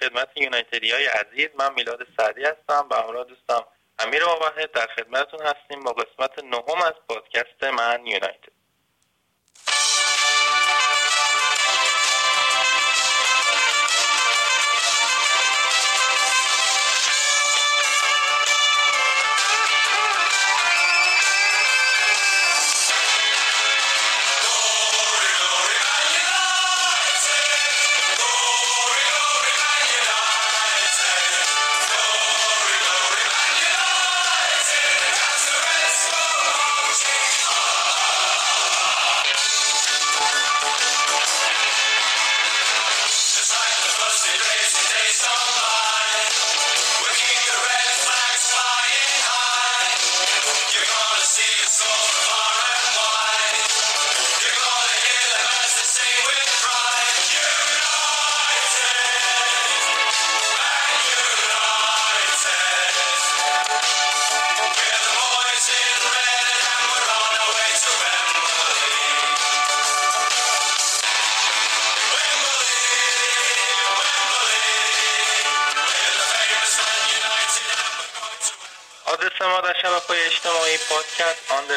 خدمت 0.00 0.28
یونایتدی 0.36 0.90
های 0.90 1.06
عزیز. 1.06 1.48
من 1.58 1.74
میلاد 1.74 2.06
سعدی 2.16 2.44
هستم 2.44 2.88
به 2.88 2.96
همراه 2.96 3.24
دوستم 3.24 3.64
امیر 3.98 4.24
آوهد 4.24 4.72
در 4.72 4.86
خدمتتون 4.86 5.40
هستیم. 5.40 5.84
با 5.84 5.92
قسمت 5.92 6.44
نهم 6.44 6.82
از 6.82 6.94
پادکست 7.08 7.64
من 7.64 8.06
یونایتد. 8.06 8.57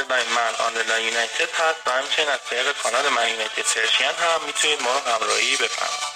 underline 0.01 0.29
Man 0.29 0.55
underline 0.65 1.05
United 1.07 1.49
هست 1.53 1.87
و 1.87 1.91
همچنین 1.91 2.29
از 2.29 2.39
طریق 2.49 2.71
کانال 2.71 3.09
Man 3.09 3.29
United 3.29 3.61
Persian 3.61 4.07
هم 4.07 4.41
می‌تونید 4.45 4.81
ما 4.81 4.93
رو 4.93 4.99
همراهی 4.99 5.55
بفرمایید. 5.55 6.10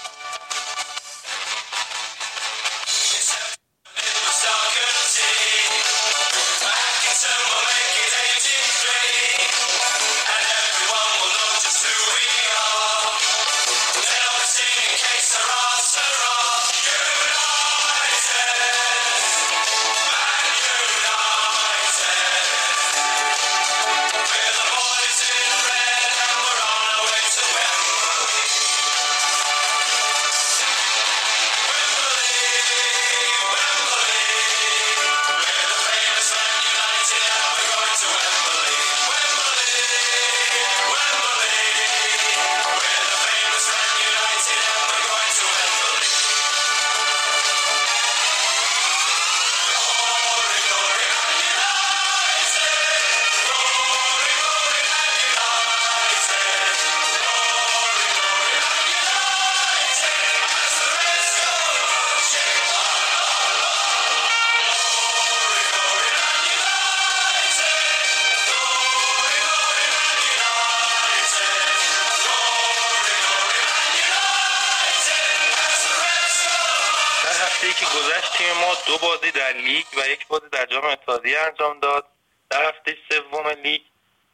بازی 79.26 79.38
در 79.38 79.52
لیگ 79.52 79.84
و 79.96 80.08
یک 80.08 80.26
بازی 80.26 80.48
در 80.52 80.66
جام 80.66 80.84
اتحادیه 80.84 81.38
انجام 81.38 81.80
داد. 81.80 82.08
در 82.50 82.68
هفته 82.68 82.98
سوم 83.10 83.48
لیگ 83.48 83.82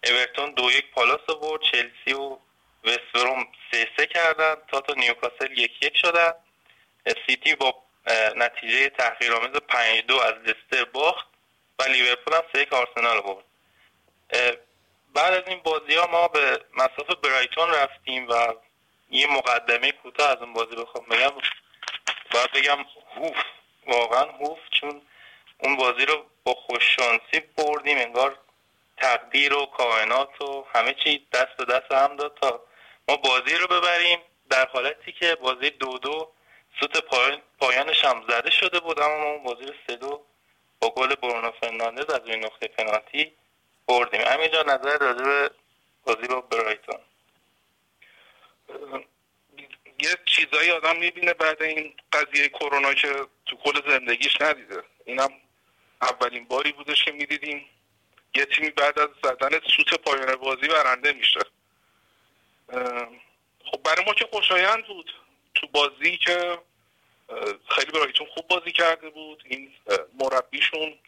اورتون 0.05 0.51
دو 0.51 0.71
یک 0.71 0.91
پالاس 0.91 1.21
برد. 1.21 1.61
چلسی 1.61 2.13
و 2.13 2.39
وستبروم 2.85 3.47
سه 3.71 3.89
سه 3.97 4.07
کردن. 4.07 4.55
تاتنهام 4.69 4.95
نیوکاسل 4.95 5.59
یک 5.59 5.83
یک 5.83 5.97
شدن. 5.97 6.33
سیتی 7.27 7.55
با 7.55 7.83
نتیجه 8.37 8.89
تحقیرآمیز 8.89 9.51
پنج 9.51 10.05
دو 10.07 10.21
از 10.21 10.35
لستر 10.35 10.85
باخت 10.85 11.27
و 11.79 11.83
لیورپول 11.83 12.35
هم 12.35 12.43
سه 12.53 12.61
یک 12.61 12.73
آرسنال 12.73 13.21
برد. 13.21 13.45
بعد 15.15 15.35
از 15.35 15.43
این 15.47 15.61
بازی 15.63 15.95
ها 15.95 16.07
ما 16.07 16.29
به 16.29 16.65
مصاف 16.75 17.17
برایتون 17.23 17.71
رفتیم 17.71 18.29
و 18.29 18.55
یه 19.11 19.27
مقدمه 19.27 19.93
کوتاه 19.93 20.31
از 20.31 20.37
اون 20.37 20.53
بازی 20.53 20.77
بخوام 20.77 21.05
بگم. 21.11 21.33
باید 22.31 22.53
بگم 22.53 22.85
واقعا 23.87 24.25
هوف 24.25 24.59
چون 24.71 25.03
اون 25.59 25.77
بازی 25.77 26.07
رو 26.07 26.25
با 26.45 26.55
خوششانسی 26.55 27.41
بردیم 27.57 27.99
انگار 27.99 28.39
تقدیر 28.97 29.55
و 29.55 29.67
کائنات 29.67 30.41
و 30.41 30.65
همه 30.75 30.95
چی 31.05 31.27
دست 31.33 31.57
به 31.57 31.65
دست 31.65 31.93
هم 31.93 32.17
داد 32.17 32.39
تا 32.43 32.61
ما 33.09 33.17
بازی 33.17 33.55
رو 33.55 33.67
ببریم. 33.67 34.19
در 34.51 34.69
حالتی 34.69 35.13
که 35.13 35.35
بازی 35.35 35.71
دو 35.71 35.99
دو 35.99 36.29
سوت 36.81 37.05
پایانش 37.59 38.05
هم 38.05 38.25
زده 38.29 38.51
شده 38.51 38.81
بود 38.81 39.01
اما 39.01 39.17
ما 39.19 39.25
اون 39.25 39.43
بازی 39.43 39.65
رو 39.65 39.75
سه 39.87 39.97
دو 39.97 40.23
با 40.81 40.91
گل 40.91 41.15
برونو 41.15 41.51
فرناندز 41.51 42.11
از 42.11 42.21
این 42.27 42.45
نقطه 42.45 42.69
پنالتی 42.69 43.33
بردیم. 43.87 44.21
همینجا 44.21 44.63
نظر 44.63 44.99
راجع 44.99 45.25
به 45.25 45.51
بازی 46.05 46.29
با 46.29 46.41
برایتون. 46.41 46.99
یه 50.03 50.19
چیزایی 50.27 50.71
آدم 50.71 50.97
می‌بینه 50.97 51.35
بعد 51.35 51.63
این 51.63 51.95
قضیه 52.13 52.49
کرونا 52.49 52.95
که 52.95 53.13
تو 53.47 53.57
کل 53.57 53.91
زندگیش 53.91 54.41
ندیده. 54.41 54.83
اینم 55.05 55.29
اولین 56.03 56.45
باری 56.45 56.73
بودش 56.73 57.05
که 57.05 57.13
می‌دیدیم. 57.13 57.67
یه 58.35 58.45
تیمی 58.45 58.71
بعد 58.71 58.99
از 58.99 59.09
زدن 59.23 59.61
سوت 59.77 59.95
پایان 59.95 60.37
بازی 60.37 60.69
برنده 60.69 61.13
میشه. 61.13 61.41
خب 63.65 63.83
برای 63.85 64.05
ما 64.07 64.15
که 64.15 64.29
خوشایند 64.33 64.87
بود. 64.87 65.15
تو 65.55 65.67
بازی 65.67 66.17
که 66.17 66.59
خیلی 67.69 67.93
برایتون 67.93 68.27
خوب 68.27 68.49
بازی 68.49 68.73
کرده 68.73 69.11
بود. 69.11 69.43
این 69.47 69.73
مربیشون 70.21 70.99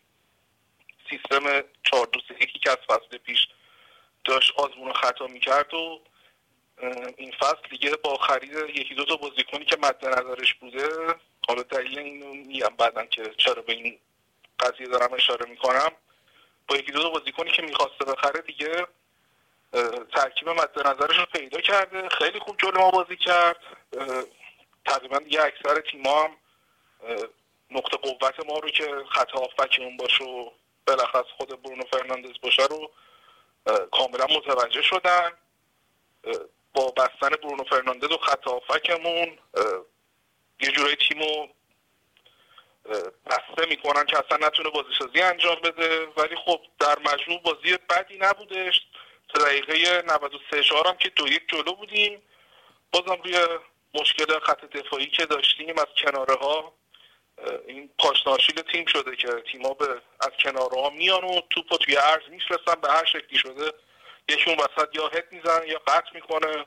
سیستم 1.10 1.64
چهار 1.82 2.06
دو 2.06 2.20
یکی 2.40 2.58
که 2.58 2.70
از 2.70 2.78
فصل 2.86 3.18
پیش 3.18 3.48
داشت 4.24 4.52
آزمون 4.56 4.92
خطا 4.92 5.26
می‌کرد 5.26 5.74
و 5.74 6.00
این 7.16 7.32
فصل 7.40 7.68
دیگه 7.70 7.96
با 7.96 8.16
خرید 8.16 8.52
یکی 8.76 8.94
دو 8.94 9.04
تا 9.04 9.16
بازیکنی 9.16 9.64
که 9.64 9.76
مد 9.76 10.06
نظرش 10.06 10.54
بوده 10.54 10.88
حالا 11.48 11.62
دلیل 11.62 11.98
اینو 11.98 12.34
میگم 12.34 12.76
بعدا 12.78 13.06
که 13.06 13.34
چرا 13.36 13.62
به 13.62 13.72
این 13.72 13.98
قضیه 14.60 14.86
دارم 14.86 15.12
اشاره 15.12 15.50
می‌کنم. 15.50 15.92
با 16.68 16.76
یکی 16.76 16.92
دو 16.92 17.02
تا 17.02 17.10
بازیکنی 17.10 17.50
که 17.50 17.62
می‌خواسته 17.62 18.04
بخره 18.04 18.40
دیگه 18.40 18.86
ترکیب 20.14 20.48
مد 20.48 20.86
نظرش 20.86 21.18
رو 21.18 21.26
پیدا 21.26 21.60
کرده 21.60 22.08
خیلی 22.08 22.38
خوب 22.38 22.56
جلو 22.58 22.80
ما 22.80 22.90
بازی 22.90 23.16
کرد. 23.16 23.56
تقریبا 24.86 25.18
دیگه 25.18 25.42
اکثر 25.42 25.80
تیما 25.80 26.24
هم 26.24 26.36
نقطه 27.70 27.96
قوت 27.96 28.46
ما 28.46 28.58
رو 28.58 28.70
که 28.70 29.04
خط 29.10 29.30
هافبکمون 29.30 29.96
باشه 29.96 30.24
و 30.24 30.50
بالاخص 30.86 31.24
خود 31.36 31.62
برونو 31.62 31.84
فرناندز 31.84 32.40
باشه 32.42 32.62
رو 32.66 32.90
کاملا 33.90 34.26
متوجه 34.26 34.82
شدن. 34.82 35.30
با 36.74 36.90
بستن 36.90 37.28
برونو 37.28 37.64
فرناندز 37.64 38.10
و 38.12 38.16
خط 38.16 38.44
هافبکمون 38.44 39.38
یه 40.60 40.70
جورایی 40.70 40.96
تیمو 40.96 41.48
بسته 43.26 43.66
می‌کنن 43.68 44.04
که 44.04 44.18
اصلا 44.18 44.46
نتونه 44.46 44.70
بازیسازی 44.70 45.20
انجام 45.20 45.60
بده. 45.60 46.06
ولی 46.06 46.36
خب 46.36 46.60
در 46.78 46.98
مجموع 46.98 47.40
بازی 47.42 47.78
بدی 47.90 48.18
نبودش. 48.18 48.80
تا 49.28 49.44
دقیقه 49.44 50.02
93 50.02 50.62
4 50.62 50.88
هم 50.88 50.96
که 50.96 51.08
دو 51.08 51.28
یک 51.28 51.42
جلو 51.48 51.72
بودیم. 51.72 52.22
بازم 52.92 53.22
روی 53.24 53.38
مشکل 53.94 54.38
خط 54.38 54.64
دفاعی 54.64 55.06
که 55.06 55.26
داشتیم 55.26 55.78
از 55.78 55.86
کناره 56.04 56.34
ها 56.34 56.74
این 57.66 57.90
پاشنه 57.98 58.30
آشیل 58.30 58.62
تیم 58.72 58.86
شده 58.86 59.16
که 59.16 59.28
تیما 59.52 59.74
به 59.74 60.02
از 60.20 60.30
کناره 60.42 60.80
ها 60.80 60.90
میان 60.90 61.24
و 61.24 61.40
توپ 61.50 61.76
توی 61.76 61.94
عرض 61.94 62.28
میفرستن 62.28 62.74
به 62.80 62.92
هر 62.92 63.04
شکلی 63.04 63.38
شده 63.38 63.72
یکیون 64.28 64.56
وسط 64.56 64.88
یا 64.96 65.08
هد 65.08 65.32
میزن 65.32 65.60
یا 65.66 65.78
قطع 65.78 66.10
می‌کنه. 66.14 66.66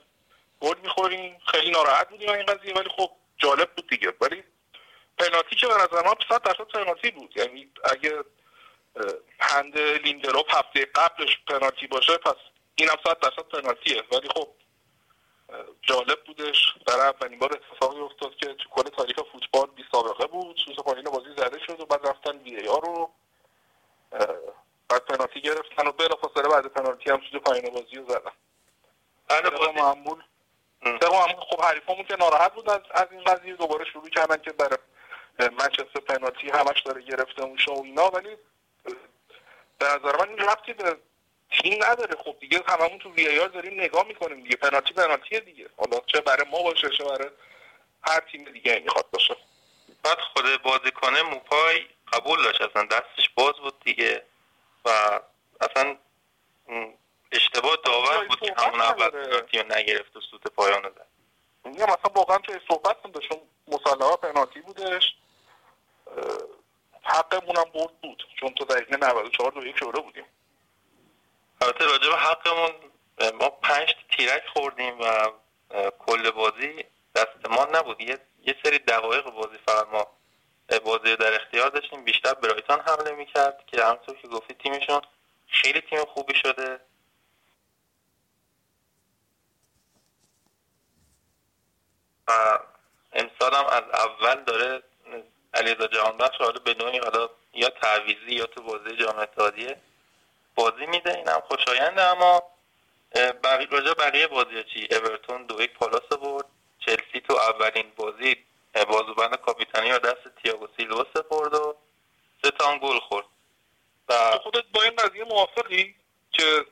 گل 0.59 0.79
می‌خوریم. 0.83 1.39
خیلی 1.47 1.71
ناراحت 1.71 2.09
بودیم 2.09 2.29
این 2.29 2.45
قضیه 2.45 2.73
ولی 2.73 2.89
خب 2.89 3.11
جالب 3.37 3.75
بود 3.75 3.87
دیگه. 3.89 4.13
ولی 4.21 4.43
پنالتی 5.17 5.55
که 5.55 5.67
به 5.67 5.73
نظر 5.73 6.05
من 6.05 6.13
100 6.29 6.41
درصد 6.41 6.63
پنالتی 6.63 7.11
بود. 7.11 7.37
یعنی 7.37 7.71
اگه 7.83 8.23
hand 9.39 9.77
لیندلوف 9.79 10.55
هفته 10.55 10.85
قبلش 10.85 11.37
پنالتی 11.47 11.87
باشه 11.87 12.17
پس 12.17 12.35
این 12.75 12.89
هم 12.89 12.95
100 13.03 13.19
درصد 13.19 13.47
پنالتیه. 13.49 14.03
ولی 14.11 14.29
خب 14.29 14.47
جالب 15.81 16.23
بودش. 16.23 16.73
برای 16.87 17.07
اولین 17.07 17.39
بار 17.39 17.53
اتفاقی 17.53 17.99
افتاد 17.99 18.35
که 18.35 18.53
تو 18.53 18.69
کل 18.69 18.89
تاریخ 18.89 19.15
فوتبال 19.31 19.67
بی 19.75 19.85
سابقه 19.91 20.27
بود. 20.27 20.57
سوت 20.65 20.75
پایان 20.75 21.03
بازی 21.03 21.29
زده 21.37 21.59
شد 21.59 21.79
و 21.79 21.85
بعد 21.85 22.07
رفتن 22.07 22.37
VAR 22.37 22.57
رو. 22.57 23.11
بعد 24.89 25.05
پنالتی 25.05 25.41
گرفتن 25.41 25.87
و 25.87 25.91
بلا 25.91 26.15
فاصله 26.15 26.49
بعد 26.49 26.65
پنالتی 26.65 27.09
هم 27.09 27.21
سوز 27.31 27.41
پایین 27.41 27.73
بازی 27.73 27.95
رو 27.95 28.09
زدن. 28.09 28.31
بله 29.27 29.71
معمول 29.81 30.23
خب 31.49 31.61
حریفمون 31.61 32.03
که 32.03 32.15
ناراحت 32.19 32.53
بود 32.53 32.69
از, 32.69 32.81
از 32.91 33.07
این 33.11 33.23
قضیه. 33.23 33.55
دوباره 33.55 33.85
شروع 33.85 34.09
کردن 34.09 34.37
که 34.37 34.51
برای 34.51 34.77
منچستر 35.39 35.99
پنالتی 36.07 36.49
همش 36.49 36.81
داره 36.81 37.01
گرفته 37.01 37.45
میشه 37.45 37.71
و 37.71 37.81
اینا. 37.83 38.09
ولی 38.09 38.37
به 39.79 39.85
نظر 39.85 40.17
من 40.17 40.29
این 40.29 40.37
ربطی 40.37 40.73
به 40.73 40.97
تیم 41.51 41.83
نداره. 41.83 42.15
خب 42.15 42.35
دیگه 42.39 42.63
هممون 42.67 42.99
تو 42.99 43.11
وی 43.11 43.39
آر 43.39 43.47
داریم 43.47 43.81
نگاه 43.81 44.07
می‌کنیم 44.07 44.43
دیگه. 44.43 44.55
پنالتی 44.55 44.93
پنالتی 44.93 45.39
دیگه. 45.39 45.69
حالا 45.77 45.99
چه 46.05 46.21
برای 46.21 46.49
ما 46.51 46.63
باشه 46.63 46.89
چه 46.89 47.03
برای 47.03 47.29
هر 48.07 48.19
تیم 48.31 48.43
دیگه 48.43 48.79
می‌خواد 48.79 49.05
باشه. 49.11 49.35
بعد 50.03 50.17
خود 50.19 50.61
بازیکن 50.61 51.19
موپای 51.19 51.85
قبول 52.13 52.43
داشت. 52.43 52.61
اصلا 52.61 52.83
دستش 52.83 53.29
باز 53.35 53.53
بود 53.53 53.79
دیگه. 53.79 54.23
و 54.85 55.19
اصلا 55.61 55.97
اشتباه 57.31 57.77
داور 57.85 58.27
بود 58.27 58.39
که 58.39 58.53
همون 58.57 58.81
اول 58.81 59.09
پنالتی 59.09 59.59
رو 59.59 59.75
نگرفت 59.75 60.15
و 60.15 60.21
سوت 60.21 60.47
پایان 60.47 60.81
زد. 60.81 61.07
میگم 61.65 61.83
مثلا 61.83 62.11
واقعا 62.15 62.37
توی 62.37 62.59
صحبت 62.69 62.97
هم 63.05 63.11
داشتم 63.11 63.35
مسلمه 63.67 64.15
پنالتی 64.15 64.61
بودش. 64.61 65.15
حقمون 67.03 67.57
هم 67.57 67.63
برد 67.73 68.01
بود 68.01 68.23
چون 68.39 68.49
تو 68.53 68.65
دقیقه 68.65 68.97
94 68.97 69.51
دو 69.51 69.65
یک 69.65 69.77
شوره 69.79 70.01
بودیم. 70.01 70.25
البته 71.61 71.85
راجع 71.85 72.09
به 72.09 72.17
حقمون 72.17 72.71
ما 73.33 73.49
پنج 73.49 73.95
تیرک 74.17 74.43
خوردیم 74.53 74.99
و 74.99 75.31
کل 75.99 76.31
بازی 76.31 76.85
دست 77.15 77.49
ما 77.49 77.67
نبود. 77.73 78.01
یه, 78.01 78.19
یه 78.41 78.55
سری 78.63 78.79
دقایق 78.79 79.29
بازی 79.29 79.57
فقط 79.67 79.87
ما 79.87 80.07
بازی 80.85 81.15
در 81.15 81.35
اختیار 81.35 81.69
داشتیم. 81.69 82.03
بیشتر 82.03 82.33
برایتان 82.33 82.79
حمله 82.79 83.11
می‌کرد 83.11 83.63
که 83.67 83.83
همونطور 83.83 84.17
که 84.17 84.27
گفتی 84.27 84.53
تیمشون 84.53 85.01
خیلی 85.47 85.81
تیم 85.81 86.05
خوبی 86.05 86.35
شده. 86.35 86.79
و 92.27 92.59
امسال 93.13 93.53
هم 93.53 93.65
از 93.65 93.83
اول 93.93 94.43
داره 94.43 94.83
علیرضا 95.53 95.87
جهانبخش 95.87 96.37
حالا 96.37 96.59
به 96.59 96.73
نوعی 96.73 96.99
حالا 96.99 97.29
یا 97.53 97.69
تعویزی 97.69 98.35
یا 98.35 98.45
تو 98.45 98.63
بازی 98.63 98.95
جام 98.95 99.19
اتحادیه 99.19 99.81
بازی 100.55 100.85
میده. 100.85 101.17
این 101.17 101.27
هم 101.27 101.41
خوشاینده 101.41 102.01
اما 102.01 102.43
بقیه 103.43 103.67
راجع 103.67 103.93
بقیه 103.93 104.27
بازی 104.27 104.63
چی؟ 104.63 104.87
اورتون 104.91 105.45
دو 105.45 105.61
یک 105.61 105.73
پالاس 105.73 106.07
برد. 106.21 106.45
چلسی 106.79 107.19
تو 107.27 107.33
اولین 107.33 107.91
بازی 107.95 108.46
بازوبند 108.85 109.35
کاپیتانی 109.35 109.91
رو 109.91 109.99
دست 109.99 110.35
تییاگو 110.43 110.67
سیلوا 110.77 111.05
سپرد 111.13 111.53
و 111.53 111.75
سه 112.43 112.51
تا 112.51 112.77
گل 112.77 112.99
خورد. 112.99 113.25
و 114.09 114.39
خودت 114.43 114.63
با 114.73 114.83
این 114.83 114.95
قضیه 114.95 115.23
موافقی 115.23 115.95
که 116.31 116.65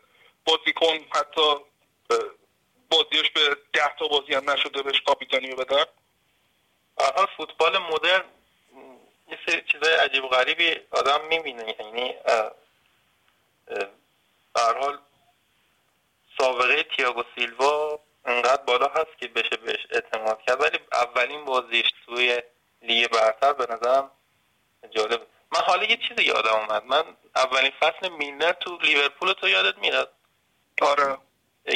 بازیکن 0.46 0.98
حتی 1.16 1.56
بازیش 2.90 3.31
به 3.31 3.57
ده 3.74 3.96
تا 4.00 4.07
بازی 4.07 4.34
هم 4.34 4.50
نشده 4.50 4.81
بهش 4.81 5.02
کاپیتانی 5.02 5.52
رو 5.52 5.57
بدن؟ 5.57 5.86
فوتبال 7.38 7.78
مدرن 7.78 8.24
یه 9.28 9.40
سری 9.48 9.62
چیزای 9.62 9.94
عجیب 9.94 10.24
و 10.24 10.28
غریبی 10.28 10.80
آدم 10.92 11.28
می‌بینه. 11.28 11.75
یعنی 11.80 12.16
هر 14.56 14.78
حال 14.80 15.00
سابقه 16.38 16.84
تیاگو 16.84 17.24
سیلوا 17.36 18.00
انقدر 18.25 18.63
بالا 18.63 18.88
هست 18.88 19.18
که 19.19 19.27
بشه 19.27 19.57
بهش 19.57 19.88
اعتماد 19.92 20.42
کرد 20.42 20.62
ولی 20.62 20.80
اولین 20.94 21.45
بازیش 21.45 21.94
توی 22.06 22.42
لیگ 22.81 23.07
برتر 23.07 23.54
به 23.54 23.74
نظرم 23.74 24.12
جالب 24.92 25.27
من 25.56 25.62
حالا 25.62 25.83
یه 25.83 25.98
چیزی 25.98 26.24
یادم 26.24 26.56
اومد. 26.56 26.86
من 26.86 27.04
اولین 27.36 27.72
فصل 27.80 28.10
میلنر 28.10 28.51
تو 28.51 28.77
لیورپول 28.77 29.33
تو 29.33 29.50
یادت 29.50 29.77
میاد؟ 29.77 30.13
آره. 30.81 31.18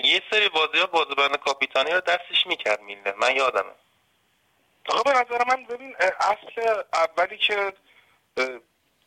یه 0.04 0.22
سری 0.32 0.50
بازی 0.50 0.78
ها 0.80 0.86
بازبند 0.86 1.38
کاپیتانی 1.38 1.92
رو 1.92 2.00
دستش 2.00 2.48
می‌کرد 2.48 2.82
میلنر. 2.82 3.16
من 3.16 3.36
یادمه. 3.36 3.72
آقا 4.90 5.12
به 5.12 5.20
نظر 5.20 5.44
من 5.48 5.66
ببین 5.66 5.96
اصل 6.20 6.84
اولی 6.94 7.38
که 7.38 7.74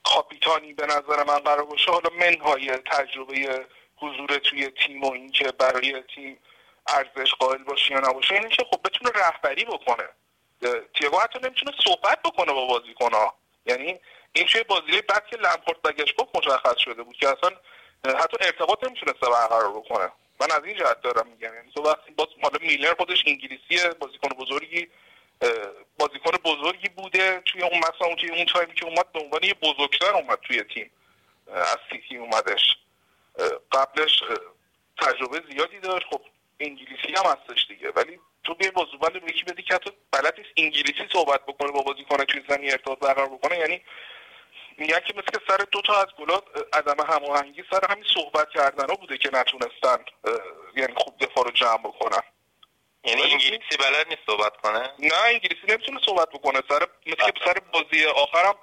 کاپیتانی 0.04 0.72
به 0.72 0.86
نظر 0.86 1.24
من 1.24 1.38
قرار 1.38 1.64
باشه 1.64 1.90
حالا 1.90 2.10
منهای 2.20 2.76
تجربه 2.76 3.66
حضور 3.96 4.38
توی 4.38 4.70
تیم 4.70 5.04
و 5.04 5.12
اینکه 5.12 5.52
برای 5.52 6.02
تیم 6.14 6.38
ارزش 6.86 7.34
قائل 7.34 7.62
باشه 7.62 7.92
یا 7.92 8.00
نباشه 8.00 8.34
اینه 8.34 8.48
که 8.48 8.64
خب 8.70 8.80
بتونه 8.84 9.10
رهبری 9.14 9.64
بکنه. 9.64 10.08
تیاگو 10.94 11.20
حتی 11.20 11.38
نمی‌تونه 11.42 11.72
صحبت 11.84 12.22
بکنه 12.22 12.52
با 12.52 12.66
بازیکنها. 12.66 13.34
یعنی 13.66 14.00
این 14.32 14.46
توی 14.46 14.62
بازی 14.62 15.02
بعد 15.08 15.26
که 15.26 15.36
لمپورت 15.36 16.14
گفت 16.18 16.36
مشخص 16.36 16.78
شده 16.78 17.02
بود 17.02 17.16
که 17.16 17.28
اصلا 17.28 17.50
حتی 18.04 18.36
ارتباط 18.40 18.84
نمی‌تونسته 18.84 19.26
برقرار 19.30 19.72
بکنه. 19.72 20.12
من 20.40 20.50
از 20.50 20.64
این 20.64 20.76
جهت 20.76 21.00
دارم 21.00 21.26
میگم. 21.26 21.54
یعنی 21.54 21.72
تو 21.72 21.82
وقتی 21.82 22.10
باز 22.10 22.26
حالا 22.42 22.58
میلر 22.60 22.94
خودش 22.94 23.24
انگلیسیه 23.26 23.88
بازیکن 23.88 24.28
بزرگی 24.28 24.88
بازیکن 25.98 26.30
بزرگی 26.44 26.88
بوده 26.88 27.40
توی 27.44 27.62
اون 27.62 27.78
مثلا 27.78 28.14
توی 28.14 28.30
اون 28.30 28.46
تایمی 28.46 28.74
که 28.74 28.84
اومد 28.84 29.12
به 29.12 29.20
عنوان 29.20 29.42
یه 29.42 29.54
بزرگتر 29.54 30.14
اومد 30.14 30.38
توی 30.38 30.62
تیم 30.62 30.90
از 31.46 31.78
سیتی 31.90 32.16
اومدش. 32.16 32.76
قبلش 33.72 34.22
تجربه 34.98 35.42
زیادی 35.50 35.80
داشت. 35.80 36.06
خب 36.10 36.20
انگلیسی 36.62 37.14
هم 37.16 37.24
هستش 37.24 37.66
دیگه. 37.68 37.90
ولی 37.90 38.20
تو 38.44 38.54
بیای 38.54 38.70
بازوبند 38.70 39.12
به 39.12 39.30
یکی 39.30 39.44
بدی 39.44 39.62
که 39.62 39.78
تو 39.78 39.90
بلد 40.12 40.34
نیست 40.38 40.50
انگلیسی 40.56 41.08
صحبت 41.12 41.46
بکنه 41.46 41.72
با 41.72 41.82
بازیکن 41.82 42.24
توی 42.24 42.42
زمین 42.48 42.70
ارتباط 42.70 42.98
برقرار 42.98 43.28
بکنه. 43.28 43.58
یعنی 43.58 43.82
میگن 44.78 45.00
که 45.00 45.14
مثل 45.16 45.38
سر 45.48 45.56
دو 45.56 45.82
تا 45.82 46.00
از 46.00 46.06
گلات 46.18 46.44
عدم 46.72 47.04
هماهنگی 47.04 47.64
سر 47.70 47.80
همین 47.90 48.04
صحبت 48.14 48.50
کردن 48.50 48.88
ها 48.88 48.94
بوده 48.94 49.18
که 49.18 49.30
نتونستن 49.32 50.04
یعنی 50.76 50.94
خوب 50.96 51.18
دفاع 51.18 51.44
رو 51.44 51.50
جمع 51.50 51.78
بکنن. 51.78 52.22
یعنی 53.04 53.22
انگلیسی 53.22 53.76
بلد 53.78 54.08
نیست 54.08 54.22
صحبت 54.26 54.56
کنه؟ 54.56 54.90
نه 54.98 55.24
انگلیسی 55.24 55.66
نمی‌تونه 55.68 56.00
صحبت 56.06 56.28
بکنه. 56.28 56.62
سر 56.68 56.86
مثل 57.06 57.30
که 57.30 57.44
سر 57.44 57.58
بازی 57.72 58.04
آخرم 58.06 58.54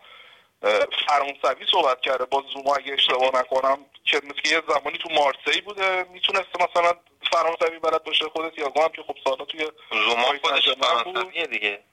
فرانسوی 1.08 1.66
صحبت 1.72 2.02
کرده. 2.02 2.26
با 2.26 2.44
زوما 2.54 2.76
اگه 2.76 2.94
اشتباه 2.94 3.36
نکنم 3.36 3.86
که 4.04 4.22
مثل 4.24 4.42
که 4.42 4.50
یه 4.50 4.62
زمانی 4.68 4.98
تو 4.98 5.10
مارسی 5.10 5.62
بوده 5.62 6.04
می‌تونسته 6.04 6.70
مثلا 6.70 6.94
فرانسوی 7.32 7.80
بلد 7.80 8.04
باشه 8.04 8.26
خودت 8.26 8.58
یا 8.58 8.66
هم 8.66 8.90
که 8.90 9.04
خب 9.04 9.16
سالا 9.24 9.46
توی 9.46 9.72
زوما 9.92 10.34
خودش 10.42 10.70
فرانسویه 10.70 11.46
دیگه. 11.46 11.84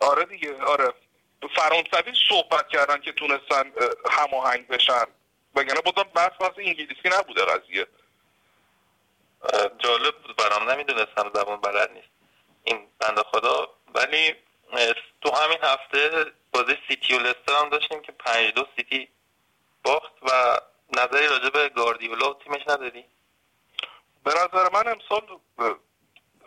آره 0.00 0.24
دیگه 0.24 0.62
آره. 0.62 0.94
فرانسوی 1.56 2.12
صحبت 2.28 2.68
کردن 2.68 3.00
که 3.00 3.12
تونستن 3.12 3.72
هماهنگ 4.10 4.68
بشن. 4.68 5.04
وگرنه 5.54 5.80
بازم 5.80 6.08
بحث 6.14 6.32
بحث 6.40 6.52
انگلیسی 6.58 7.08
نبوده 7.18 7.44
قضیه. 7.44 7.86
جالب 9.78 10.14
بود 10.18 10.36
برام 10.36 10.70
نمی‌دونستم 10.70 11.30
زبان 11.34 11.60
بلد 11.60 11.90
نیست. 11.90 12.08
این 12.64 12.86
بنده 12.98 13.22
خدا. 13.22 13.68
ولی 13.94 14.34
تو 15.22 15.30
همین 15.30 15.58
هفته 15.62 16.26
بازی 16.52 16.76
سیتی 16.88 17.14
و 17.14 17.18
لستر 17.18 17.52
هم 17.60 17.68
داشتیم 17.68 18.02
که 18.02 18.12
پنج 18.12 18.54
دو 18.54 18.66
سیتی 18.76 19.08
باخت 19.82 20.12
و 20.22 20.60
نظری 20.98 21.26
راجع 21.26 21.48
به 21.48 21.68
گاردیولا 21.68 22.30
و 22.30 22.38
تیمش 22.44 22.62
نداری؟ 22.68 23.04
به 24.24 24.30
نظر 24.30 24.70
من 24.72 24.88
امسال 24.88 25.38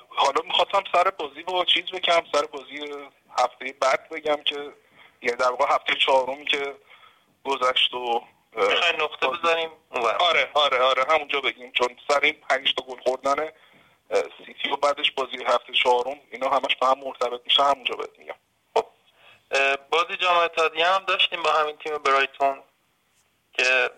حالا 0.09 0.41
می‌خواستم 0.45 0.83
سر 0.93 1.09
بازی 1.09 1.43
با 1.43 1.65
چیز 1.65 1.83
بگم 1.85 2.23
سر 2.33 2.45
بازی 2.45 2.79
هفته 3.39 3.75
بعد 3.81 4.09
بگم 4.09 4.43
که 4.43 4.73
یه 5.21 5.31
در 5.31 5.49
واقع 5.49 5.75
هفته 5.75 5.95
چهارمی 5.95 6.45
که 6.45 6.75
گذشت 7.43 7.93
و 7.93 8.23
می‌خوای 8.55 8.93
نقطه 8.99 9.27
بزنیم 9.27 9.69
آره 10.19 10.49
آره 10.53 10.79
آره 10.79 11.03
همونجا 11.09 11.41
بگیم. 11.41 11.71
چون 11.71 11.87
سر 12.07 12.19
این 12.19 12.33
پنج 12.49 12.73
تا 12.75 12.83
گل 12.83 12.99
خوردن 12.99 13.51
سیتی 14.37 14.69
و 14.69 14.75
بعدش 14.75 15.11
بازی 15.11 15.43
هفته 15.47 15.73
چهارم 15.73 16.19
اینا 16.31 16.49
همش 16.49 16.75
به 16.75 16.85
هم 16.85 16.99
مرتبط 16.99 17.41
میشه 17.45 17.63
همونجا 17.63 17.95
بهت 17.95 18.19
میگم. 18.19 18.35
خب. 18.73 18.85
بازی 19.89 20.15
جام 20.19 20.37
اتحادیه 20.37 20.87
هم 20.87 21.05
داشتیم 21.05 21.43
با 21.43 21.51
همین 21.51 21.77
تیم 21.77 21.97
برایتون 21.97 22.63
که 23.53 23.89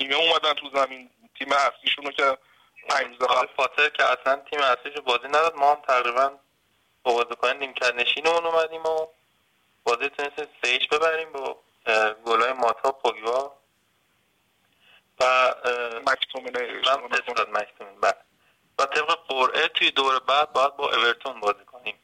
نیمه 0.00 0.14
اومدن 0.14 0.52
تو 0.52 0.70
زمین. 0.74 1.10
تیم 1.38 1.52
اصلیشون 1.52 2.04
رو 2.04 2.10
که 2.12 2.38
فاتر 3.56 3.88
که 3.88 4.04
اصلا 4.04 4.42
تیم 4.50 4.60
اصلیش 4.60 4.98
بازی 4.98 5.28
نداد 5.28 5.56
ما 5.56 5.74
هم 5.74 5.82
تقریبا 5.88 6.32
با 7.02 7.12
بازیکن 7.12 7.56
نیمکت 7.56 7.94
نشین 7.94 8.26
اون 8.26 8.46
اومدیم 8.46 8.82
و 8.86 9.06
بازی 9.84 10.08
تونستیم 10.08 10.46
سیج 10.62 10.88
ببریم 10.88 11.32
با 11.32 11.56
گلای 12.24 12.52
ماتا 12.52 12.92
پوگبا. 12.92 13.58
و 15.20 15.54
مکتومینه 16.06 16.80
مکتومین 17.48 18.00
بله. 18.00 18.16
و 18.78 18.86
طبق 18.86 19.18
قرعه 19.28 19.68
توی 19.68 19.90
دور 19.90 20.18
بعد 20.18 20.52
باید 20.52 20.76
با 20.76 20.92
اورتون 20.92 21.40
بازی 21.40 21.64
کنیم. 21.64 21.98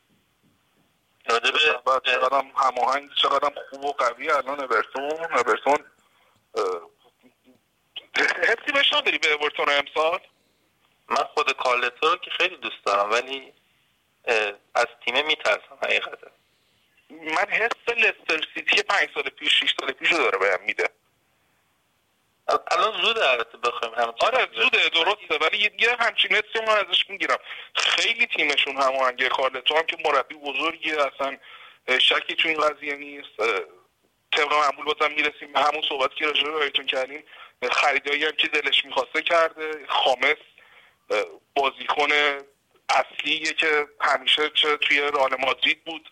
راجب 1.27 1.57
چقدر 2.05 2.45
هماهنگ 2.57 3.11
چقدر 3.23 3.53
خوب 3.71 3.85
و 3.85 3.93
قوی 3.93 4.31
الان 4.31 4.61
اورتون. 4.61 5.11
اورتون 5.11 5.85
حسی 8.19 8.73
بهش 8.75 8.93
نداری 8.93 9.19
به 9.19 9.33
اورتون 9.33 9.69
امسال؟ 9.69 10.21
من 11.09 11.25
خود 11.35 11.53
کارلتو 11.53 12.09
رو 12.09 12.17
که 12.17 12.31
خیلی 12.31 12.57
دوست 12.57 12.85
دارم 12.85 13.11
ولی 13.11 13.53
از 14.75 14.87
تیمه 15.05 15.23
میترسم 15.23 15.79
حقیقتا. 15.83 16.31
من 17.11 17.49
حس 17.51 17.89
لستر 17.97 18.47
سیتی 18.55 18.83
پنج 18.83 19.09
سال 19.15 19.23
پیش 19.23 19.61
شیش 19.61 19.75
سال 19.81 19.93
پیش 19.93 20.13
رو 20.13 20.19
داره 20.19 20.39
بهم 20.39 20.65
میده. 20.67 20.89
الان 22.71 23.03
زوده 23.03 23.31
البته 23.31 23.59
بخوایم 23.59 23.95
هم 23.95 24.15
آره 24.21 24.49
زوده 24.55 24.89
درسته 24.89 25.47
ولی 25.47 25.71
یه 25.79 25.97
همچین 26.01 26.33
حسی 26.37 26.65
من 26.67 26.87
ازش 26.89 27.11
می‌گیرم. 27.11 27.39
خیلی 27.75 28.27
تیمشون 28.27 28.77
هماهنگه 28.77 29.29
کارلتو 29.29 29.77
هم 29.77 29.83
که 29.83 29.97
مربی 30.05 30.35
بزرگی 30.35 30.93
اصلا 30.93 31.39
شکی 32.01 32.35
تو 32.35 32.49
این 32.49 32.61
قضیه 32.61 32.97
نیست. 32.97 33.37
طبق 34.33 34.53
معمول 34.53 34.85
بازم 34.85 35.13
می‌رسیم. 35.13 35.53
به 35.53 35.61
همون 35.61 35.83
صحبت 35.89 36.15
که 36.15 36.27
راجع 36.27 36.43
به 36.51 36.71
کردیم. 36.71 37.25
خریدایی 37.73 38.25
هم 38.25 38.33
که 38.33 38.49
دلش 38.49 38.85
می‌خواسته 38.85 39.23
کرده 39.23 39.87
خامس 39.89 40.37
بازیکن 41.55 42.09
اصلیه 42.89 43.53
که 43.53 43.87
همیشه 44.01 44.51
چه 44.51 44.77
توی 44.77 45.01
رئال 45.01 45.37
مادرید 45.39 45.85
بود. 45.85 46.11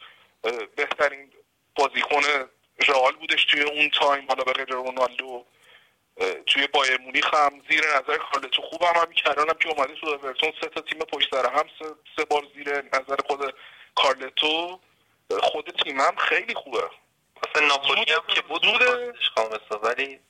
بهترین 0.77 1.33
بازیکن 1.75 2.23
رئال 2.89 3.13
بودش 3.13 3.45
توی 3.45 3.63
اون 3.63 3.91
تایم. 3.91 4.27
حالا 4.29 4.45
به 4.45 4.53
غیر 4.53 4.69
رونالدو 4.69 5.47
توی 6.47 6.67
بایر 6.67 7.01
مونیخ 7.01 7.35
هم. 7.35 7.63
زیر 7.71 7.81
نظر 7.87 8.17
کارلتو 8.17 8.63
خوب 8.63 8.83
هم 8.83 9.03
همین 9.03 9.15
کردن 9.15 9.45
که 9.61 9.69
اومده 9.69 9.95
تو 9.95 10.07
اورتون 10.07 10.53
سه 10.61 10.67
تا 10.67 10.81
تیم 10.81 10.99
پشت 10.99 11.31
سر 11.31 11.47
هم 11.47 11.65
سه, 12.17 12.25
بار 12.25 12.43
زیر 12.55 12.69
نظر 12.69 13.17
خود 13.27 13.55
کارلتو. 13.95 14.81
خود 15.41 15.83
تیم 15.85 16.01
هم 16.01 16.17
خیلی 16.17 16.55
خوبه. 16.55 16.83
مثلا 17.43 17.67
ناپولی 17.67 18.13
هم 18.13 18.23
که 18.29 18.41
بود 18.43 18.65
ولی 19.83 20.21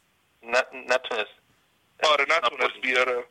نتونست. 0.73 1.35
آره 2.03 2.27
نتونست 2.29 2.81
بیاره. 2.83 3.25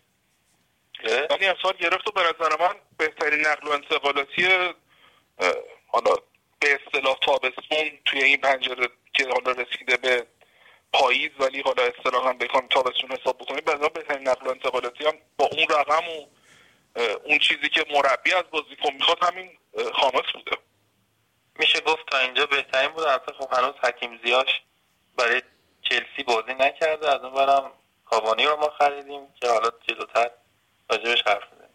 ولی 1.29 1.45
امسال 1.45 1.73
گرفت 1.73 2.07
و 2.07 2.11
به 2.11 2.21
نظر 2.21 2.57
من 2.59 2.75
بهترین 2.97 3.47
نقل 3.47 3.67
و 3.67 3.71
انتقالاتی 3.71 4.47
حالا 5.87 6.15
به 6.59 6.79
اصطلاح 6.81 7.17
تابستون 7.21 7.99
توی 8.05 8.23
این 8.23 8.37
پنجره 8.37 8.89
که 9.13 9.27
حالا 9.29 9.51
رسیده 9.51 9.97
به 9.97 10.25
پاییز 10.93 11.31
ولی 11.39 11.61
حالا 11.61 11.83
اصطلاح 11.83 12.27
هم 12.27 12.37
بخوام 12.37 12.67
تابستون 12.67 13.11
حساب 13.11 13.37
بکنیم 13.37 13.63
به 13.65 13.89
بهترین 13.89 14.27
نقل 14.27 14.47
و 14.47 14.49
انتقالاتی 14.49 15.05
هم 15.05 15.13
با 15.37 15.45
اون 15.45 15.67
رقم 15.69 16.09
و 16.09 16.27
اون 17.23 17.39
چیزی 17.39 17.69
که 17.69 17.85
مربی 17.89 18.33
از 18.33 18.43
بازیکن 18.51 18.93
می‌خواد 18.93 19.23
همین 19.23 19.57
خامس 19.93 20.31
بوده. 20.33 20.57
میشه 21.59 21.79
گفت 21.79 22.05
تا 22.11 22.17
اینجا 22.17 22.45
بهترین 22.45 22.89
بود. 22.89 23.03
البته 23.03 23.33
خب 23.33 23.53
هنوز 23.53 23.75
حکیم 23.83 24.19
زیاش 24.25 24.61
برای 25.17 25.41
چلسی 25.91 26.23
بازی 26.23 26.53
نکرده 26.53 27.09
از 27.09 27.21
اون 27.21 27.33
برم 27.33 27.71
کاوانی 28.05 28.45
رو 28.45 28.55
ما 28.55 28.69
خریدیم 28.69 29.33
که 29.41 29.47
حالا 29.49 29.69
جلوتر 29.87 30.29
راجبش 30.89 31.23
حرف 31.27 31.43
بزنیم 31.43 31.73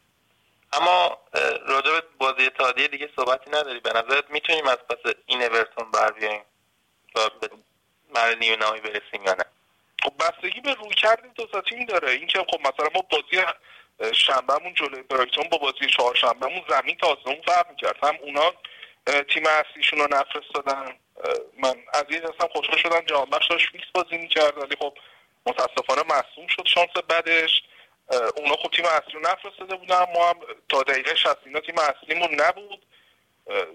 اما 0.73 1.19
راجب 1.67 2.05
بازی 2.19 2.47
اتحادیه 2.47 2.89
دیگه 2.89 3.11
صحبتی 3.17 3.51
نداری. 3.51 3.81
به 3.81 3.91
نظرت 3.91 4.31
می‌تونیم 4.31 4.67
از 4.67 4.77
پس 4.77 5.13
این 5.27 5.43
اورتون 5.43 5.91
بر 5.91 6.13
بیاییم 6.13 6.43
و 7.15 7.21
به 7.41 8.35
نیمه 8.41 8.57
نهایی 8.57 8.81
برسیم 8.81 9.25
یا 9.25 9.33
نه؟ 9.35 9.45
خب 10.03 10.13
بستگی 10.21 10.61
به 10.61 10.75
روی 10.75 10.95
کردیم 10.95 11.33
دو 11.35 11.61
تیم 11.61 11.87
داره. 11.87 12.11
اینکه 12.11 12.39
خب 12.39 12.61
مثلا 12.61 12.89
ما 12.95 13.03
بازی 13.11 13.43
شنبهمون 14.13 14.75
جلوی 14.75 15.03
برایتون 15.03 15.49
با 15.49 15.59
بازی 15.59 15.87
چهارشنبهمون 15.97 16.65
زمین 16.69 16.97
تا 16.97 17.07
آسمون 17.07 17.43
فرق 17.47 17.71
می‌کرد. 17.71 18.05
هم 18.05 18.17
اونا 18.23 18.53
تیم 19.35 19.47
اصلیشون 19.47 19.99
رو 19.99 20.07
نفرستادن 20.11 20.97
من 21.59 21.75
از 21.95 22.05
یه 22.11 22.19
هستم 22.19 22.49
خوشحال 22.53 22.79
شدم 22.79 23.01
جوان 23.01 23.31
بخش 23.31 23.51
داشت 23.51 23.69
فیکس 23.73 23.87
بازی 23.95 24.17
می‌کرد 24.17 24.59
ولی 24.59 24.77
خب 24.79 24.99
متاسفانه 25.47 26.03
مصوم 26.03 26.47
شد. 26.47 26.67
شانس 26.67 26.91
بعدش 27.09 27.63
اونا 28.37 28.57
خب 28.57 28.71
تیم 28.71 28.85
اصلی 28.85 29.13
رو 29.13 29.21
نفرستاده 29.21 29.77
بودن. 29.77 30.05
ما 30.15 30.29
هم 30.29 30.41
تا 30.69 30.83
دقیقه 30.83 31.15
60 31.15 31.37
اینا 31.47 31.61
تیم 31.61 31.75
اصلیمون 31.79 32.41
نبود. 32.41 32.87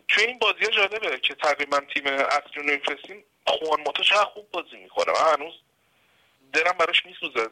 توی 0.07 0.23
این 0.23 0.39
بازی 0.39 0.67
جالبه 0.71 1.19
که 1.19 1.35
تقریبا 1.35 1.79
تیم 1.93 2.07
اصلی 2.07 2.53
رو 2.55 2.63
نمیفرستیم. 2.63 3.23
خوان 3.47 3.81
ماتا 3.81 4.03
چقدر 4.03 4.25
خوب 4.25 4.51
بازی 4.51 4.77
می‌کنه. 4.77 5.13
من 5.13 5.33
هنوز 5.33 5.53
دلم 6.53 6.77
براش 6.79 7.05
میسوزه. 7.05 7.49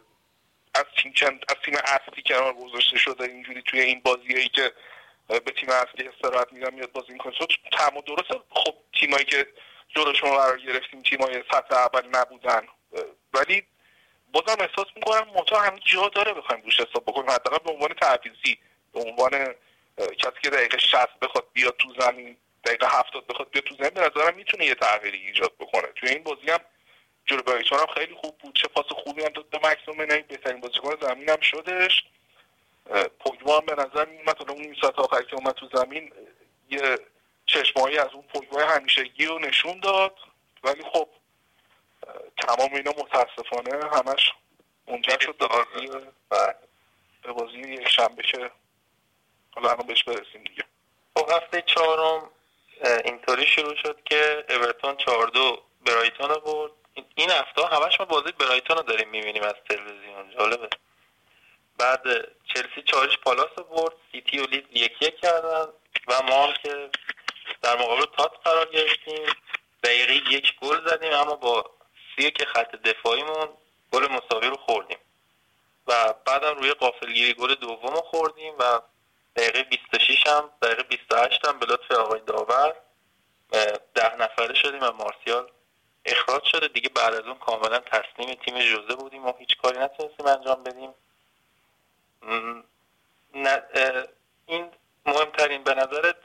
از 0.75 0.85
تیم 0.97 1.13
از 1.49 1.55
تیم 1.65 1.75
اصلی 1.75 2.23
کنار 2.25 2.53
گذاشته 2.53 2.97
شده 2.97 3.23
اینجوری 3.23 3.61
توی 3.61 3.79
این 3.79 3.99
بازیایی 3.99 4.49
که 4.49 4.71
به 5.27 5.51
تیم 5.51 5.69
اصلی 5.69 6.07
استراحت 6.07 6.53
میدم 6.53 6.73
میاد 6.73 6.91
بازی 6.91 7.13
می‌کنه. 7.13 7.33
و 7.97 8.01
درسته. 8.01 8.39
خب 8.49 8.75
تیمایی 8.99 9.25
که 9.25 9.47
جلوشون 9.89 10.29
قرار 10.29 10.59
گرفتیم 10.59 11.01
تیمای 11.01 11.43
سطح 11.51 11.75
اول 11.75 12.07
نبودن. 12.11 12.67
ولی 13.33 13.63
بازم 14.33 14.57
احساس 14.59 14.87
می‌کنم 14.95 15.27
موتا 15.27 15.59
همین 15.59 15.81
جا 15.85 16.07
داره 16.07 16.33
بخوایم 16.33 16.61
روش 16.63 16.79
حساب 16.79 17.05
بکنیم. 17.05 17.29
حداقل 17.29 17.57
به 17.57 17.71
عنوان 17.71 17.93
تعویضی 17.93 18.59
به 18.93 18.99
عنوان 18.99 19.55
کسی 19.97 20.41
که 20.43 20.49
دقیقه 20.49 20.77
60 20.77 21.19
بخواد 21.19 21.45
بیاد 21.53 21.75
تو 21.77 21.93
زمین 21.99 22.37
دقیقه 22.65 22.87
70 22.87 23.27
بخواد 23.27 23.49
بیاد 23.49 23.63
تو 23.63 23.75
زمین 23.75 23.89
به 23.89 24.01
نظرم 24.01 24.35
می‌تونه 24.35 24.65
یه 24.65 24.75
تغییری 24.75 25.17
ایجاد 25.17 25.53
بکنه. 25.59 25.87
توی 25.95 26.09
این 26.09 26.23
بازی 26.23 26.51
هم 26.51 26.59
جلو 27.25 27.41
هم 27.71 27.93
خیلی 27.95 28.15
خوب 28.15 28.37
بود. 28.37 28.55
چه 28.55 28.67
پاس 28.67 28.85
خوبی 28.85 29.23
هم 29.23 29.29
داد 29.29 29.49
به 29.49 29.59
مکسوم 29.63 30.01
نه 30.01 30.19
بهترین 30.19 30.59
بازیکن 30.59 30.95
زمین 31.01 31.29
هم 31.29 31.41
شدش. 31.41 32.03
پوگبا 33.19 33.59
هم 33.59 33.65
به 33.65 33.73
نظر 33.73 34.05
میومد 34.05 34.51
اون 34.51 34.75
ساعت 34.81 34.99
آخر 34.99 35.21
که 35.21 35.35
اومد 35.35 35.53
تو 35.53 35.69
زمین 35.73 36.13
یه 36.69 36.97
چشمایی 37.49 37.97
از 37.97 38.09
اون 38.13 38.23
پوگبا 38.23 38.59
همیشگی 38.65 39.25
رو 39.25 39.39
نشون 39.39 39.79
داد. 39.79 40.17
ولی 40.63 40.83
خب 40.93 41.09
تمام 42.37 42.73
اینا 42.73 42.91
متاسفانه 42.91 43.89
همش 43.95 44.31
اونجا 44.85 45.19
شد 45.19 45.37
به 45.37 45.47
بازی 45.47 45.87
به 47.23 47.31
بازی 47.31 47.57
یک 47.57 47.89
شنبه 47.89 48.23
که 48.23 48.51
حالا 49.55 49.69
الان 49.69 49.87
بهش 49.87 50.03
برسیم 50.03 50.43
دیگه. 50.43 50.63
خب 51.17 51.29
هفته 51.31 51.61
چهارم 51.61 52.29
اینطوری 53.05 53.47
شروع 53.47 53.75
شد 53.75 54.03
که 54.05 54.45
اورتون 54.49 54.95
چهار 54.97 55.27
دو 55.27 55.63
برایتون 55.85 56.29
رو 56.29 56.39
برد. 56.39 56.71
این 57.15 57.29
هفته 57.29 57.65
همش 57.65 57.99
ما 57.99 58.05
بازی 58.05 58.31
برایتون 58.31 58.77
رو 58.77 58.83
داریم 58.83 59.09
می‌بینیم 59.09 59.43
از 59.43 59.55
تلویزیون. 59.69 60.31
جالبه. 60.31 60.69
بعد 61.77 62.03
چلسی 62.53 62.81
چارش 62.85 63.17
پالاس 63.17 63.49
رو 63.57 63.63
برد. 63.63 63.93
سیتی 64.11 64.39
و 64.39 64.45
لید 64.45 64.67
یکی 64.71 65.05
یک 65.05 65.19
کردن. 65.19 65.65
و 66.07 66.21
ما 66.23 66.45
هم 66.45 66.53
که 66.63 66.89
در 67.61 67.77
مقابل 67.77 68.05
تات 68.17 68.31
قرار 68.43 68.65
گرفتیم. 68.65 69.25
دقیقه 69.83 70.13
یک 70.13 70.59
گل 70.61 70.89
زدیم 70.89 71.13
اما 71.13 71.35
با 71.35 71.71
سی 72.15 72.31
که 72.31 72.45
خط 72.45 72.71
دفاعیمون 72.75 73.49
گل 73.91 74.07
مساوی 74.07 74.47
رو 74.47 74.55
خوردیم. 74.55 74.97
و 75.87 76.13
بعدم 76.25 76.57
روی 76.57 76.73
قافلگیری 76.73 77.33
گل 77.33 77.55
دوم 77.55 77.93
رو 77.93 78.01
خوردیم 78.01 78.53
و 78.59 78.81
دقیقه 79.35 79.63
26 79.63 80.27
هم 80.27 80.49
دقیقه 80.61 80.83
28 80.83 81.45
هم 81.45 81.59
به 81.59 81.65
لطف 81.65 81.91
آقای 81.91 82.21
داور 82.25 82.75
ده 83.95 84.15
نفره 84.15 84.53
شدیم 84.53 84.83
و 84.83 84.91
مارسیال 84.91 85.51
اخراج 86.05 86.43
شده. 86.43 86.67
دیگه 86.67 86.89
بعد 86.89 87.13
از 87.13 87.25
اون 87.25 87.37
کاملا 87.37 87.79
تسلیم 87.79 88.33
تیم 88.33 88.59
جوزه 88.59 88.95
بودیم 88.95 89.25
و 89.25 89.33
هیچ 89.39 89.57
کاری 89.57 89.79
نتونستیم 89.79 90.25
انجام 90.25 90.63
بدیم. 90.63 90.93
این 94.45 94.71
مهمترین 95.05 95.63
به 95.63 95.73
نظرت 95.73 96.15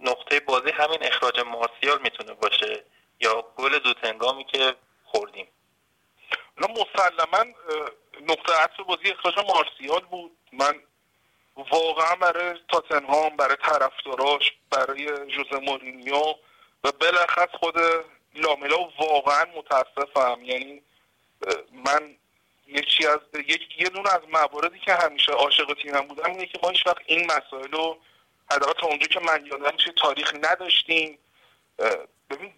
نقطه 0.00 0.40
بازی 0.40 0.70
همین 0.70 0.98
اخراج 1.02 1.40
مارسیال 1.40 2.02
می‌تونه 2.02 2.32
باشه 2.32 2.84
یا 3.20 3.44
گل 3.56 3.78
دوتنگامی 3.78 4.44
که 4.44 4.74
خوردیم. 5.04 5.48
نه 6.60 6.66
مسلما 6.66 7.44
نقطه 8.20 8.52
عطف 8.52 8.80
بازی 8.80 9.10
اخراج 9.10 9.34
مارسیال 9.38 10.00
بود. 10.00 10.36
من 10.52 10.74
واقعا 11.56 12.16
برای 12.16 12.58
تاتنهام 12.68 13.36
برای 13.36 13.56
طرفداراش 13.56 14.52
برای 14.70 15.06
جوزه 15.06 15.58
مورینیو 15.62 16.34
و 16.84 16.92
بالاخص 17.00 17.48
خود 17.52 17.74
لاملا 18.34 18.78
واقعا 19.00 19.44
متاسفم. 19.56 20.38
یعنی 20.42 20.82
من 21.72 22.16
یکی 22.66 23.06
از 23.06 23.18
یک 23.46 23.80
یه 23.80 23.88
دونه 23.88 24.14
از 24.14 24.20
مواردی 24.32 24.78
که 24.78 24.94
همیشه 24.94 25.32
عاشق 25.32 25.74
تیمم 25.82 26.00
بودم 26.00 26.30
اینه 26.30 26.46
که 26.46 26.58
ما 26.62 26.70
هیچ 26.70 26.86
وقت 26.86 27.02
این 27.06 27.26
مسائل 27.26 27.72
رو 27.72 27.98
حداقل 28.50 28.72
تا 28.72 28.86
اونجا 28.86 29.06
که 29.06 29.20
من 29.20 29.46
یادم 29.46 29.76
چه 29.76 29.92
تاریخ 29.92 30.34
نداشتیم 30.34 31.18
ببین 32.30 32.54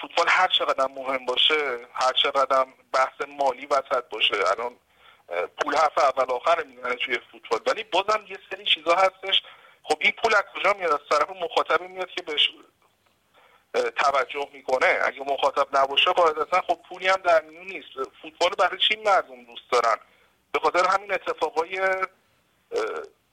فوتبال 0.00 0.26
هر 0.28 0.48
چقدر 0.48 0.86
مهم 0.86 1.26
باشه 1.26 1.86
هر 1.94 2.12
چقدر 2.12 2.66
بحث 2.92 3.20
مالی 3.28 3.66
وسط 3.66 4.08
باشه. 4.10 4.34
الان 4.50 4.76
پول 5.60 5.76
حرف 5.76 5.98
اول 5.98 6.32
آخر 6.32 6.64
می‌زنه 6.64 6.94
توی 6.94 7.18
فوتبال. 7.32 7.60
ولی 7.66 7.84
بازم 7.84 8.24
یه 8.28 8.38
سری 8.50 8.64
چیزا 8.64 8.94
هستش. 8.94 9.42
خب 9.82 9.98
این 10.00 10.12
پول 10.12 10.34
از 10.34 10.44
کجا 10.54 10.72
میاد؟ 10.72 10.92
از 10.92 11.00
طرف 11.10 11.30
مخاطب 11.30 11.82
میاد 11.82 12.10
که 12.10 12.22
بهش 12.22 12.50
توجه 13.96 14.48
می‌کنه. 14.52 14.98
اگه 15.02 15.20
مخاطب 15.20 15.76
نباشه 15.76 16.12
قاعدتا 16.12 16.60
خب 16.60 16.78
پولی 16.88 17.08
هم 17.08 17.16
در 17.16 17.42
میون 17.42 17.66
نیست. 17.66 17.88
فوتبال 18.22 18.50
برای 18.58 18.78
چی 18.78 18.96
مردم 18.96 19.44
دوست 19.44 19.70
دارن؟ 19.70 19.96
به 20.52 20.58
خاطر 20.58 20.86
همین 20.86 21.12
اتفاقای 21.12 21.80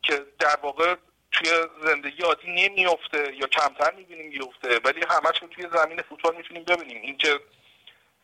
که 0.03 0.25
در 0.39 0.55
واقع 0.61 0.95
توی 1.33 1.49
زندگی 1.85 2.23
عادی 2.23 2.51
نمیفته 2.51 3.35
یا 3.35 3.47
کمتر 3.47 3.93
می‌بینیم 3.93 4.27
میفته 4.27 4.79
ولی 4.83 5.01
همش 5.09 5.39
توی 5.51 5.67
زمین 5.73 6.01
فوتبال 6.01 6.35
می‌تونیم 6.35 6.63
ببینیم. 6.63 7.01
اینکه 7.01 7.39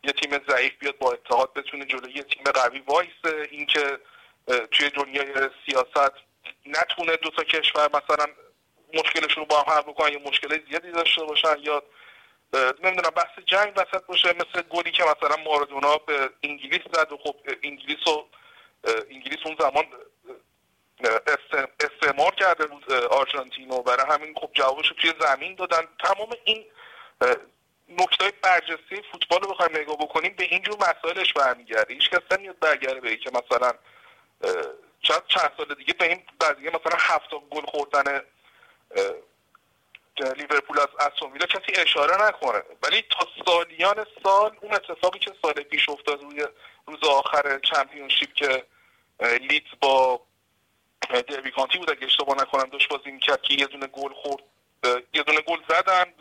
یه 0.04 0.12
تیم 0.12 0.40
ضعیف 0.50 0.74
بیاد 0.80 0.98
با 0.98 1.12
اتحاد 1.12 1.54
بتونه 1.54 1.86
جلوی 1.86 2.14
یه 2.14 2.24
تیم 2.24 2.44
قوی 2.44 2.80
وایسه 2.80 3.48
اینکه 3.52 4.00
توی 4.72 4.90
دنیای 4.90 5.50
سیاست 5.66 6.14
نتونه 6.66 7.16
دو 7.16 7.30
تا 7.30 7.44
کشور 7.44 7.88
مثلا 7.88 8.26
مشکلشون 8.94 9.44
رو 9.44 9.46
با 9.46 9.62
هم 9.62 9.74
حل 9.74 9.82
بکنن 9.82 10.14
یا 10.14 10.20
مشکل 10.20 10.60
زیادی 10.70 10.92
داشته 10.92 11.24
باشن 11.24 11.56
یا 11.60 11.84
نمی‌دونم 12.84 13.10
بحث 13.10 13.40
جنگ 13.46 13.74
وسط 13.78 14.06
باشه 14.06 14.34
مثل 14.34 14.62
گلی 14.62 14.92
که 14.92 15.04
مثلا 15.04 15.44
مارادونا 15.44 15.98
به 15.98 16.30
انگلیس 16.44 16.82
زد 16.94 17.12
و 17.12 17.18
خب 17.18 17.36
انگلیس 17.64 18.08
و 18.08 18.26
انگلیس 19.10 19.40
اون 19.46 19.56
زمان 19.60 19.86
استعمار 21.80 22.36
کرده 22.36 22.66
بود 22.66 22.94
آرژانتین 22.94 23.70
و 23.70 23.82
برای 24.60 24.72
همین 24.72 24.84
خب 24.84 24.90
جوابش 24.90 24.90
توی 25.02 25.14
زمین 25.20 25.56
دادن. 25.56 25.88
تمام 26.00 26.30
این 26.44 26.66
نکته 27.90 28.32
برجسته 28.42 29.02
فوتبال 29.12 29.42
رو 29.42 29.52
بخوایم 29.52 29.78
نگاه 29.78 29.98
بکنیم 29.98 30.34
به 30.38 30.44
اینجور 30.44 30.76
مسائلش 30.76 31.34
برمیگرده. 31.34 31.94
هیچ 31.94 32.10
کس 32.10 32.38
نمیاد 32.38 32.60
برگرده 32.60 33.00
به 33.00 33.18
که 33.18 33.32
مثلا 33.34 33.74
شاید 35.02 35.24
چند 35.28 35.52
سال 35.58 35.76
دیگه 35.76 35.94
به 35.94 36.06
این 36.06 36.24
قضیه 36.42 36.70
مثلا 36.70 36.98
هفت 37.00 37.30
گل 37.30 37.66
خوردن 37.66 38.22
لیورپول 40.38 40.80
از 40.80 40.88
استون 41.00 41.38
کسی 41.38 41.82
اشاره 41.82 42.28
نکنه. 42.28 42.64
ولی 42.84 43.02
تا 43.02 43.28
سالیان 43.46 44.06
سال 44.24 44.58
اون 44.62 44.74
اتفاقی 44.74 45.20
که 45.20 45.32
سال 45.42 45.54
پیش 45.54 45.90
افتاد 45.90 46.22
روی 46.22 46.48
روز 46.88 47.04
آخر 47.04 47.60
چمپیونشیپ 47.60 48.34
که 48.34 48.66
لیت 49.22 49.64
با 49.82 50.22
دربی 51.10 51.52
کانتی 51.52 51.78
بود 51.78 51.90
اگه 51.92 52.06
اشتباه 52.06 52.38
نکنم 52.38 52.70
داشت 52.70 52.90
بازی 52.90 53.12
می‌کرد 53.12 53.42
که 53.42 53.54
یه 53.54 53.66
دونه 53.66 53.88
گل 53.88 54.14
خورد 54.14 54.44
یه 55.14 55.24
دونه 55.24 55.42
گل 55.42 55.60
زدن 55.70 56.14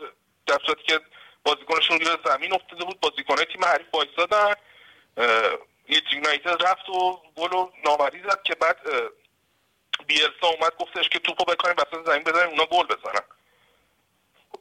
در 0.45 0.57
صورتی 0.65 0.83
که 0.83 0.99
بازیکنشون 1.43 1.99
روی 1.99 2.17
زمین 2.25 2.53
افتاده 2.53 2.85
بود 2.85 2.99
بازیکنهای 2.99 3.45
تیم 3.45 3.65
حریف 3.65 3.87
وایسادن. 3.93 4.53
لیت 5.89 6.13
یونایتد 6.13 6.63
رفت 6.63 6.89
و 6.89 7.21
گل 7.35 7.53
و 7.53 7.71
نامری 7.85 8.23
زد 8.23 8.43
که 8.43 8.55
بعد 8.55 8.77
بیلسا 10.07 10.47
اومد 10.47 10.75
گفتش 10.79 11.09
که 11.09 11.19
توپو 11.19 11.43
بکنیم 11.43 11.75
وسط 11.77 12.05
زمین 12.05 12.23
بزنیم 12.23 12.49
اونا 12.49 12.65
گل 12.65 12.85
بزنن. 12.85 13.23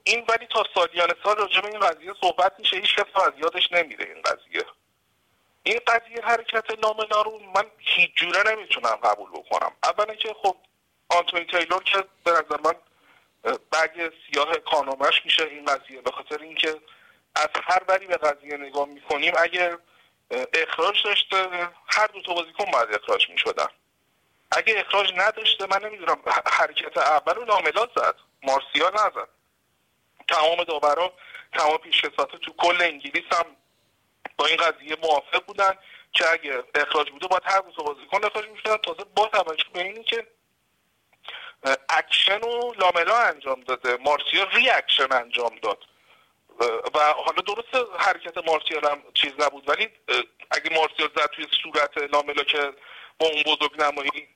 این 0.05 0.25
ولی 0.29 0.47
تا 0.47 0.65
سالیان 0.75 1.15
سال 1.25 1.37
راجع 1.37 1.61
به 1.61 1.69
این 1.69 1.81
قضیه 1.81 2.15
صحبت 2.21 2.53
میشه 2.59 2.77
هیچ 2.77 2.95
کس 2.95 3.23
از 3.27 3.33
یادش 3.39 3.73
نمیره 3.73 4.05
این 4.05 4.23
قضیه. 4.23 4.65
این 5.69 5.81
قضیه 5.87 6.21
حرکت 6.23 6.85
ناملا 6.85 7.23
رو 7.23 7.39
من 7.39 7.65
هیچ 7.79 8.11
جوره 8.15 8.53
نمی‌تونم 8.53 8.97
قبول 8.97 9.31
بکنم. 9.31 9.73
اولا 9.83 10.15
که 10.15 10.35
خب 10.43 10.57
آنتونی 11.09 11.45
تیلور 11.45 11.83
که 11.83 12.05
به 12.25 12.31
نظر 12.31 12.61
من 12.65 12.75
بگ 13.73 14.13
سیاه 14.27 14.57
کانومش 14.57 15.25
میشه 15.25 15.45
این 15.45 15.65
قضیه. 15.65 16.01
به 16.01 16.11
خاطر 16.11 16.39
اینکه 16.39 16.81
از 17.35 17.49
هر 17.65 17.79
بری 17.79 18.07
به 18.07 18.17
قضیه 18.17 18.57
نگاه 18.57 18.89
می‌کنیم 18.89 19.33
اگر 19.39 19.79
اخراج 20.55 21.05
داشته 21.05 21.49
هر 21.87 22.07
دو 22.07 22.23
تا 22.23 22.35
بازیکن 22.35 22.71
باید 22.71 22.95
اخراج 22.95 23.31
می‌شدن. 23.31 23.69
اگه 24.51 24.81
اخراج 24.81 25.13
نداشته 25.17 25.67
من 25.67 25.85
نمی‌دونم 25.85 26.19
حرکت 26.47 26.99
اول 26.99 27.35
رو 27.35 27.45
لاملا 27.45 27.89
زد 27.97 28.15
مارسیال 28.43 28.91
نزد. 28.91 29.29
تمام 30.29 30.65
داورا 30.65 31.13
تمام 31.53 31.77
پیشکسوت 31.77 32.37
تو 32.37 32.53
کل 32.53 32.83
انگلیس 32.83 33.25
هم 33.33 33.47
با 34.39 34.47
این 34.47 34.57
قضیه 34.57 34.97
موافق 35.03 35.45
بودن 35.47 35.79
که 36.13 36.31
اگه 36.33 36.65
اخراج 36.75 37.11
بوده 37.11 37.27
باید 37.27 37.43
هر 37.45 37.61
دو 37.61 37.85
بازیکن 37.85 38.25
اخراج 38.25 38.49
می‌شدن. 38.49 38.77
تازه 38.77 39.05
با 39.05 39.27
توجه 39.27 39.65
به 39.73 39.83
اینی 39.83 40.05
که 40.05 40.27
اکشن 41.89 42.41
و 42.41 42.73
لاملا 42.73 43.17
انجام 43.17 43.61
داده. 43.61 43.97
مارسیال 43.97 44.45
reaction 44.45 45.13
انجام 45.13 45.59
داد. 45.63 45.85
و 46.95 46.99
حالا 46.99 47.43
درست 47.47 47.91
حرکت 47.99 48.39
مارسیال 48.39 48.85
هم 48.85 49.03
چیز 49.15 49.33
نبود 49.39 49.69
ولی 49.69 49.89
اگه 50.51 50.71
مارسیال 50.75 51.11
زد 51.17 51.27
توی 51.27 51.47
صورت 51.63 51.99
لاملا 51.99 52.43
که 52.43 52.73
با 53.19 53.27
اون 53.27 53.43
بزرگ 53.43 53.83
نمایی 53.83 54.29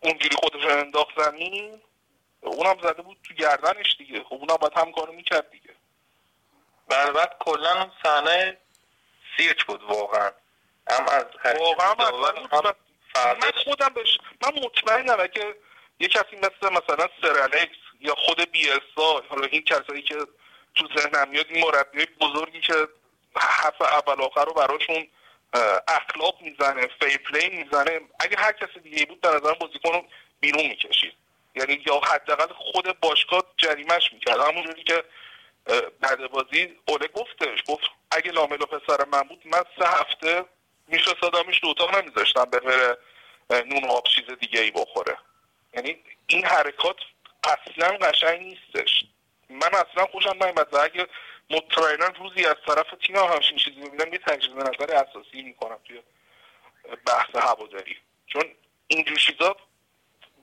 اونجوری 0.00 0.36
خودش 0.36 0.64
انداخت 0.64 1.22
زمین 1.22 1.80
اونم 2.40 2.78
زده 2.82 3.02
بود 3.02 3.16
تو 3.28 3.34
گردنش 3.34 3.96
دیگه. 3.98 4.24
خب 4.24 4.34
اونم 4.34 4.56
باید 4.56 4.78
هم 4.78 4.92
کارو 4.92 5.12
می‌کرد 5.12 5.50
دیگه. 5.50 5.74
بعد 6.88 7.36
کلا 7.38 7.72
اون 7.72 7.92
صحنه 8.02 8.58
سیرک 9.36 9.64
بود 9.66 9.82
واقعا. 9.82 10.30
هم 10.90 11.06
از 11.08 11.24
واقعا 11.60 11.94
من 13.14 13.50
خودم 13.64 13.88
بش 13.88 14.18
من 14.42 14.62
مطمئنم 14.62 15.20
اگه 15.20 15.54
یه 16.00 16.08
کسی 16.08 16.36
مثل 16.36 16.72
مثلا 16.72 17.08
سرالکس 17.22 17.76
یا 18.00 18.14
خود 18.14 18.50
بیلسا 18.50 19.22
حالا 19.28 19.46
این 19.46 19.62
کسایی 19.64 20.02
که 20.02 20.16
تو 20.74 20.88
ذهنم 20.96 21.28
میاد 21.28 21.46
این 21.48 21.64
مربی 21.64 22.06
بزرگی 22.20 22.60
که 22.60 22.74
حرف 23.36 23.82
اول 23.82 24.22
آخر 24.22 24.44
رو 24.44 24.52
براشون 24.52 25.08
اخلاق 25.88 26.40
می‌زنه 26.40 26.88
فیر 27.00 27.18
پلی 27.18 27.48
می‌زنه 27.48 28.00
اگه 28.20 28.36
هر 28.38 28.52
کسی 28.52 28.80
دیگه 28.80 29.06
بود 29.06 29.20
در 29.20 29.30
نظرم 29.34 29.56
بازیکن 29.60 29.92
رو 29.92 30.04
بیرون 30.40 30.66
می‌کشید. 30.66 31.12
یعنی 31.54 31.82
یا 31.86 32.00
حداقل 32.00 32.52
خود 32.54 33.00
باشگاه 33.00 33.42
جریمش 33.56 34.12
می‌کرد. 34.12 34.40
همونجوری 34.40 34.84
که 34.84 35.04
بعد 36.00 36.30
بازی 36.30 36.76
اوله 36.84 37.08
گفتش 37.08 37.62
گفت 37.68 37.84
اگه 38.10 38.30
لاملو 38.32 38.66
پسر 38.66 39.04
من 39.04 39.22
بود 39.22 39.42
من 39.44 39.64
سه 39.78 39.88
هفته 39.88 40.44
میفرستادمش 40.88 41.60
تو 41.60 41.68
اتاق 41.68 41.96
نمیذاشتم 41.96 42.44
بره 42.44 42.98
نون 43.50 43.84
و 43.84 43.92
آب 43.92 44.04
چیز 44.06 44.24
دیگه 44.40 44.60
ای 44.60 44.70
بخوره. 44.70 45.16
یعنی 45.74 46.04
این 46.26 46.44
حرکات 46.44 46.96
اصلا 47.44 47.88
قشنگ 47.88 48.40
نیستش. 48.40 49.04
من 49.50 49.70
اصلا 49.74 50.06
خوشم 50.06 50.44
نیومد 50.44 50.74
اگه 50.74 51.06
مطمئنا 51.50 52.06
روزی 52.06 52.44
از 52.46 52.56
طرف 52.66 52.86
تیم 53.06 53.16
هم 53.16 53.24
همچین 53.24 53.56
چیزی 53.56 53.80
ببینم 53.80 54.12
یه 54.12 54.18
تجدید 54.18 54.56
نظر 54.56 54.94
اساسی 54.94 55.42
می‌کنم 55.42 55.78
توی 55.84 56.02
بحث 57.06 57.36
هواداری. 57.36 57.96
چون 58.26 58.44
اینجور 58.86 59.18
چیزا 59.18 59.56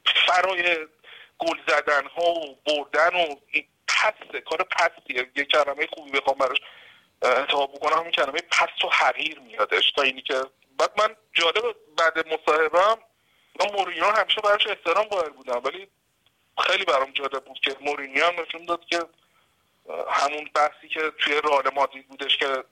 فرای 0.06 0.88
گل 1.38 1.58
زدن 1.68 2.08
ها 2.08 2.32
و 2.32 2.56
بردن 2.66 3.16
و 3.16 3.36
پسته 4.00 4.42
کار 4.42 4.64
پستیه. 4.64 5.32
یه 5.36 5.46
کلمه 5.46 5.88
خوبی 5.94 6.12
بخوام 6.12 6.38
براش 6.38 6.58
انتخاب 7.22 7.74
بکنم 7.74 7.98
همین 7.98 8.12
کلمه 8.12 8.42
پست 8.42 8.86
و 8.86 8.90
حقیر 8.90 9.40
میادش. 9.40 9.92
تا 9.92 10.02
اینی 10.02 10.22
که 10.22 10.42
بعد 10.80 10.92
من 10.98 11.16
جالب 11.34 11.76
بعد 11.98 12.28
مصاحبم 12.28 12.98
من 13.60 13.72
مورینیو 13.74 14.06
همیشه 14.06 14.42
براش 14.42 14.68
احترام 14.68 15.06
قائل 15.06 15.30
بودم. 15.30 15.62
ولی 15.64 15.88
خیلی 16.60 16.86
برام 16.86 17.12
جالب 17.12 17.46
بود 17.46 17.60
که 17.60 17.76
مورینیو 17.82 18.26
هم 18.26 18.34
نشون 18.42 18.66
داد 18.66 18.86
که 18.86 19.00
همون 20.10 20.50
بحثی 20.56 20.88
که 20.88 21.12
توی 21.18 21.42
رئال 21.44 21.74
مادرید 21.76 22.08
بودش 22.08 22.38
که 22.38 22.64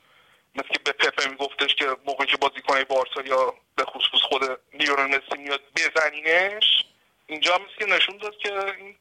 مثل 0.56 0.68
که 0.68 0.80
به 0.86 0.92
پپه 0.92 1.30
میگفتش 1.30 1.76
که 1.76 1.86
موقعی 2.06 2.28
که 2.28 2.38
بازیکن 2.38 2.84
بارسا 2.84 3.22
یا 3.22 3.54
به 3.76 3.86
خصوص 3.86 4.22
خود 4.22 4.60
لیونل 4.74 5.18
مسی 5.18 5.38
میاد 5.38 5.62
بزنینش 5.76 6.84
اینجا 7.28 7.56
هم 7.56 7.62
که 7.80 7.86
نشون 7.86 8.18
داد 8.18 8.38
که 8.38 8.76
این 8.78 8.96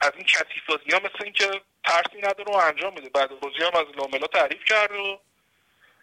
از 0.00 0.12
این 0.14 0.24
کثیف 0.24 0.66
بازی 0.68 0.90
ها 0.92 0.98
مثل 0.98 1.24
اینکه 1.24 1.60
ترسی 1.84 2.18
نداره 2.18 2.52
و 2.52 2.56
انجام 2.56 2.94
میده. 2.94 3.08
بعد 3.08 3.40
بازی 3.40 3.56
هم 3.56 3.74
از 3.74 3.96
لاملا 3.96 4.26
تعریف 4.26 4.64
کرد 4.64 4.92
و 4.92 5.20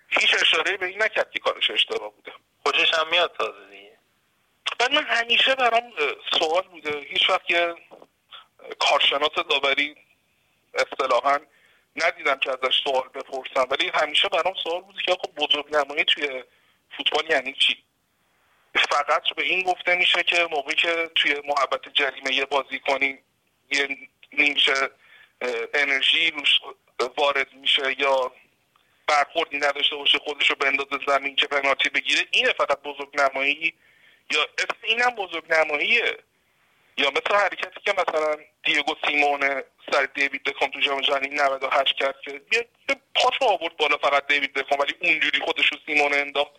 هیچ 0.10 0.34
اشاره 0.42 0.78
به 0.78 0.86
این 0.86 1.04
نکرد 1.04 1.32
که 1.32 1.40
کارش 1.40 1.72
اشتباه 1.72 2.14
بوده. 2.14 2.32
خوشش 2.64 2.94
هم 2.94 3.10
میاد 3.10 3.36
تازه 3.40 3.70
دیگه. 3.72 3.98
بعد 4.80 4.92
من 4.92 5.04
همیشه 5.04 5.56
برام 5.56 5.94
سوال 6.40 6.62
بوده. 6.62 7.00
هیچ 7.00 7.30
وقت 7.30 7.46
که 7.46 7.76
کارشناس 8.80 9.32
داوری 9.50 9.96
اصطلاحا 10.74 11.40
ندیدم 11.96 12.40
که 12.40 12.52
ازش 12.52 12.82
سوال 12.84 13.10
بپرسم. 13.10 13.68
ولی 13.72 13.92
همیشه 13.94 14.30
برام 14.30 14.54
سوال 14.64 14.82
بوده 14.82 15.02
که 15.02 15.12
خب 15.12 15.36
بزرگ 15.36 15.76
نمایی 15.76 16.04
توی 16.04 16.44
فوتبال 16.98 17.32
یعنی 17.32 17.54
چی؟ 17.54 17.84
فقط 18.92 19.24
به 19.36 19.44
این 19.44 19.64
گفته 19.64 19.96
میشه 19.96 20.24
که 20.24 20.48
موقعی 20.52 20.76
که 20.76 21.12
توی 21.16 21.36
محبت 21.46 21.90
جریمه 21.94 22.34
یه 22.34 22.46
بازی 22.46 22.80
کنی 22.80 23.20
یه 23.72 23.98
نیمچه 24.34 24.90
انرژی 25.74 26.32
روش 26.32 26.60
وارد 27.18 27.54
میشه 27.54 28.02
یا 28.02 28.32
برخوردی 29.08 29.58
نداشته 29.58 29.96
باشه 29.96 30.18
خودش 30.18 30.50
رو 30.50 30.56
بندازه 30.56 31.06
زمین 31.08 31.36
که 31.36 31.48
پنالتی 31.48 31.90
بگیره 31.90 32.26
اینه 32.32 32.54
فقط 32.54 32.82
بزرگ 32.82 33.22
نمایی 33.22 33.74
یا 34.32 34.42
اسم 34.58 34.78
اینم 34.84 35.10
بزرگ 35.10 35.54
نماییه. 35.54 36.18
یا 36.98 37.10
مثل 37.10 37.36
حرکتی 37.36 37.80
که 37.86 37.94
مثلا 37.94 38.36
دیگو 38.64 38.96
سیمون 39.08 39.64
سر 39.92 40.06
دیوید 40.06 40.44
دکام 40.44 40.70
تو 40.70 40.80
جام 40.80 41.02
جهانی 41.02 41.28
98 41.28 41.96
کرد 41.96 42.22
که 42.22 42.42
یه 42.52 42.68
آورد 43.42 43.78
بالا 43.78 43.98
فقط 43.98 44.28
دیوید 44.28 44.54
دکام 44.54 44.80
ولی 44.80 44.94
اونجوری 45.02 45.40
خودش 45.40 45.72
رو 45.72 45.78
سیمون 45.86 46.14
انداخت 46.14 46.52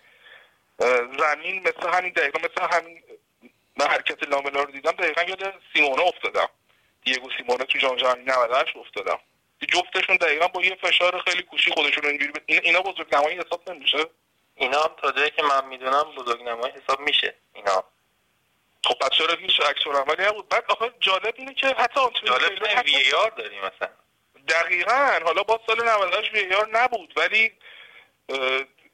زمین 1.19 1.61
مثل 1.61 1.89
همین 1.93 2.13
دقیقا 2.13 2.39
مثل 2.39 2.77
همین 2.77 3.03
من 3.77 3.87
حرکت 3.87 4.23
لاملا 4.23 4.63
رو 4.63 4.73
دیدم 4.73 4.91
دقیقا 4.91 5.23
یاد 5.23 5.55
سیمونه 5.75 6.03
افتادم. 6.03 6.49
دیگو 7.13 7.31
سیمونه 7.39 7.65
تو 7.65 7.79
جام 7.79 7.97
جهانی 7.97 8.23
98 8.23 8.77
افتادم. 8.77 9.19
جفتشون 9.69 10.17
دقیقا 10.17 10.49
با 10.49 10.63
یه 10.63 10.75
فشار 10.75 11.23
خیلی 11.23 11.43
کوچی 11.43 11.71
خودشون 11.71 12.07
اینجوری 12.07 12.33
این 12.47 12.61
اینا 12.65 12.81
بزرگ 12.81 13.15
نمایی 13.15 13.39
حساب 13.39 13.71
نمیشه؟ 13.71 14.07
اینا 14.55 14.83
هم 14.83 14.91
تا 15.03 15.13
جایی 15.13 15.31
که 15.31 15.43
من 15.43 15.67
می‌دونم 15.67 16.03
بزرگ 16.03 16.43
نمایی 16.43 16.75
حساب 16.75 17.01
میشه 17.01 17.35
اینا. 17.55 17.85
خب 18.85 18.95
پس 18.95 19.11
چرا 19.11 19.35
هیچ 19.35 19.61
عکس 19.61 19.87
العملی 19.87 20.27
نبود 20.27 20.49
بعد 20.49 20.65
آخه 20.69 20.93
جالب 21.01 21.35
اینه 21.37 21.55
که 21.55 21.67
حتی 21.67 22.01
جالب 22.25 22.65
اینه 22.65 22.83
وی 22.83 23.13
آر 23.13 23.31
داریم 23.31 23.59
مثلا 23.59 23.89
دقیقا. 24.49 25.19
حالا 25.25 25.43
با 25.43 25.61
سال 25.67 25.89
98 25.89 26.35
وی 26.35 26.55
آر 26.55 26.69
نبود 26.73 27.13
ولی 27.17 27.53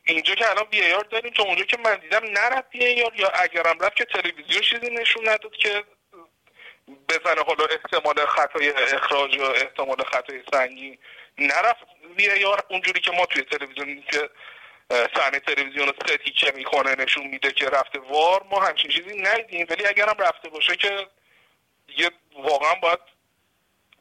اینجا 0.05 0.35
که 0.35 0.51
الان 0.51 0.67
وی 0.73 0.93
آر 0.93 1.05
داریم 1.05 1.33
تو 1.33 1.43
اونجا 1.43 1.65
که 1.65 1.77
من 1.79 1.97
دیدم 1.97 2.25
نرفت 2.25 2.75
وی 2.75 3.03
آر 3.03 3.15
یا 3.15 3.29
اگرم 3.29 3.79
رفت 3.81 3.97
که 3.97 4.05
تلویزیون 4.05 4.61
چیزی 4.63 4.91
نشون 4.91 5.29
نداد 5.29 5.57
که 5.57 5.85
بزنه 6.89 7.43
حالا 7.47 7.65
احتمال 7.65 8.27
خطای 8.27 8.71
اخراج 8.71 9.37
و 9.39 9.43
احتمال 9.43 10.05
خطای 10.05 10.43
سنگین 10.53 10.99
نرفت. 11.39 11.87
وی 12.17 12.45
آر 12.45 12.65
اونجوری 12.69 13.01
که 13.01 13.11
ما 13.11 13.27
توی 13.27 13.43
تلویزیون 13.43 14.03
که 14.13 14.31
صحنه 14.91 15.41
تلویزیون 15.41 15.93
سه 16.07 16.17
تیکه 16.17 16.53
می‌کنه 16.57 16.95
نشون 16.95 17.27
میده 17.27 17.53
که 17.53 17.67
رفته 17.67 17.99
وار 17.99 18.43
ما 18.43 18.61
همچین 18.61 18.91
چیزی 18.91 19.17
ندیدیم. 19.17 19.67
ولی 19.71 19.87
اگرم 19.87 20.17
رفته 20.19 20.49
باشه 20.49 20.77
که 20.77 21.07
دیگه 21.87 22.11
واقعا 22.35 22.75
باید 22.75 22.99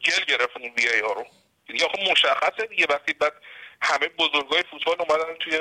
گل 0.06 0.24
گرفت 0.24 0.58
اون 0.58 0.74
وی 0.78 1.02
رو. 1.02 1.26
دیگه 1.68 1.88
خب 1.88 2.12
مشخصه 2.12 2.66
دیگه. 2.66 2.86
وقتی 2.90 3.14
بعد 3.14 3.34
همه 3.82 4.08
بزرگای 4.08 4.64
فوتبال 4.72 4.96
اومدن 5.00 5.34
توی 5.34 5.60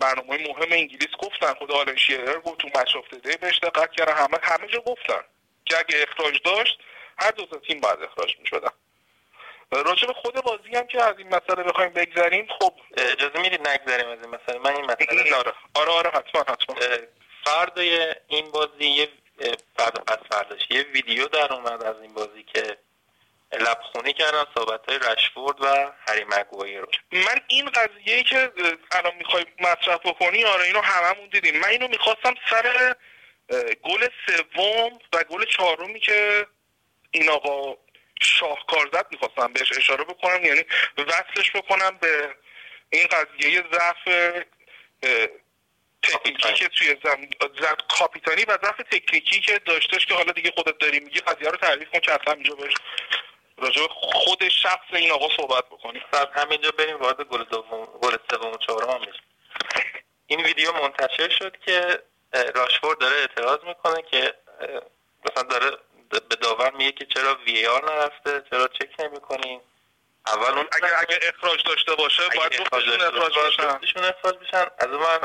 برنامه 0.00 0.48
مهم 0.48 0.72
انگلیس 0.72 1.16
گفتن. 1.18 1.54
خود 1.54 1.72
آلن 1.72 1.96
شیرر 1.96 2.40
گفت 2.40 2.58
تو 2.58 2.68
مچ 2.68 2.96
ده 3.22 3.36
بهش 3.36 3.58
دقت 3.58 3.92
کردن 3.92 4.12
همه 4.12 4.38
همه 4.42 4.66
جا 4.66 4.80
گفتن. 4.80 5.20
که 5.68 5.78
اگه 5.78 6.06
اخراج 6.08 6.42
داشت 6.44 6.78
هر 7.18 7.30
دو 7.30 7.46
تا 7.46 7.58
تیم 7.58 7.80
باید 7.80 8.02
اخراج 8.02 8.36
می‌شدن. 8.38 8.70
راجع 9.70 10.06
به 10.06 10.12
خود 10.12 10.34
بازی 10.34 10.76
هم 10.76 10.86
که 10.86 11.02
از 11.02 11.14
این 11.18 11.26
مسئله 11.28 11.62
بخوایم 11.62 11.92
بگذریم 11.92 12.46
خب 12.58 12.72
اجازه 12.96 13.40
می‌دید 13.40 13.68
نگذریم 13.68 14.08
از 14.08 14.18
این 14.22 14.30
مسئله؟ 14.30 14.58
من 14.58 14.76
این 14.76 14.84
مسئله 14.84 15.34
آره. 15.36 15.52
آره 15.74 15.90
آره 15.90 16.10
حتما 16.10 16.40
حتما. 16.40 16.76
فردای 17.44 18.14
این 18.28 18.50
بازی 18.50 18.84
یه 18.84 19.08
فردا 19.78 20.04
پس 20.04 20.18
فرداش 20.30 20.70
یه 20.70 20.82
ویدیو 20.82 21.28
در 21.28 21.52
اومد 21.52 21.82
از 21.82 21.96
این 22.00 22.14
بازی 22.14 22.42
که 22.42 22.76
لبخونی 23.52 24.12
کردن 24.12 24.44
صحبت 24.54 24.88
های 24.88 24.98
رشفورد 24.98 25.60
و 25.60 25.92
هری 26.08 26.24
مگوایر 26.24 26.80
رو 26.80 26.88
من 27.12 27.40
این 27.48 27.66
قضیه 27.66 28.14
ای 28.14 28.22
که 28.22 28.52
الان 28.92 29.14
می‌خوای 29.18 29.46
مطرح 29.60 29.96
بکنی 29.96 30.44
آره 30.44 30.64
اینو 30.64 30.80
هممون 30.80 31.28
دیدیم. 31.28 31.60
من 31.60 31.68
اینو 31.68 31.88
می‌خواستم 31.88 32.34
سر 32.50 32.94
گل 33.82 34.08
سوم 34.26 34.98
و 35.12 35.24
گل 35.24 35.44
چهارمی 35.44 36.00
که 36.00 36.46
این 37.10 37.28
آقا 37.28 37.76
شاهکار 38.20 38.90
زد 38.92 39.06
می‌خواستم 39.10 39.52
بهش 39.52 39.72
اشاره 39.76 40.04
بکنم 40.04 40.44
یعنی 40.44 40.64
وصلش 40.98 41.52
بکنم 41.54 41.98
به 42.00 42.34
این 42.90 43.06
قضیه 43.06 43.64
ضعف 43.72 44.08
تکنیکی 46.02 46.52
که 46.52 46.68
توی 46.68 46.96
زمین 47.04 47.30
کاپیتانی 47.88 48.44
و 48.44 48.58
ضعف 48.62 48.76
تکنیکی 48.76 49.40
که 49.40 49.58
داشتش 49.58 50.06
که 50.06 50.14
حالا 50.14 50.32
دیگه 50.32 50.52
خودت 50.56 50.78
داری 50.78 51.00
میگی 51.00 51.20
قضیه 51.20 51.50
رو 51.50 51.56
تعریف 51.56 51.90
کن 51.90 52.00
که 52.00 52.12
اصلا 52.12 52.34
اینجا 52.34 52.54
بهش 52.54 52.74
راجع 53.56 53.86
خود 53.90 54.48
شخص 54.48 54.92
این 54.92 55.10
آقا 55.10 55.28
صحبت 55.36 55.66
بکنیم. 55.66 56.02
خب 56.12 56.28
همینجا 56.34 56.70
بریم 56.70 56.96
وارد 56.96 57.20
گل 57.20 57.44
دوم 57.44 57.84
گل 57.84 58.16
سوم 58.30 58.52
و 58.52 58.56
چهارم 58.56 59.00
این 60.26 60.40
ویدیو 60.40 60.72
منتشر 60.72 61.28
شد 61.28 61.56
که 61.66 62.02
راشفورد 62.32 62.98
داره 62.98 63.16
اعتراض 63.16 63.58
می‌کنه 63.64 64.02
که 64.02 64.34
مثلا 65.24 65.42
داره 65.42 65.76
به 66.10 66.36
داور 66.36 66.70
میگه 66.70 66.92
که 66.92 67.06
چرا 67.06 67.34
وی 67.34 67.66
آر 67.66 67.92
نرفته 67.92 68.44
چرا 68.50 68.68
چک 68.68 69.00
نمی‌کنین 69.00 69.60
اول 70.26 70.58
اون 70.58 70.68
اگر 70.72 70.94
اگر 70.98 71.18
اخراج 71.22 71.62
داشته 71.66 71.94
باشه 71.94 72.22
باید 72.36 72.60
اخراج 72.60 72.90
بشن. 72.90 73.04
اخراج 74.00 74.36
بشن. 74.38 74.66
از 74.78 74.88
من 74.88 75.18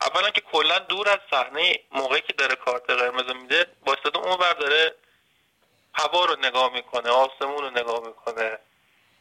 اولا 0.00 0.30
که 0.30 0.40
کلا 0.40 0.78
دور 0.78 1.08
از 1.08 1.18
صحنه 1.30 1.80
موقعی 1.92 2.20
که 2.20 2.32
داره 2.32 2.54
کارت 2.54 2.90
قرمز 2.90 3.34
میده 3.34 3.66
واسطه 3.86 4.18
اون 4.18 4.40
ور 4.40 4.52
داره 4.52 4.94
هوا 5.94 6.24
رو 6.24 6.36
نگاه 6.36 6.72
می‌کنه 6.72 7.10
آسمون 7.10 7.58
رو 7.58 7.70
نگاه 7.70 8.06
می‌کنه. 8.06 8.58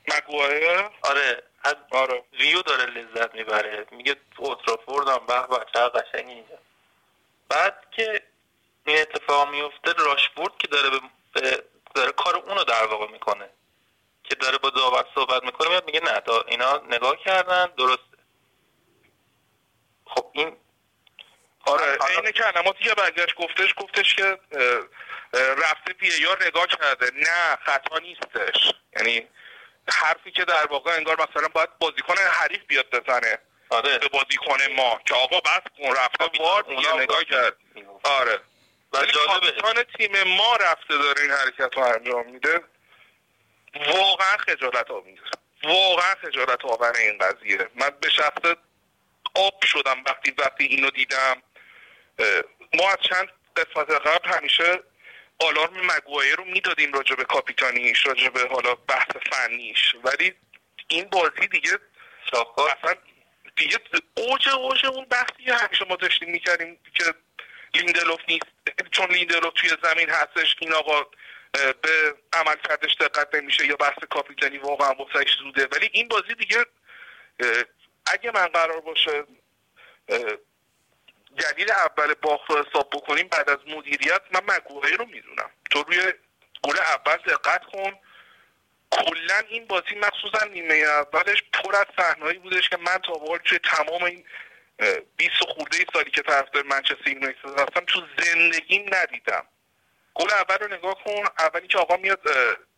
مگوایر 0.07 0.89
آره. 1.01 1.43
از 1.63 1.75
آره. 1.91 2.23
ویو 2.39 2.61
داره 2.61 2.85
لذت 2.85 3.35
می‌بره. 3.35 3.85
میگه 3.91 4.15
اوترافورد 4.37 5.07
هم 5.07 5.25
به 5.25 5.47
به 5.47 5.65
چقدر 5.73 6.01
قشنگ 6.01 6.29
اینجا. 6.29 6.57
بعد 7.49 7.87
که 7.91 8.23
این 8.85 9.01
اتفاق 9.01 9.49
میفته 9.49 9.93
راشفورد 9.93 10.57
که 10.57 10.67
داره 10.67 10.89
به 11.33 11.63
داره 11.95 12.11
کار 12.11 12.35
اونو 12.35 12.63
در 12.63 12.85
واقع 12.85 13.07
می‌کنه. 13.11 13.49
که 14.23 14.35
داره 14.35 14.57
با 14.57 14.69
داور 14.69 15.05
صحبت 15.15 15.43
می‌کنه 15.43 15.69
میاد 15.69 15.85
میگه 15.85 15.99
نه 15.99 16.21
اینا 16.47 16.77
نگاه 16.77 17.17
کردن 17.17 17.65
درسته. 17.77 18.17
خب 20.05 20.31
این 20.33 20.57
آره 21.65 21.97
این 22.09 22.31
کلماتی 22.31 22.83
که 22.83 22.93
برگشت 22.93 23.35
گفتش 23.35 23.73
گفتش 23.77 24.15
که 24.15 24.39
رفته 25.33 25.93
پیار 25.93 26.45
نگاه 26.45 26.67
کرده. 26.67 27.11
نه 27.15 27.55
خطا 27.65 27.99
نیستش. 27.99 28.73
یعنی 28.95 29.27
حرفی 29.93 30.31
که 30.31 30.45
در 30.45 30.65
واقع 30.65 30.91
انگار 30.91 31.27
مثلا 31.29 31.47
باید 31.47 31.69
بازیکن 31.79 32.15
حریف 32.17 32.61
بیاد 32.67 32.89
بزنه. 32.89 33.37
آره. 33.69 33.97
به 33.97 34.07
بازیکن 34.07 34.71
ما 34.75 34.99
که 35.05 35.13
آقا 35.13 35.39
بس 35.39 35.61
کن 35.77 35.95
رفته 35.95 36.43
وار 36.43 36.61
دیگه 36.61 36.93
نگاه 36.93 37.23
کرد. 37.23 37.57
آره. 38.03 38.39
ولی 38.93 39.11
کاپیتان 39.11 39.83
تیم 39.97 40.23
ما 40.23 40.55
رفته 40.55 40.97
داره 40.97 41.21
این 41.21 41.31
حرکت 41.31 41.77
رو 41.77 41.83
انجام 41.83 42.31
میده. 42.31 42.63
واقعا 43.75 44.37
خجالت 44.37 44.91
آمیز. 44.91 45.19
واقعا 45.63 46.15
خجالت 46.21 46.65
آور 46.65 46.93
این 46.97 47.17
قضیه. 47.17 47.69
من 47.75 47.89
به 48.01 48.09
شخص 48.09 48.55
آب 49.35 49.65
شدم 49.65 50.03
وقتی 50.05 50.33
وقتی 50.37 50.63
اینو 50.63 50.89
دیدم. 50.89 51.41
ما 52.73 52.91
از 52.91 52.97
چند 53.09 53.29
قسمت 53.55 53.91
قبل 53.91 54.29
همیشه 54.29 54.79
آلارم 55.39 55.85
مگوایر 55.85 56.35
رو 56.35 56.45
می‌دادیم 56.45 56.93
راجع 56.93 57.15
به 57.15 57.23
کاپیتانیش 57.23 58.07
راجع 58.07 58.29
به 58.29 58.47
حالا 58.47 58.75
بحث 58.75 59.07
فنیش. 59.31 59.95
ولی 60.03 60.33
این 60.87 61.03
بازی 61.09 61.47
دیگه 61.47 61.79
اصلا 62.33 62.95
دیگه 63.55 63.77
اوج 64.15 64.49
اوج 64.49 64.85
اون 64.85 65.05
بحثی 65.05 65.51
همیشه 65.51 65.85
ما 65.85 65.95
داشتیم 65.95 66.31
می‌کردیم 66.31 66.79
که 66.93 67.03
لیندلوف 67.73 68.19
نیست. 68.27 68.45
چون 68.91 69.11
لیندلوف 69.11 69.53
توی 69.53 69.69
زمین 69.83 70.09
هستش 70.09 70.55
این 70.59 70.73
آقا 70.73 71.03
به 71.81 72.15
عمل 72.33 72.55
کردش 72.55 72.95
دقت 72.95 73.35
نمیشه 73.35 73.65
یا 73.65 73.75
بحث 73.75 73.97
کاپیتانی 74.09 74.57
واقعا 74.57 74.93
واسش 74.93 75.37
زوده. 75.39 75.67
ولی 75.71 75.89
این 75.93 76.07
بازی 76.07 76.33
دیگه 76.33 76.65
اگه 78.05 78.31
من 78.31 78.47
قرار 78.47 78.81
باشه 78.81 79.23
دلیل 81.37 81.71
اول 81.71 82.13
باخت 82.13 82.51
رو 82.51 82.65
حساب 82.65 82.89
بکنیم 82.89 83.27
بعد 83.27 83.49
از 83.49 83.57
مدیریت 83.67 84.21
من 84.31 84.55
مگوهای 84.55 84.91
رو 84.91 85.05
می‌دونم. 85.05 85.49
تو 85.71 85.83
روی 85.83 86.13
گل 86.63 86.79
اول 86.79 87.17
دقت 87.17 87.65
کن. 87.65 87.93
کلا 88.91 89.43
این 89.49 89.65
بازی 89.65 89.95
مخصوصا 89.95 90.45
نیمه 90.45 90.73
اولش 90.73 91.43
پر 91.53 91.75
از 91.75 91.85
صحنه‌ای 91.97 92.37
بودش 92.37 92.69
که 92.69 92.77
من 92.77 92.97
تا 92.97 93.13
حال 93.13 93.37
توی 93.37 93.59
تمام 93.59 94.03
این 94.03 94.25
20 95.17 95.31
خورده 95.39 95.77
سالی 95.93 96.11
که 96.11 96.21
طرفدار 96.21 96.63
منچستر 96.63 97.07
یونایتد 97.07 97.59
هستم 97.59 97.85
تو 97.87 98.01
زندگیم 98.17 98.85
ندیدم. 98.93 99.45
گل 100.13 100.31
اول 100.31 100.57
رو 100.57 100.67
نگاه 100.77 101.03
کن. 101.03 101.23
اولی 101.39 101.67
که 101.67 101.77
آقا 101.77 101.97
میاد 101.97 102.21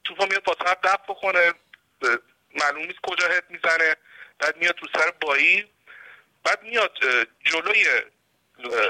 توپو 0.03 0.25
میاد 0.25 0.43
با 0.43 0.53
طرف 0.53 0.77
دفع 0.83 1.03
بکنه. 1.07 1.53
معلوم 2.55 2.83
نیست 2.83 2.99
کجا 3.03 3.27
هد 3.27 3.43
می‌زنه. 3.49 3.95
بعد 4.39 4.57
میاد 4.57 4.75
تو 4.75 4.87
سر 4.93 5.11
بایی. 5.21 5.71
بعد 6.43 6.63
میاد 6.63 6.97
جلوی 7.45 7.85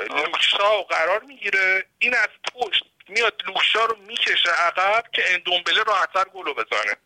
لوکشا 0.09 0.81
قرار 0.83 1.23
می‌گیره. 1.23 1.85
این 1.99 2.15
از 2.15 2.29
پشت 2.53 2.85
میاد 3.07 3.41
لوکشا 3.45 3.85
رو 3.85 3.95
می‌کشه 3.95 4.49
عقب 4.49 5.03
که 5.11 5.33
اندومبله 5.33 5.83
راحتتر 5.83 6.23
گلو 6.23 6.53
بزنه. 6.53 6.97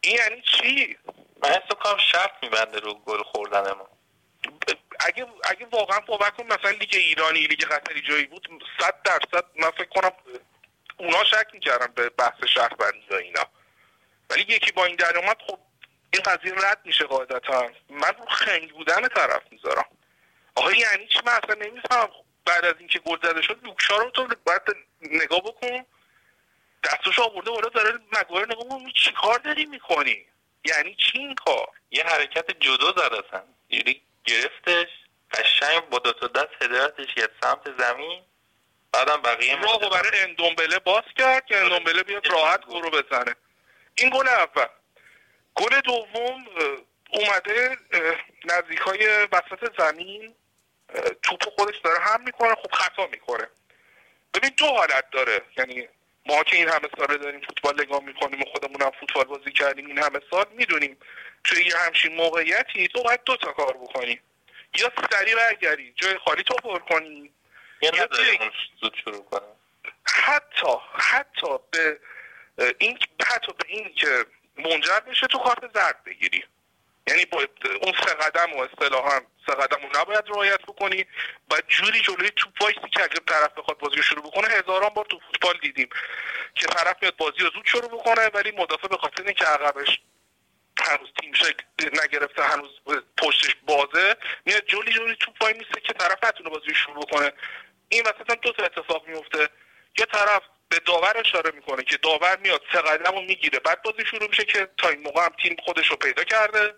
این 0.00 0.16
یعنی 0.16 0.42
چی؟ 0.42 0.98
من 1.42 1.50
حس 1.50 1.76
کنم 1.80 1.98
شرط 2.12 2.30
میبنده 2.42 2.80
رو 2.80 2.94
گل 2.94 3.22
خوردن 3.22 3.72
ما. 3.72 3.88
اگه 5.00 5.26
اگه 5.44 5.66
واقعا 5.66 6.00
کن 6.30 6.46
مثلا 6.46 6.70
لیگ 6.70 6.90
ایرانی 6.92 7.46
لیگ 7.46 7.64
قطری 7.64 8.00
جایی 8.00 8.24
بود 8.24 8.64
صد 8.80 9.02
درصد 9.02 9.44
من 9.56 9.70
فکر 9.70 9.88
کنم 9.88 10.12
اونا 10.96 11.24
شک 11.24 11.46
می‌کردن 11.52 11.92
به 11.94 12.08
بحث 12.08 12.44
شهروندی 12.54 13.06
و 13.10 13.14
اینا. 13.14 13.44
ولی 14.30 14.42
یکی 14.42 14.72
با 14.72 14.84
این 14.84 14.96
در 14.96 15.18
اومد 15.18 15.36
خب 15.46 15.58
این 16.10 16.22
قضیه 16.22 16.52
رد 16.54 16.80
میشه 16.84 17.04
قاعدتا. 17.04 17.70
من 17.90 18.14
رو 18.18 18.26
خنگ 18.26 18.70
بودن 18.72 19.08
طرف 19.08 19.42
می‌ذارم. 19.50 19.86
آقا 20.56 20.72
یعنی 20.72 21.06
چی؟ 21.06 21.20
من 21.26 21.32
اصلا 21.32 21.54
نمیفهم 21.54 22.08
بعد 22.46 22.64
از 22.64 22.74
اینکه 22.78 22.98
گل 22.98 23.18
زده 23.22 23.42
شد 23.42 23.60
لوکشا 23.64 23.96
رو 23.96 24.10
تو 24.10 24.28
باید 24.44 24.62
نگاه 25.00 25.40
بکن. 25.40 25.84
دستش 26.84 27.18
آورده 27.18 27.50
بالا 27.50 27.68
داره 27.68 27.98
مگوایر 28.12 28.46
نگاه 28.46 28.64
بکن 28.64 28.90
چی 28.90 29.12
کار 29.12 29.38
داری 29.38 29.64
می‌کنی؟ 29.66 30.26
یعنی 30.64 30.94
چی 30.94 31.18
این 31.18 31.34
کار؟ 31.34 31.68
یه 31.90 32.04
حرکت 32.04 32.60
جدا 32.60 32.92
زد 32.92 33.12
اصلا. 33.12 33.42
یعنی 33.70 34.02
گرفتش 34.24 34.88
قشنگ 35.32 35.88
با 35.88 35.98
دو 35.98 36.12
تا 36.12 36.26
دست 36.26 36.62
هدایتش 36.62 37.14
کرد 37.14 37.30
سمت 37.42 37.78
زمین. 37.78 38.22
بعدم 38.92 39.22
بقیه 39.22 39.60
راه 39.60 39.90
برای 39.90 40.20
اندومبله 40.20 40.78
باز 40.78 41.04
کرد 41.16 41.46
که 41.46 41.56
اندومبله 41.56 42.02
بیاد 42.02 42.26
راحت 42.26 42.64
گل 42.66 42.90
بزنه. 42.90 43.34
این 43.94 44.10
گل 44.10 44.28
اول. 44.28 44.66
گل 45.54 45.80
دوم 45.80 46.46
اومده 47.10 47.76
نزدیک 48.44 48.78
های 48.78 49.06
وسط 49.32 49.78
زمین. 49.78 50.34
توپ 51.22 51.44
خودش 51.56 51.78
داره 51.78 52.00
هم 52.00 52.22
می‌کنه 52.22 52.54
خب 52.54 52.72
خطا 52.72 53.06
می‌کنه 53.06 53.48
ببین 54.34 54.50
دو 54.56 54.66
حالت 54.66 55.10
داره. 55.10 55.42
یعنی 55.56 55.88
ما 56.26 56.42
که 56.42 56.56
این 56.56 56.68
همه 56.68 56.88
سال 56.98 57.16
داریم 57.16 57.40
فوتبال 57.40 57.80
نگاه 57.80 58.02
می‌کنیم 58.02 58.42
و 58.42 58.44
خودمون 58.44 58.82
هم 58.82 58.90
فوتبال 59.00 59.24
بازی 59.24 59.52
کردیم 59.52 59.86
این 59.86 59.98
همه 59.98 60.20
سال 60.30 60.46
می‌دونیم 60.50 60.96
توی 61.44 61.64
یه 61.64 61.76
همچین 61.76 62.14
موقعیتی 62.14 62.88
تو 62.88 63.02
باید 63.02 63.20
دو 63.24 63.36
تا 63.36 63.52
کار 63.52 63.76
بکنی. 63.76 64.20
یا 64.78 64.92
سریع 65.10 65.34
برگردی 65.34 65.92
جای 65.96 66.18
خالی 66.18 66.42
تو 66.42 66.54
پر 66.54 66.78
کنی. 66.78 67.32
یا 67.82 68.08
زود 68.80 68.96
شروع 69.04 69.26
حتی 70.04 70.72
حتی 70.94 71.58
به 71.70 72.00
این 72.78 72.98
حتی 73.26 73.52
به 73.52 73.64
این 73.68 73.94
که 73.94 74.26
منجر 74.56 75.00
بشه 75.00 75.26
تو 75.26 75.38
کارت 75.38 75.74
زرد 75.74 76.04
بگیری. 76.04 76.44
یعنی 77.06 77.24
با 77.24 77.38
اون 77.82 77.92
سه 77.92 78.14
قدم 78.14 78.52
و 78.52 78.60
اصطلاحا 78.60 79.20
قدم 79.54 79.82
رو 79.82 80.00
نباید 80.00 80.24
رعایت 80.28 80.62
بکنی. 80.62 81.06
و 81.50 81.54
جوری 81.68 82.00
جلوی 82.00 82.30
توپ 82.36 82.62
وایسی 82.62 82.88
که 82.92 83.02
اگر 83.02 83.20
طرف 83.26 83.52
بخواد 83.56 83.78
بازی 83.78 83.96
رو 83.96 84.02
شروع 84.02 84.22
بکنه 84.22 84.48
هزاران 84.48 84.88
بار 84.88 85.04
تو 85.04 85.20
فوتبال 85.26 85.58
دیدیم 85.62 85.88
که 86.54 86.66
طرف 86.66 86.96
میاد 87.02 87.16
بازی 87.16 87.38
رو 87.38 87.50
زود 87.50 87.66
شروع 87.66 87.88
بکنه 87.88 88.28
ولی 88.34 88.50
مدافع 88.50 88.88
به 88.88 88.96
خاطر 88.96 89.22
اینکه 89.22 89.44
عقبش 89.44 90.00
هنوز 90.80 91.08
تیم 91.20 91.32
شکل 91.32 91.64
نگرفته 92.04 92.42
هنوز 92.42 92.70
پشتش 93.16 93.56
بازه 93.66 94.16
میاد 94.44 94.64
جولی 94.66 94.92
جولی 94.92 95.16
توپ 95.20 95.42
وای 95.42 95.52
میسته 95.52 95.80
که 95.80 95.92
طرف 95.92 96.24
نتونه 96.24 96.50
بازی 96.50 96.74
شروع 96.74 97.06
بکنه. 97.06 97.32
این 97.88 98.02
وسط 98.02 98.30
هم 98.30 98.36
دو 98.42 98.52
تا 98.52 98.64
اتفاق 98.64 99.08
میفته. 99.08 99.48
یه 99.98 100.06
طرف 100.06 100.42
به 100.68 100.78
داور 100.86 101.18
اشاره 101.18 101.50
می‌کنه 101.50 101.82
که 101.82 101.96
داور 101.96 102.38
میاد 102.38 102.62
سه 102.72 102.80
قدم 102.80 103.14
رو 103.14 103.20
می‌گیره. 103.20 103.58
بعد 103.58 103.82
بازی 103.82 104.06
شروع 104.06 104.28
میشه 104.28 104.44
که 104.44 104.68
تا 104.78 104.88
این 104.88 105.02
موقع 105.02 105.24
هم 105.24 105.32
تیم 105.42 105.56
خودش 105.64 105.90
رو 105.90 105.96
پیدا 105.96 106.24
کرده. 106.24 106.74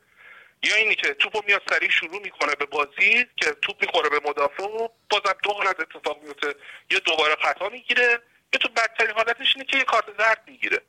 یا 0.62 0.74
اینی 0.74 0.94
که 0.94 1.14
توپ 1.14 1.44
میاد 1.46 1.62
سریع 1.70 1.90
شروع 1.90 2.22
می‌کنه 2.22 2.54
به 2.54 2.66
بازی 2.66 3.26
که 3.36 3.50
توپ 3.62 3.82
می‌خوره 3.82 4.08
به 4.08 4.20
مدافع 4.28 4.62
و 4.62 4.88
بازم 5.10 5.36
دو 5.42 5.52
حالت 5.52 5.80
اتفاق 5.80 6.22
میفته 6.22 6.54
یا 6.90 6.98
دوباره 6.98 7.36
خطا 7.42 7.68
می‌گیره. 7.68 8.08
یا 8.52 8.60
تو 8.60 8.68
بدترین 8.68 9.10
حالتش 9.10 9.56
اینه 9.56 9.66
که 9.68 9.78
یه 9.78 9.84
کارت 9.84 10.04
زرد 10.18 10.42
می‌گیره. 10.46 10.80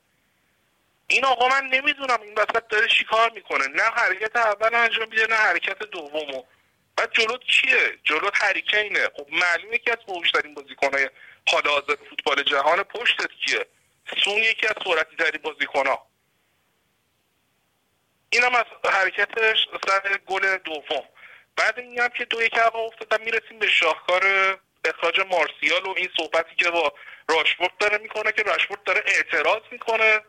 این 1.08 1.24
آقا 1.24 1.48
من 1.48 1.66
نمی‌دونم 1.66 2.22
این 2.22 2.34
وسط 2.34 2.68
داره 2.68 2.88
چیکار 2.88 3.30
می‌کنه. 3.30 3.66
نه 3.66 3.82
حرکت 3.82 4.36
اول 4.36 4.74
انجام 4.74 5.08
میده 5.08 5.26
نه 5.26 5.34
حرکت 5.36 5.78
دومو. 5.78 6.44
بعد 6.96 7.12
جلوت 7.12 7.40
چیه؟ 7.46 7.98
جلوت 8.04 8.44
هریکینه 8.44 9.08
خب 9.16 9.26
معلومه 9.30 9.78
که 9.78 9.90
از 9.90 10.06
باهوشترین 10.06 10.54
بازیکنهای 10.54 11.10
حال 11.50 11.62
حاضر 11.66 11.94
فوتبال 12.10 12.42
جهان 12.42 12.82
پشتت 12.82 13.32
کیه. 13.46 13.66
سون 14.24 14.38
یکی 14.38 14.66
از 14.66 14.74
سرعتی 14.84 15.16
ترین 15.16 15.42
بازیکنها. 15.42 16.09
اینم 18.30 18.54
از 18.54 18.64
حرکتش 18.92 19.68
سر 19.86 20.18
گل 20.26 20.56
دوم. 20.56 21.04
بعد 21.56 21.78
این 21.78 22.00
هم 22.00 22.08
که 22.08 22.24
دو 22.24 22.42
یک 22.42 22.56
هوا 22.56 22.80
افتادن 22.80 23.24
می‌رسیم 23.24 23.58
به 23.58 23.68
شاهکار 23.68 24.22
اخراج 24.84 25.20
مارسیال 25.20 25.84
و 25.86 25.94
این 25.96 26.08
صحبتی 26.16 26.54
که 26.56 26.70
با 26.70 26.92
راشفورد 27.28 27.70
داره 27.78 27.98
می‌کنه 27.98 28.32
که 28.32 28.42
راشفورد 28.42 28.82
داره 28.82 29.02
اعتراض 29.06 29.62
می‌کنه. 29.70 30.20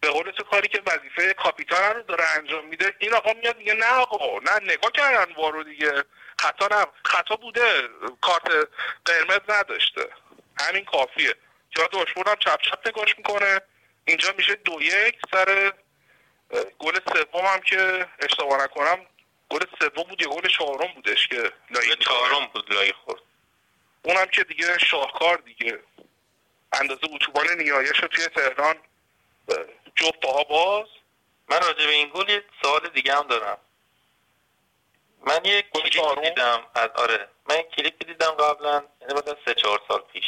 به 0.00 0.08
قول 0.08 0.30
تو 0.30 0.44
کاری 0.44 0.68
که 0.68 0.82
وظیفه 0.86 1.34
کاپیتان 1.34 1.94
رو 1.96 2.02
داره 2.02 2.24
انجام 2.36 2.66
میده. 2.66 2.94
این 2.98 3.14
آقا 3.14 3.32
میاد 3.32 3.56
میگه 3.56 3.74
نه 3.74 3.86
آقا 3.92 4.38
نه 4.38 4.72
نگاه 4.72 4.92
کردن 4.92 5.32
وارو 5.34 5.64
دیگه. 5.64 6.04
خطا 6.38 6.66
نه 6.66 6.86
خطا 7.04 7.36
بوده. 7.36 7.88
کارت 8.20 8.68
قرمز 9.04 9.40
نداشته. 9.48 10.08
همین 10.60 10.84
کافیه. 10.84 11.34
یا 11.76 11.88
راشفورد 11.92 12.28
هم 12.28 12.36
چپ 12.38 12.60
چپ 12.62 12.88
نگاش 12.88 13.18
می‌کنه. 13.18 13.60
اینجا 14.04 14.34
میشه 14.36 14.54
دو 14.54 14.82
یک 14.82 15.16
سر 15.32 15.72
گل 16.78 16.98
سوم 17.12 17.44
هم 17.46 17.60
که 17.60 18.08
اشتباه 18.18 18.64
نکنم 18.64 19.06
گل 19.50 19.60
سوم 19.80 20.02
بود 20.02 20.22
یا 20.22 20.28
گل 20.28 20.48
چهارم 20.48 20.92
بودش 20.94 21.28
که 21.28 21.52
لای 21.70 21.96
چهارم 21.96 22.46
بود 22.46 22.72
لای 22.72 22.92
خورد 22.92 23.22
اونم 24.02 24.26
که 24.26 24.44
دیگه 24.44 24.78
شاهکار 24.78 25.36
دیگه. 25.36 25.78
اندازه 26.72 27.00
اتوبان 27.14 27.50
نیایش 27.50 28.00
توی 28.00 28.26
تهران 28.26 28.76
جفت 29.94 30.20
پاها 30.20 30.44
باز. 30.44 30.86
من 31.48 31.60
راجع 31.60 31.86
به 31.86 31.92
این 31.92 32.10
گل 32.14 32.28
یه 32.28 32.44
سوال 32.62 32.88
دیگه 32.88 33.16
هم 33.16 33.26
دارم. 33.26 33.58
من 35.26 35.44
یه 35.44 35.62
کلیپ 35.62 36.24
دیدم 36.24 36.66
از 36.74 36.90
آره. 36.94 37.28
من 37.48 37.56
یه 37.56 37.62
کلیپ 37.76 38.06
دیدم 38.06 38.30
قبلا 38.30 38.84
یعنی 39.00 39.14
مثلا 39.14 39.36
سه 39.44 39.54
چهار 39.54 39.80
سال 39.88 40.00
پیش. 40.12 40.24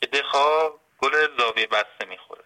که 0.00 0.06
دخوا 0.06 0.78
گل 0.98 1.38
زاویه 1.38 1.66
بسته 1.66 2.04
می‌خوره. 2.08 2.44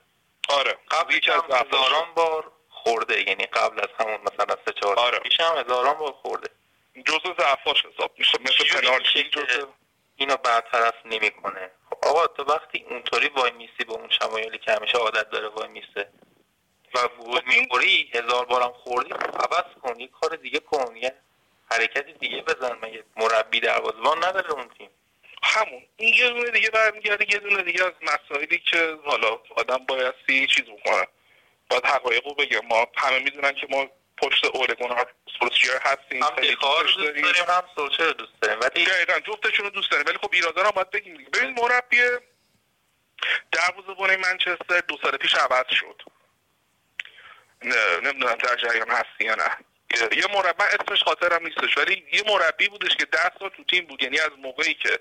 آره. 0.48 0.78
قبل 0.90 1.20
از 1.32 1.66
هزاران 1.66 2.14
بار 2.14 2.52
خورده 2.84 3.28
یعنی 3.28 3.46
قبل 3.46 3.80
از 3.80 3.88
همون 3.98 4.20
مثلا 4.20 4.56
سه 4.66 4.72
چهار 4.72 4.98
آره. 4.98 5.18
پیش 5.18 5.40
هم 5.40 5.58
هزاران 5.58 5.94
بار 5.94 6.12
خورده. 6.12 6.48
جزء 7.06 7.34
ضعفاش 7.38 7.86
حساب 7.86 8.12
میشه 8.18 8.38
مثل 8.40 8.80
پنالتی. 8.80 9.22
جزء 9.22 9.66
اینو 10.16 10.36
برطرف 10.36 10.94
نمی‌کنه. 11.04 11.70
خب 11.90 12.08
آقا 12.08 12.26
تو 12.26 12.42
وقتی 12.42 12.86
اونطوری 12.90 13.28
وای 13.28 13.50
میسی 13.50 13.84
با 13.86 13.94
اون 13.94 14.08
شمایلی 14.10 14.58
که 14.58 14.72
همیشه 14.72 14.98
عادت 14.98 15.30
داره 15.30 15.48
وای 15.48 15.68
میسه 15.68 16.08
و 16.94 17.08
گل 17.08 17.40
می‌خوری 17.46 18.10
هزار 18.14 18.44
بارم 18.44 18.72
خوردی 18.72 19.12
خب 19.12 19.36
عوض 19.36 19.74
کن 19.82 20.00
یه 20.00 20.08
کار 20.20 20.36
دیگه 20.36 20.58
کن 20.58 20.96
یه 20.96 21.14
حرکت 21.70 22.06
دیگه 22.06 22.42
بزن 22.42 22.78
مگه 22.82 23.04
مربی 23.16 23.60
دروازبان 23.60 24.24
نداره 24.24 24.52
اون 24.52 24.68
تیم؟ 24.78 24.90
همون. 25.42 25.82
این 25.96 26.14
یه 26.14 26.28
دونه 26.28 26.50
دیگه 26.50 26.70
برمیگرده 26.70 27.26
یه 27.34 27.38
دونه 27.38 27.62
دیگه 27.62 27.84
از 27.84 27.92
مسائلی 28.02 28.58
که 28.58 28.98
حالا 29.04 29.38
آدم 29.56 29.76
بایستی 29.76 30.46
چیز 30.46 30.64
بکنه. 30.64 31.06
باید 31.70 31.86
حقایق 31.86 32.26
رو 32.26 32.34
بگم. 32.34 32.66
ما 32.66 32.86
همه 32.96 33.18
می‌دونن 33.18 33.52
که 33.52 33.66
ما 33.70 33.86
پشت 34.16 34.44
اولگون 34.44 34.96
سولشیر 35.38 35.70
هستیم. 35.82 36.22
هم 36.22 36.30
دوست 36.30 36.98
داریم. 36.98 37.24
هم 37.24 37.64
سولشیر 37.74 38.12
دوست 38.12 38.32
داریم. 38.42 38.60
ولی 38.60 38.86
جفتشون 39.26 39.64
رو 39.64 39.70
دوست 39.70 39.90
داریم. 39.90 40.06
ولی 40.06 40.18
خب 40.18 40.30
ایرادان 40.32 40.64
هم 40.64 40.70
باید 40.70 40.90
بگیم 40.90 41.26
ببین 41.34 41.50
مربی 41.50 42.00
بونه 43.96 44.16
منچستر 44.16 44.80
دو 44.88 44.98
سال 45.02 45.16
پیش 45.16 45.34
عوض 45.34 45.64
شد. 45.70 46.02
نمی‌دونم 48.02 48.34
در 48.34 48.56
جریان 48.56 48.90
هستی 48.90 49.24
یا 49.24 49.34
نه. 49.34 49.56
یه 50.16 50.26
مربی 50.34 50.62
اسمش 50.64 51.02
خاطرم 51.02 51.46
نیستش 51.46 51.76
ولی 51.76 52.06
یه 52.12 52.22
مربی 52.26 52.68
بودش 52.68 52.96
که 52.96 53.04
ده 53.04 53.32
سال 53.38 53.48
تو 53.48 53.64
تیم 53.64 53.86
بود. 53.86 54.02
یعنی 54.02 54.20
از 54.20 54.30
موقعی 54.38 54.74
که 54.74 55.00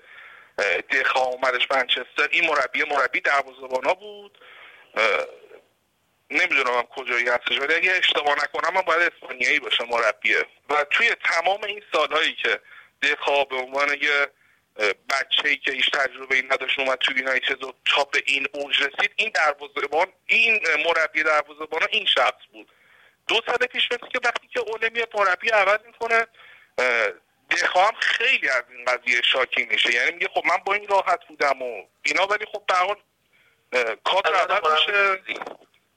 دخا 0.90 1.20
اومدش 1.20 1.66
منچستر 1.70 2.28
این 2.30 2.46
مربی 2.46 2.84
مربی 2.84 3.20
دروازه‌بانا 3.20 3.94
بود. 3.94 4.38
نمی‌دونم 6.30 6.78
هم 6.78 6.82
کجایی 6.82 7.28
هستش 7.28 7.58
ولی 7.60 7.74
اگه 7.74 7.92
اشتباه 7.92 8.34
نکنم 8.34 8.74
من 8.74 8.80
باید 8.80 9.12
اسپانیایی 9.12 9.58
باشه 9.58 9.84
مربیه. 9.84 10.46
و 10.70 10.84
توی 10.90 11.14
تمام 11.24 11.64
این 11.64 11.82
سالهایی 11.92 12.34
که 12.34 12.60
دخا 13.02 13.44
به 13.44 13.56
عنوان 13.56 13.88
یه 13.88 14.28
بچه 15.10 15.48
ای 15.48 15.56
که 15.56 15.72
هیچ 15.72 15.90
تجربه 15.90 16.34
این 16.34 16.52
نداشت 16.52 16.78
اومد 16.78 16.98
توی 16.98 17.14
یونایتد 17.18 17.64
و 17.64 17.72
تا 17.84 18.04
به 18.04 18.22
این 18.26 18.46
اوج 18.52 18.82
رسید 18.82 19.12
این 19.16 19.30
دروازه‌بان 19.34 20.06
این 20.26 20.60
مربی 20.86 21.22
دروازه‌بان 21.22 21.80
این 21.90 22.06
شخص 22.06 22.42
بود. 22.52 22.72
دو 23.28 23.40
سال 23.46 23.66
پیش 23.66 23.92
مثل 23.92 24.06
که 24.06 24.20
وقتی 24.24 24.48
که 24.48 24.60
اوله 24.60 24.88
میاد 24.88 25.08
مربی 25.14 25.48
عوض 25.48 25.78
می‌کنه 25.86 26.26
دخواهم 27.50 27.94
خیلی 28.00 28.48
از 28.48 28.62
این 28.70 28.84
قضیه 28.84 29.22
شاکی 29.22 29.64
میشه. 29.64 29.94
یعنی 29.94 30.10
میگه 30.10 30.28
خب 30.34 30.42
من 30.46 30.56
با 30.66 30.74
این 30.74 30.88
راحت 30.88 31.26
بودم 31.28 31.62
و 31.62 31.86
اینا 32.02 32.26
ولی 32.26 32.46
خب 32.52 32.62
به 32.68 32.74
حال 32.74 32.96
کادر 34.04 34.34
عوض 34.34 34.72
میشه. 34.72 35.22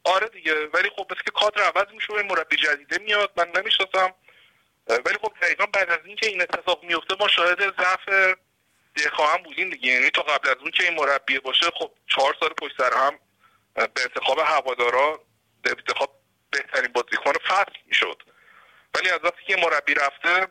آره 0.03 0.29
دیگه 0.29 0.67
ولی 0.67 0.89
خب 0.89 1.07
بس 1.09 1.21
که 1.25 1.31
کادر 1.31 1.63
عوض 1.63 1.93
میشه 1.93 2.13
مربی 2.13 2.55
جدیده 2.55 2.97
میاد 2.97 3.31
من 3.35 3.51
نمی‌شناسم. 3.55 4.13
ولی 4.87 5.15
خب 5.21 5.33
دقیقا 5.41 5.65
بعد 5.65 5.89
از 5.89 5.99
اینکه 6.05 6.27
این 6.27 6.41
اتفاق 6.41 6.83
میفته 6.83 7.15
ما 7.19 7.27
شاهد 7.27 7.81
ضعف 7.81 8.35
دخواهم 9.05 9.43
بودیم 9.43 9.69
دیگه. 9.69 9.91
یعنی 9.91 10.09
تا 10.09 10.21
قبل 10.21 10.49
از 10.49 10.55
اون 10.55 10.71
که 10.71 10.83
این 10.83 10.93
مربی 10.93 11.39
باشه 11.39 11.65
خب 11.65 11.91
چهار 12.07 12.35
سال 12.39 12.49
پشت 12.49 12.77
سر 12.77 12.93
هم 12.93 13.19
به 13.75 14.01
انتخاب 14.01 14.39
هوادارا 14.39 15.25
به 15.61 15.69
انتخاب 15.69 16.19
بهترین 16.51 16.91
بازیکن 16.91 17.33
فصل 17.33 17.79
می‌شد. 17.85 18.23
ولی 18.95 19.09
از 19.09 19.19
وقتی 19.23 19.45
که 19.47 19.55
مربی 19.55 19.93
رفته 19.93 20.47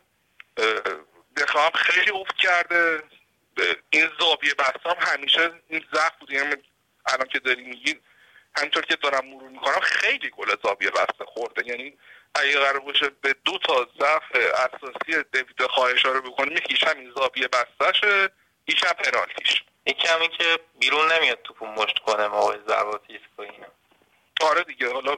دخواهم 1.37 1.71
خیلی 1.71 2.11
افت 2.11 2.37
کرده. 2.37 3.03
این 3.91 4.11
زاویه 4.21 4.55
بستم 4.55 4.97
همیشه 4.99 5.51
این 5.69 5.85
ضعف 5.95 6.13
بود. 6.21 6.31
یعنی 6.31 6.55
الان 7.07 7.29
که 7.29 7.39
داری 7.39 7.63
میگی 7.63 8.01
همینطور 8.57 8.85
که 8.85 8.97
دارم 8.97 9.27
مرور 9.27 9.49
می‌کنم 9.49 9.81
خیلی 9.81 10.31
گل 10.31 10.57
زاویه 10.63 10.91
بسته 10.91 11.25
خورده. 11.25 11.67
یعنی 11.67 11.99
اگه 12.35 12.59
قرار 12.59 12.81
باشه 12.81 13.09
به 13.09 13.35
دو 13.45 13.59
تا 13.59 13.89
ضعف 14.01 14.53
اساسی 14.55 15.25
دیوید 15.33 15.63
خواهش 15.71 16.05
رو 16.05 16.23
بکنیم 16.23 16.57
یکیش 16.57 16.85
همین 16.85 17.13
زاویه 17.17 17.49
بستشه 17.49 18.31
یکیش 18.69 18.85
هم 18.85 18.93
پنالتیش. 18.93 19.65
یکی 19.87 20.09
همین 20.09 20.31
که 20.31 20.59
بیرون 20.79 21.13
نمیاد 21.13 21.43
توپو 21.43 21.67
مشت 21.67 21.99
کنه 21.99 22.29
موقع 22.29 22.59
ضربات 22.69 23.03
ایستگاهی 23.07 23.65
آره 24.41 24.65
دیگه 24.65 24.93
حالا 24.93 25.17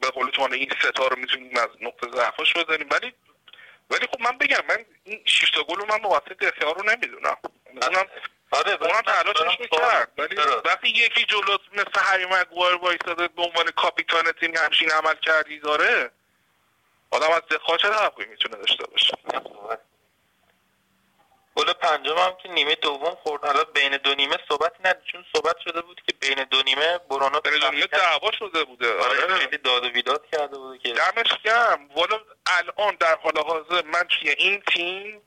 به 0.00 0.10
قول 0.10 0.30
تو 0.30 0.42
این 0.42 0.72
ستا 0.80 1.06
رو 1.06 1.18
می‌تونیم 1.18 1.56
از 1.56 1.68
نقطه 1.80 2.10
ضعفش 2.10 2.52
بزنیم. 2.56 2.88
ولی 2.90 3.12
ولی 3.90 4.06
خب 4.06 4.20
من 4.20 4.38
بگم 4.38 4.60
من 4.68 4.84
این 5.04 5.22
6 5.24 5.50
تا 5.50 5.62
گل 5.62 5.86
من 5.88 6.00
موثق 6.02 6.36
دفاع 6.40 6.74
رو 6.74 6.82
نمی‌دونم. 6.82 7.36
اونم 7.66 8.06
آره 8.52 8.72
اونم 8.72 9.02
تلاشش 9.02 9.60
می‌کرد 9.60 10.12
ولی 10.18 10.36
وقتی 10.64 10.88
یکی 10.88 11.24
جلو 11.24 11.58
مثل 11.72 12.00
هری 12.00 12.26
مگوایر 12.26 12.76
وایساده 12.76 13.28
به 13.28 13.42
عنوان 13.42 13.70
کاپیتان 13.70 14.32
تیم 14.40 14.56
همچین 14.56 14.90
عمل 14.90 15.14
کردی 15.14 15.58
داره 15.58 16.10
آدم 17.10 17.30
از 17.30 17.42
دفاع 17.50 17.76
چه 17.76 17.88
توقعی 17.88 18.26
می‌تونه 18.26 18.56
داشته 18.56 18.84
باشه؟ 18.86 19.14
گل 21.56 21.72
پنجم 21.72 22.18
هم 22.18 22.36
که 22.42 22.48
نیمه 22.48 22.74
دوم 22.74 23.14
خورد. 23.14 23.44
حالا 23.44 23.64
بین 23.64 23.96
دو 23.96 24.14
نیمه 24.14 24.38
صحبت 24.48 24.72
ندید 24.84 25.04
چون 25.04 25.24
صحبت 25.36 25.56
شده 25.64 25.80
بود 25.80 26.00
که 26.06 26.14
بین 26.20 26.44
دو 26.44 26.62
نیمه 26.62 26.98
برونو 26.98 27.40
بین 27.40 27.58
دو 27.58 27.70
نیمه 27.70 27.86
دعوا 27.86 28.32
شده 28.38 28.64
بوده. 28.64 28.92
آره, 28.92 29.22
آره. 29.22 29.34
خیلی 29.34 29.58
داد 29.58 29.84
و 29.84 29.90
بیداد 29.90 30.26
کرده 30.32 30.58
بوده 30.58 30.78
که 30.78 30.92
دمش 30.92 31.38
گرم. 31.44 31.88
والا 31.96 32.20
الان 32.46 32.96
در 33.00 33.18
حال 33.22 33.38
حاضر 33.46 33.86
من 33.86 34.02
توی 34.02 34.30
این 34.30 34.62
تیم 34.68 35.22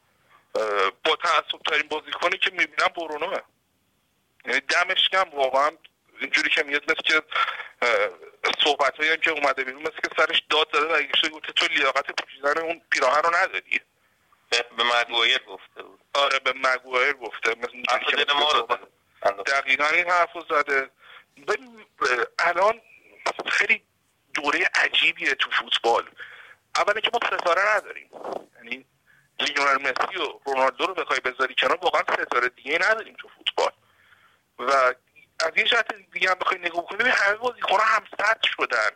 با 1.04 1.16
تعصب 1.16 1.60
ترین 1.66 1.88
بازیکنی 1.88 2.38
که 2.38 2.52
می‌بینم 2.52 2.88
برونوه 2.96 3.40
یعنی 4.46 4.60
دمش 4.60 5.10
گرم 5.10 5.30
واقعا. 5.30 5.72
اینجوری 6.20 6.50
که 6.50 6.64
میاد 6.64 6.84
مثل 6.84 7.02
که 7.02 7.22
صحبت 8.64 8.98
هایی 8.98 9.18
که 9.18 9.32
اومده 9.32 9.64
بیرون 9.64 9.82
مثل 9.82 9.96
که 9.96 10.10
سرش 10.18 10.44
داد 10.50 10.68
زده 10.74 10.86
و 10.86 11.02
گشته 11.02 11.30
گفته 11.30 11.54
تو 11.54 11.68
لیاقت 11.68 12.22
پوشیدن 12.22 12.58
اون 12.58 12.82
پیراهن 12.90 13.24
رو 13.24 13.36
نداری 13.36 13.82
به 14.50 14.84
مگوایر 14.84 15.44
گفته 15.44 15.84
بود. 15.84 16.02
آره 16.14 16.40
به 16.40 16.54
مگوایر 16.54 17.14
گفته. 17.14 17.56
مثل 17.56 18.34
ما 18.34 18.52
رو 18.52 18.68
دقیقا 19.44 19.86
این 19.86 20.10
حرف 20.10 20.34
رو 20.34 20.46
زده. 20.50 20.90
الان 22.40 22.82
خیلی 23.48 23.84
دوره 24.34 24.70
عجیبیه 24.76 25.36
تو 25.36 25.52
فوتبال. 25.52 26.10
اولا 26.76 27.00
که 27.02 27.12
ما 27.14 27.20
ستاره 27.28 27.76
نداریم. 27.76 28.10
یعنی 28.56 28.86
لیونل 29.40 29.82
مسی 29.82 30.18
و 30.18 30.40
رونالدو 30.46 30.86
رو 30.86 30.94
بخوای 30.94 31.20
بذاری 31.20 31.56
کنار 31.56 31.80
واقعا 31.82 32.02
ستاره 32.02 32.50
دیگه 32.50 32.80
نداریم 32.82 33.16
تو 33.20 33.28
فوتبال. 33.28 33.72
و 34.60 34.72
از 35.46 35.52
یه 35.58 35.64
جهت 35.64 35.96
دیگه 36.14 36.30
هم 36.30 36.36
بخوای 36.36 36.60
نگاه 36.60 36.86
کنیم 36.86 37.08
همه 37.08 37.36
بازیکن‌ها 37.36 37.86
هم 37.86 38.04
سطح 38.18 38.50
شدن. 38.58 38.90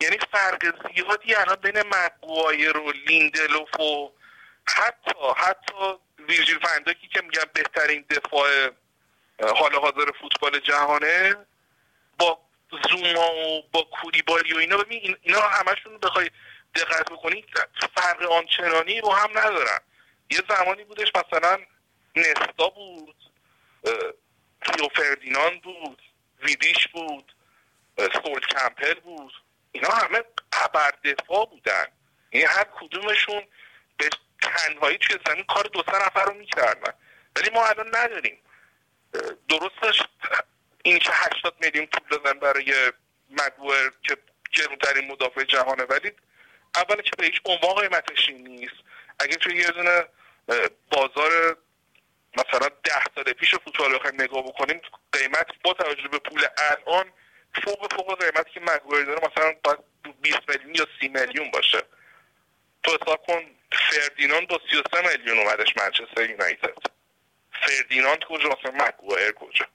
یعنی 0.00 0.18
فرق 0.32 0.92
زیادی 0.94 1.34
الان 1.34 1.56
بین 1.56 1.82
مگوایر 1.82 2.76
و 2.76 2.92
لیندلوف 2.92 3.80
و 3.80 4.12
حتی 4.66 5.12
حتی 5.36 5.98
ویرجیل 6.18 6.58
فنداکی 6.58 7.08
که 7.08 7.22
میگن 7.22 7.44
بهترین 7.54 8.04
دفاع 8.10 8.70
حال 9.56 9.74
حاضر 9.74 10.10
فوتبال 10.20 10.60
جهانه 10.60 11.36
با 12.18 12.38
زوما 12.90 13.34
و 13.34 13.62
با 13.72 13.82
کولیبالی 13.82 14.54
و 14.54 14.56
اینا 14.56 14.76
ببین 14.76 15.16
اینا 15.22 15.40
همشون 15.40 15.98
بخوای 15.98 16.30
دقت 16.76 17.12
بکنی 17.12 17.44
فرق 17.96 18.22
آنچنانی 18.22 19.00
رو 19.00 19.12
هم 19.12 19.38
ندارن. 19.38 19.78
یه 20.30 20.42
زمانی 20.48 20.84
بودش 20.84 21.12
مثلا 21.14 21.58
نستا 22.16 22.68
بود 22.68 23.16
تیو 24.62 24.88
فردیناند 24.94 25.62
بود 25.62 26.02
ویدیش 26.42 26.88
بود 26.88 27.32
سول 27.96 28.40
کمپل 28.40 28.94
بود. 28.94 29.32
اینا 29.72 29.88
همه 29.88 30.24
ابر 30.52 30.92
دفاع 31.04 31.46
بودن. 31.46 31.86
این 32.30 32.46
هر 32.46 32.64
کدومشون 32.64 33.42
به 33.96 34.08
تنهایی 34.42 34.98
توی 34.98 35.18
زمین 35.26 35.44
کار 35.44 35.64
دو 35.64 35.82
سه 35.90 36.06
نفر 36.06 36.24
رو 36.24 36.34
می‌کردن. 36.34 36.92
ولی 37.36 37.50
ما 37.50 37.66
الان 37.66 37.96
نداریم. 37.96 38.38
درستش 39.48 40.02
این 40.82 40.98
که 40.98 41.10
80 41.12 41.54
میلیون 41.60 41.86
پول 41.86 42.18
دادن 42.18 42.38
برای 42.38 42.92
مگوئر 43.30 43.90
که 44.02 44.16
گرونترین 44.52 45.10
مدافع 45.10 45.44
جهانه. 45.44 45.82
ولی 45.82 46.12
اولا 46.76 47.02
که 47.02 47.10
به 47.18 47.24
هیچ 47.24 47.40
عنوان 47.44 47.74
قیمتش 47.74 48.28
نیست. 48.30 48.76
اگه 49.18 49.36
توی 49.36 49.56
یه 49.56 49.68
دونه 49.68 50.04
بازار 50.90 51.56
مثلا 52.36 52.68
ده 52.84 53.04
سال 53.14 53.24
پیش 53.24 53.54
فوتبال 53.54 53.94
بخوایم 53.94 54.22
نگاه 54.22 54.42
بکنیم 54.42 54.80
قیمت 55.12 55.46
با 55.64 55.72
توجه 55.72 56.08
به 56.08 56.18
پول 56.18 56.44
الان 56.58 57.12
فوق 57.64 57.94
فوق 57.94 58.24
قیمتی 58.24 58.50
که 58.50 58.60
مگوایر 58.60 59.04
داره 59.04 59.20
مثلا 59.32 59.54
باید 59.64 59.78
20 60.22 60.38
میلیون 60.48 60.74
یا 60.74 60.86
30 61.00 61.08
میلیون 61.08 61.50
باشه. 61.50 61.82
تو 62.82 62.98
حساب 63.02 63.26
کن 63.26 63.44
فردیناند 63.72 64.48
با 64.48 64.60
33 64.70 65.08
میلیون 65.08 65.38
اومدش 65.38 65.76
منچستر 65.76 66.30
یونایتد. 66.30 66.74
فردیناند 67.52 68.24
کجا؟ 68.24 68.48
مثلا 68.48 68.86
مگوایر 68.86 69.32
کجا؟ 69.32 69.66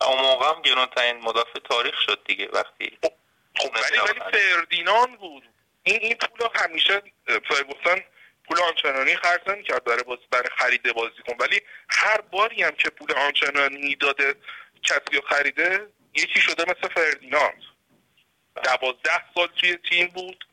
اون 0.00 0.20
موقع 0.20 0.46
هم 0.46 0.62
گرونترین 0.62 1.16
مدافع 1.16 1.58
تاریخ 1.58 2.00
شد 2.00 2.24
دیگه 2.24 2.48
وقتی 2.52 2.98
خب, 3.02 3.12
خب، 3.58 3.70
ولی 3.74 3.98
ولی 3.98 4.20
فردیناند 4.40 5.18
بود. 5.18 5.48
این 5.82 5.98
این 6.00 6.14
پول 6.14 6.48
همیشه 6.54 7.02
فرگوسن 7.26 8.04
پول 8.48 8.60
آنچنانی 8.60 9.16
خرج 9.16 9.40
نمی‌کرد 9.46 9.84
برای 9.84 10.02
باز 10.02 10.18
برای 10.30 10.48
خرید 10.58 10.92
بازیکن 10.92 11.36
ولی 11.40 11.60
هر 11.88 12.20
باری 12.20 12.62
هم 12.62 12.70
که 12.70 12.90
پول 12.90 13.12
آنچنانی 13.12 13.96
داده 13.96 14.34
کسی 14.82 15.16
رو 15.16 15.20
خریده 15.20 15.86
یکی 16.14 16.40
شده 16.40 16.62
مثل 16.62 16.94
فردیناند. 16.94 17.62
دوازده 18.64 19.34
سال 19.34 19.46
توی 19.46 19.78
تیم 19.90 20.06
بود. 20.06 20.46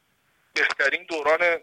بهترین 0.53 1.03
دوران 1.03 1.61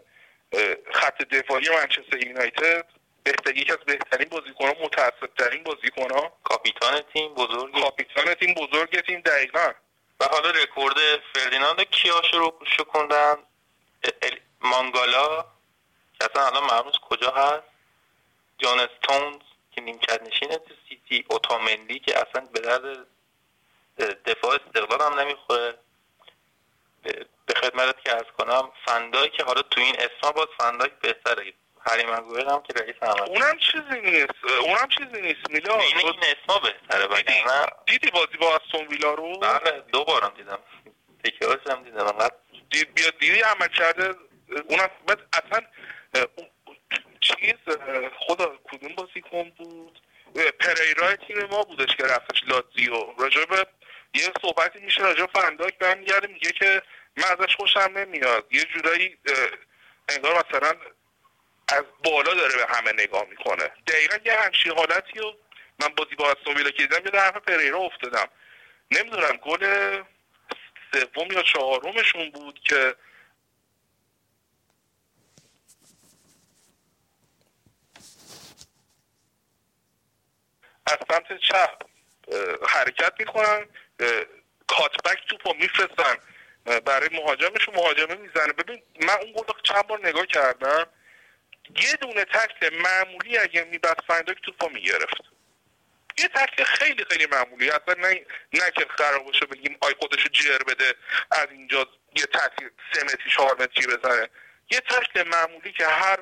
خط 0.93 1.17
دفاعی 1.17 1.69
منچستر 1.69 2.27
یونایتد. 2.27 2.85
بهتر 3.23 3.57
یکی 3.57 3.71
از 3.71 3.77
بهترین 3.77 4.29
بازیکن 4.29 4.65
ها 4.67 4.75
متاسب 4.83 5.63
بازیکن 5.63 6.11
ها 6.11 6.37
کاپیتان 6.43 7.01
تیم 7.13 7.33
بزرگ. 7.33 7.81
کاپیتان 7.81 8.33
تیم 8.33 8.53
بزرگ 8.53 9.01
تیم 9.01 9.21
دقیقا. 9.21 9.71
و 10.19 10.25
حالا 10.25 10.49
رکورد 10.49 10.95
فردیناند 11.33 11.81
کیا 11.81 12.21
شروع 12.31 12.59
شکندن 12.77 13.35
مانگالا 14.61 15.45
که 16.19 16.25
اصلا 16.31 16.45
الان 16.47 16.63
مرموز 16.63 16.93
کجا 17.09 17.31
هست؟ 17.31 17.63
جان 18.57 18.79
استونز 18.79 19.41
که 19.71 19.81
نیمکت 19.81 20.21
نشینه 20.23 20.57
تو 20.57 20.73
سیتی 20.89 21.25
اوتامندی 21.29 21.99
که 21.99 22.13
اصلا 22.17 22.45
به 22.53 22.59
درد 22.59 23.07
دفاع 24.25 24.55
استقلال 24.55 25.01
هم 25.01 25.19
نمی‌خوره. 25.19 25.77
به 27.45 27.53
خدمتت 27.61 28.03
که 28.03 28.11
ارز 28.11 28.27
کنم 28.37 28.71
فندای 28.85 29.29
که 29.29 29.43
حالا 29.43 29.61
تو 29.61 29.81
این 29.81 29.95
اسما 29.99 30.31
باز 30.31 30.47
فندای 30.57 30.89
بهتره. 31.01 31.53
هری 31.87 32.05
مگویر 32.05 32.45
هم 32.45 32.61
که 32.61 32.73
رئیس 32.73 32.95
همه 33.01 33.21
اونم 33.21 33.57
چیزی 33.57 34.01
نیست. 34.01 34.45
اونم 34.59 34.87
چیزی 34.87 35.21
نیست 35.21 35.49
میلا 35.49 35.79
این 35.79 35.97
این 35.97 36.19
اسما 36.19 36.59
بهتره 36.59 37.23
دیدی 37.85 38.11
بازی 38.11 38.37
با 38.37 38.55
استون 38.55 38.87
ویلا 38.87 39.13
رو؟ 39.13 39.39
بله 39.39 39.83
دو 39.91 40.03
بارم 40.03 40.33
دیدم. 40.37 40.59
تکیهاش 41.25 41.59
هم 41.69 41.83
دیدم. 41.83 42.07
انقدر 42.07 42.35
دید 42.69 42.93
بیا 42.93 43.09
دیدی 43.19 43.41
عمل 43.41 43.67
کرده 43.67 44.15
اونم 44.69 44.89
اصلا 45.33 45.61
چیز 47.21 47.75
خدا 48.19 48.59
کدوم 48.63 48.95
بازیکن 48.95 49.49
بود؟ 49.49 49.99
پریرا 50.59 51.15
تیم 51.15 51.43
ما 51.45 51.63
بودش 51.63 51.95
که 51.95 52.03
رفتش 52.03 52.43
لاتزیو. 52.47 53.13
راجع 53.19 53.45
به 53.45 53.67
یه 54.13 54.31
صحبتی 54.41 54.79
میشه 54.79 55.01
راجع 55.01 55.25
فنداک 55.25 55.77
برمیگرده 55.77 56.27
میگه 56.27 56.51
که 56.51 56.81
من 57.17 57.23
ازش 57.23 57.55
خوشم 57.55 57.91
نمیاد. 57.95 58.47
یه 58.51 58.63
جورایی 58.63 59.17
انگار 60.09 60.45
مثلا 60.47 60.73
از 61.67 61.83
بالا 62.03 62.33
داره 62.33 62.55
به 62.55 62.65
همه 62.75 62.91
نگاه 62.93 63.25
می‌کنه. 63.29 63.71
دقیقا 63.87 64.17
یه 64.25 64.39
همچین 64.39 64.71
حالتی 64.71 65.19
و 65.19 65.33
من 65.79 65.87
بازی 65.97 66.15
با 66.15 66.31
استون 66.31 66.57
ویلا 66.57 66.71
که 66.71 66.87
دیدم 66.87 67.15
یه 67.15 67.21
حرف 67.21 67.37
پریرا 67.37 67.79
افتادم. 67.79 68.27
نمی‌دونم 68.91 69.37
گل 69.37 69.63
سوم 70.99 71.31
یا 71.31 71.43
چهارمشون 71.43 72.31
بود 72.31 72.59
که 72.59 72.95
از 80.87 80.97
سمت 81.11 81.37
چپ 81.37 81.81
حرکت 82.67 83.13
می‌کنن 83.19 83.65
کاتبک 84.67 85.27
توپو 85.29 85.53
میفرستن 85.53 86.15
برای 86.85 87.09
مهاجمشون 87.11 87.75
مهاجمه 87.75 88.15
می‌زنه. 88.15 88.53
ببین 88.53 88.83
من 89.01 89.13
اون 89.21 89.31
گل 89.31 89.53
چند 89.63 89.87
بار 89.87 90.07
نگاه 90.07 90.25
کردم 90.25 90.87
یه 91.75 91.93
دونه 92.01 92.25
تکل 92.25 92.75
معمولی 92.81 93.37
اگه 93.37 93.63
میبست 93.63 94.01
فندک 94.07 94.41
توپو 94.41 94.69
می‌گرفت. 94.69 95.34
یه 96.17 96.27
تکل 96.27 96.63
خیلی 96.63 97.05
خیلی 97.09 97.25
معمولی. 97.25 97.69
اصلا 97.69 97.93
نه 97.93 98.25
نه 98.53 98.71
که 98.75 98.85
قرار 98.85 99.19
باشه 99.19 99.45
بگیم 99.45 99.77
آی 99.81 99.93
خودشو 99.99 100.29
جر 100.29 100.57
بده 100.57 100.93
از 101.31 101.47
اینجا 101.51 101.87
یه 102.15 102.25
تکل 102.25 102.69
سه 102.93 103.03
متری 103.03 103.31
چهار 103.35 103.61
متری 103.61 103.87
بزنه. 103.87 104.29
یه 104.71 104.79
تکل 104.79 105.27
معمولی 105.27 105.71
که 105.71 105.87
هر 105.87 106.19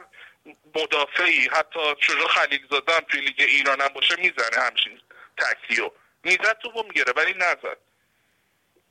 مدافعی 0.75 1.47
حتی 1.47 1.79
شجاع 1.99 2.27
خلیل 2.27 2.67
زاده 2.69 2.93
هم 2.93 2.99
توی 2.99 3.21
لیگ 3.21 3.41
ایران 3.41 3.81
هم 3.81 3.87
باشه 3.87 4.15
می‌زنه 4.15 4.63
همچین 4.63 5.01
تکلیو 5.37 5.91
می‌زد 6.23 6.57
تو 6.63 6.83
می‌گیره 6.87 7.13
ولی 7.15 7.33
نزد. 7.33 7.77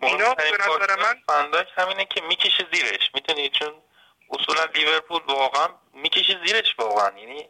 اینا 0.03 0.35
به 0.35 0.51
نظر 0.61 0.97
من 0.97 1.23
فندک 1.27 1.69
همینه 1.77 2.05
که 2.05 2.21
می‌کشه 2.21 2.67
زیرش. 2.73 3.11
می‌تونی 3.15 3.49
چون 3.49 3.83
اصولا 4.31 4.65
لیورپول 4.65 5.23
واقعا 5.23 5.69
می‌کشه 5.93 6.41
زیرش 6.47 6.75
واقعا. 6.79 7.19
یعنی 7.19 7.49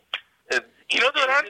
اینا 0.93 1.09
دارن 1.11 1.43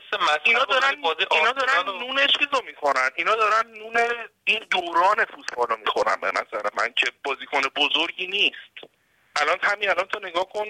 اینا 0.44 0.64
دارن 0.64 1.04
اینا 1.30 1.52
دارن 1.52 1.84
نون 1.86 2.26
چیزو 2.26 2.62
می‌خورن. 2.66 3.10
اینا 3.16 3.34
دارن 3.34 3.70
نون 3.70 3.96
این 4.44 4.58
دوران 4.70 5.24
فوتبال 5.24 5.66
رو 5.66 5.76
می‌خورن 5.76 6.16
به 6.20 6.28
نظر 6.28 6.68
من 6.74 6.92
که 6.92 7.06
بازیکن 7.24 7.60
بزرگی 7.60 8.26
نیست. 8.26 8.92
الان 9.36 9.58
همین 9.62 9.90
الان 9.90 10.06
تو 10.06 10.18
نگاه 10.20 10.48
کن 10.48 10.66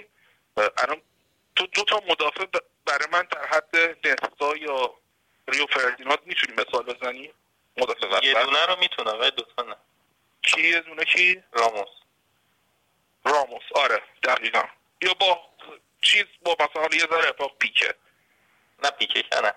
الان 0.77 1.01
تو 1.55 1.67
دو 1.67 1.83
تا 1.83 2.01
مدافع 2.09 2.45
برای 2.85 3.07
من 3.11 3.27
در 3.31 3.45
حد 3.47 3.75
نستا 4.05 4.57
یا 4.57 4.93
ریو 5.47 5.65
فردیناند 5.65 6.19
می‌تونی 6.25 6.53
مثال 6.53 6.83
بزنی؟ 6.83 7.33
مدافع 7.77 8.25
یه 8.25 8.33
دونه 8.33 8.65
رو 8.65 8.79
می‌تونم 8.79 9.19
ولی 9.19 9.31
دو 9.31 9.43
تا 9.57 9.63
نه. 9.63 9.75
کی؟ 10.41 10.61
یه 10.61 10.79
دونه 10.79 11.05
کی؟ 11.05 11.43
راموس. 11.51 11.89
راموس. 13.25 13.63
آره 13.75 14.01
دقیقا. 14.23 14.63
یا 15.01 15.13
با 15.13 15.41
چیز 16.01 16.25
با 16.41 16.55
مثلا 16.59 16.97
یه 16.97 17.07
ذره 17.09 17.31
با 17.31 17.47
پیکه. 17.47 17.95
نه 18.83 18.89
پیکه 18.89 19.23
کنه 19.31 19.53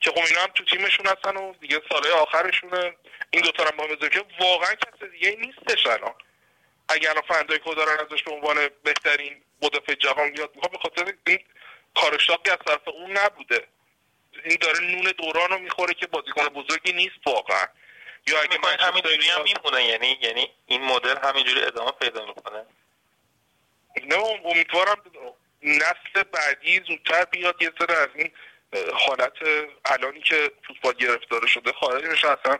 که 0.00 0.10
خب 0.10 0.18
اینا 0.18 0.40
هم 0.40 0.50
تو 0.54 0.64
تیمشون 0.64 1.06
هستن 1.06 1.36
و 1.36 1.54
دیگه 1.60 1.82
ساله 1.92 2.12
آخرشونه. 2.12 2.96
این 3.30 3.42
دوتا 3.42 3.64
هم 3.64 3.76
با 3.76 4.08
که 4.08 4.24
واقعا 4.40 4.74
کس 4.74 5.08
دیگه 5.12 5.36
نیستش 5.36 5.86
الان. 5.86 6.14
اگر 6.88 7.10
الان 7.10 7.22
فندای 7.22 7.58
دارن 7.76 8.06
ازش 8.06 8.22
به 8.22 8.30
عنوان 8.30 8.68
بهترین 8.84 9.42
مدافع 9.62 9.94
جهان 9.94 10.36
یاد 10.36 10.50
می‌خواد 10.54 10.72
به 10.72 10.78
خاطر 10.78 11.14
این 11.26 11.38
کارشتاقی 11.94 12.50
از 12.50 12.58
طرف 12.66 12.88
اون 12.88 13.10
نبوده. 13.10 13.66
این 14.44 14.58
داره 14.60 14.80
نون 14.80 15.12
دوران 15.18 15.50
رو 15.50 15.58
می‌خوره 15.58 15.94
که 15.94 16.06
بازیکن 16.06 16.48
بزرگی 16.48 16.92
نیست 16.92 17.16
واقعا. 17.26 17.66
یا 18.26 18.42
اگه 18.42 18.58
من 18.58 18.76
همینجوری 18.80 19.28
هم 19.28 19.42
میمونه. 19.42 19.84
یعنی 19.84 20.18
یعنی 20.22 20.50
این 20.66 20.82
مدل 20.82 21.18
همینجوری 21.22 21.62
ادامه 21.62 21.90
پیدا 21.90 22.26
می‌کنه. 22.26 22.66
نه 24.02 24.16
امیدوارم 24.44 25.02
نسل 25.62 26.22
بعدی 26.32 26.80
زودتر 26.88 27.24
بیاد 27.24 27.62
یه 27.62 27.72
سر 27.78 27.92
از 27.92 28.08
این 28.14 28.32
حالت 28.92 29.32
الانی 29.84 30.20
که 30.20 30.50
فوتبال 30.66 30.92
گرفتار 30.92 31.46
شده 31.46 31.72
خارج 31.72 32.04
بشه 32.04 32.28
اصلا 32.28 32.58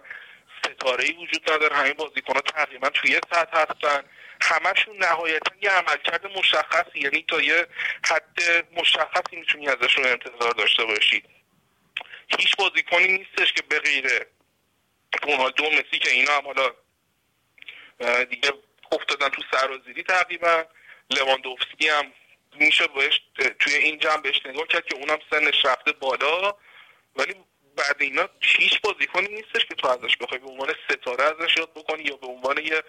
ستاره 0.65 1.05
ای 1.05 1.13
وجود 1.13 1.51
نداره. 1.53 1.77
همین 1.77 1.93
بازیکن 1.93 2.35
ها 2.35 2.41
تقریبا 2.41 2.89
توی 2.89 3.21
سطح 3.33 3.57
هستن. 3.57 4.03
همشون 4.43 4.97
نهایتا 4.97 5.53
یه 5.63 5.71
عملکرد 5.71 6.27
مشخصی 6.27 6.99
یعنی 6.99 7.25
تا 7.29 7.41
یه 7.41 7.67
حد 8.05 8.41
مشخصی 8.73 9.37
می‌تونی 9.37 9.69
ازشون 9.69 10.07
انتظار 10.07 10.53
داشته 10.53 10.85
باشی. 10.85 11.23
هیچ 12.39 12.57
بازیکنی 12.57 13.19
نیستش 13.19 13.53
که 13.53 13.63
به 13.69 13.79
غیر 13.79 14.27
رونالدو 15.23 15.71
مسی 15.71 15.99
که 15.99 16.11
اینا 16.11 16.33
هم 16.33 16.45
حالا 16.45 16.75
دیگه 18.25 18.53
افتادن 18.93 19.29
تو 19.29 19.43
سرازیری 19.53 20.03
تقریبا. 20.03 20.65
لواندوفسکی 21.11 21.89
هم 21.89 22.13
میشه 22.55 22.87
بهش 22.87 23.21
توی 23.59 23.75
این 23.75 23.99
جمع 23.99 24.23
بهش 24.23 24.47
نگاه 24.47 24.67
کرد 24.67 24.87
که 24.87 24.97
اونم 24.97 25.19
سنش 25.31 25.65
رفته 25.65 25.93
بالا 25.93 26.55
ولی 27.17 27.35
بعد 27.77 27.97
اینا 27.99 28.29
هیچ 28.41 28.81
بازیکنی 28.81 29.29
نیستش 29.29 29.67
که 29.67 29.75
تو 29.75 29.89
ازش 29.89 30.17
بخوای 30.17 30.41
به 30.41 30.49
عنوان 30.49 30.75
ستاره 30.89 31.25
ازش 31.25 31.57
یاد 31.57 31.75
بکنی 31.75 32.03
یا 32.03 32.17
به 32.17 32.27
عنوان 32.27 32.59
یه 32.59 32.83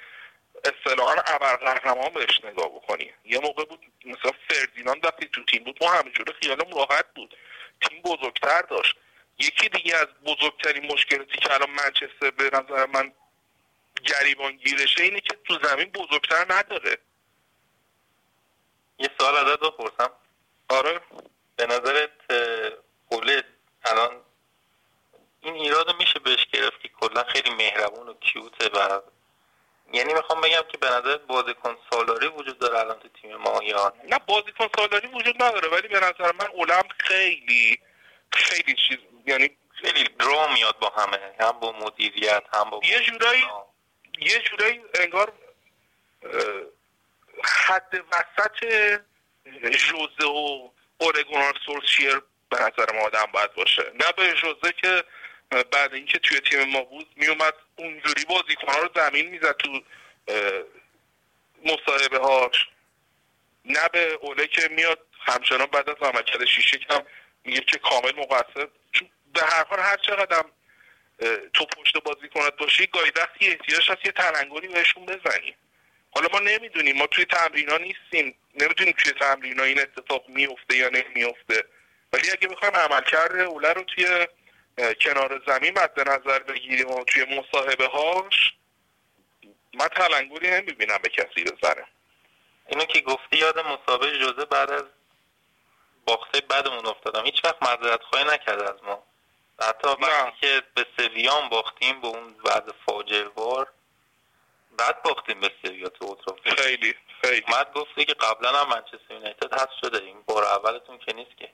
اصطلاحا 0.66 1.16
ابرقهرمان 1.28 2.14
بهش 2.14 2.41
نگاه 2.43 2.70
بکنی. 2.70 3.12
یه 3.26 3.39
موقع 3.39 3.66
بود 3.66 3.80
مثلا 4.05 4.32
فردیناند 4.49 5.05
وقتی 5.05 5.30
تو 5.34 5.43
تیم 5.43 5.64
بود 5.64 5.78
ما 5.84 5.91
همینجوری 5.91 6.34
خیالمون 6.41 6.72
راحت 6.72 7.05
بود. 7.16 7.36
تیم 7.82 8.01
بزرگتر 8.01 8.62
داشت. 8.62 8.95
یکی 9.39 9.70
دیگه 9.70 9.95
از 9.95 10.07
بزرگترین 10.26 10.91
مشکلاتی 10.91 11.38
که 11.38 11.53
الان 11.53 11.70
منچستر 11.70 12.32
به 12.32 12.49
نظر 12.53 12.86
من 12.86 13.12
گریبان 14.03 14.51
گیرشه 14.57 15.03
اینه 15.03 15.20
که 15.20 15.38
تو 15.45 15.59
زمین 15.64 15.86
بزرگتر 15.86 16.45
نداره. 16.49 16.97
یه 19.02 19.10
سوال 19.20 19.36
ازت 19.36 19.60
بپرسم. 19.60 20.12
آره 20.70 21.02
به 21.56 21.66
نظرت 21.66 22.12
قوله 23.10 23.43
الان 23.86 24.22
این 25.41 25.54
ایراد 25.54 25.95
میشه 25.99 26.20
بهش 26.20 26.45
گرفت 26.54 26.82
که 26.82 26.89
کلا 27.02 27.24
خیلی 27.24 27.49
مهربون 27.49 28.08
و 28.08 28.14
کیوته 28.14 28.70
و 28.70 29.02
یعنی 29.93 30.14
می‌خوام 30.14 30.41
بگم 30.41 30.62
که 30.72 30.78
به 30.78 30.88
نظر 30.88 31.18
بازیکن 31.18 31.78
سالاری 31.91 32.28
وجود 32.28 32.60
داره 32.60 32.80
الان 32.80 32.99
تو 32.99 33.08
تیم 33.08 33.36
ما 33.36 33.64
یا 33.64 33.93
نه؟ 34.10 34.20
بازیکن 34.28 34.68
سالاری 34.78 35.08
وجود 35.08 35.43
نداره 35.43 35.70
ولی 35.70 35.88
به 35.88 35.99
نظر 35.99 36.32
من 36.32 36.47
اولم 36.54 36.84
خیلی 36.97 37.80
خیلی 38.32 38.76
چیز 38.88 38.97
یعنی 39.26 39.58
خیلی 39.70 40.04
درو 40.04 40.47
میاد 40.54 40.80
با 40.80 40.89
همه 40.89 41.20
هم 41.39 41.52
با 41.52 41.72
مدیریت 41.72 42.43
هم 42.54 42.70
با 42.70 42.82
یه 42.84 42.99
جورایی 42.99 43.43
یه 44.20 44.39
جورایی 44.39 44.82
انگار 44.99 45.34
حد 47.46 48.06
وسط 48.12 48.66
جوزه 49.62 50.26
و 50.26 50.70
اورگونار 50.98 51.54
سورسشیر 51.66 52.22
به 52.50 52.58
نظر 52.58 52.94
ما 52.94 53.02
آدم 53.02 53.26
باید 53.34 53.54
باشه. 53.54 53.84
نه 53.94 54.12
به 54.18 54.34
جوزه 54.34 54.72
که 54.72 55.04
بعد 55.72 55.94
اینکه 55.94 56.20
توی 56.20 56.39
تیم 56.39 56.64
ما 56.64 56.82
بود 56.82 57.08
میومد 57.16 57.54
اونجوری 57.76 58.26
بازیکنها 58.26 58.80
رو 58.80 58.89
زمین 58.96 59.30
می‌زد 59.30 59.58
تو 59.58 59.82
مصاحبه 61.66 62.18
هاش 62.18 62.68
نه 63.66 63.89
به 63.94 64.14
اوله 64.22 64.48
که 64.48 64.68
میاد 64.68 65.00
همچنان 65.22 65.66
بعد 65.66 65.89
از 65.89 65.96
عملکرد 66.02 66.46
شیشه 66.46 66.78
کم 66.78 67.04
میگه 67.44 67.62
که 67.62 67.78
کامل 67.78 68.16
مقصر. 68.16 68.68
به 69.34 69.42
هر 69.42 69.64
حال 69.64 69.80
هر 69.80 69.98
چقدر 69.98 70.44
تو 71.54 71.66
پشت 71.66 72.04
بازی 72.04 72.30
کنت 72.30 72.56
باشی 72.58 72.88
گاهی 72.88 73.12
وقتی 73.16 73.48
احتیاج 73.48 73.92
هست 73.92 74.06
یه 74.06 74.12
تلنگری 74.12 74.68
بهشون 74.68 75.06
بزنی. 75.06 75.56
حالا 76.12 76.28
ما 76.34 76.39
نمی‌دونیم. 76.39 76.97
ما 76.97 77.07
توی 77.07 77.26
تمرین 77.26 77.70
ها 77.70 77.78
نیستیم. 77.78 78.36
نمی‌دونیم 78.55 78.93
توی 78.97 79.12
تمرین 79.12 79.59
ها 79.59 79.66
این 79.66 79.80
اتفاق 79.80 80.30
میفته 80.30 80.78
یا 80.78 80.89
نمیفته 80.89 81.64
ولی 82.14 82.32
اگه 82.32 82.47
بخوایم 82.47 82.76
عملکرد 82.76 83.39
اوله 83.39 83.74
رو 83.74 83.84
توی 83.84 84.28
کنار 85.01 85.41
زمین 85.47 85.80
مد 85.80 86.09
نظر 86.09 86.39
بگیریم 86.39 86.91
و 86.91 87.03
توی 87.03 87.39
مصاحبه 87.39 87.88
هاش 87.88 88.53
من 89.74 89.88
تلنگری 89.88 90.51
نمی‌بینم 90.51 90.97
به 91.03 91.09
کسی 91.09 91.43
بزنه. 91.43 91.86
اینو 92.68 92.86
که 92.86 93.01
گفتی 93.01 93.38
یاد 93.38 93.59
مسابقه 93.59 94.20
جوزه 94.20 94.45
بعد 94.45 94.72
از 94.72 94.84
باخته 96.05 96.41
بعدمون 96.41 96.86
افتادم. 96.86 97.26
هیچ 97.26 97.45
وقت 97.45 97.64
معذرت 97.64 98.01
خواهی 98.03 98.26
نکرد 98.26 98.62
از 98.62 98.84
ما. 98.84 99.03
حتی 99.62 99.88
وقتی 99.88 100.38
که 100.41 100.62
به 100.76 100.86
سویان 100.97 101.49
باختیم 101.49 102.01
به 102.01 102.07
اون 102.07 102.36
بعد 102.45 102.74
فاجعه 102.86 103.24
بار 103.24 103.68
بعد 104.82 105.04
باختیم 105.04 105.40
به 105.40 105.52
سویا 105.66 105.90
تو 105.90 106.18
خیلی 106.58 106.96
خیلی. 107.22 107.44
مد 107.48 107.74
گفتی 107.74 108.06
که 108.06 108.14
قبلا 108.14 108.52
هم 108.52 108.70
منچستر 108.70 109.14
یونایتد 109.14 109.54
هست 109.54 109.72
شده. 109.82 110.04
این 110.04 110.22
بار 110.22 110.44
اولتون 110.44 110.98
که 110.98 111.14
نیست 111.14 111.38
که. 111.38 111.50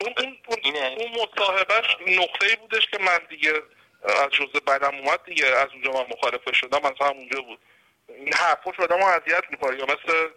اون 0.00 0.14
اون 0.18 0.76
اون, 0.76 1.08
مصاحبهش 1.10 1.96
نقطه 2.06 2.46
ای 2.46 2.56
بودش 2.56 2.86
که 2.86 2.98
من 2.98 3.18
دیگه 3.28 3.52
از 4.02 4.30
جزء 4.30 4.60
بعدم 4.66 4.94
اومد 4.94 5.24
دیگه. 5.24 5.46
از 5.46 5.68
اونجا 5.72 5.92
من 5.92 6.06
مخالفه 6.10 6.52
شدم. 6.52 6.84
از 6.84 6.94
همونجا 7.00 7.40
بود. 7.42 7.58
این 8.08 8.34
حرفاش 8.34 8.80
آدمو 8.80 9.04
اذیت 9.06 9.44
می‌کنه. 9.50 9.78
یا 9.78 9.84
مثل 9.84 10.28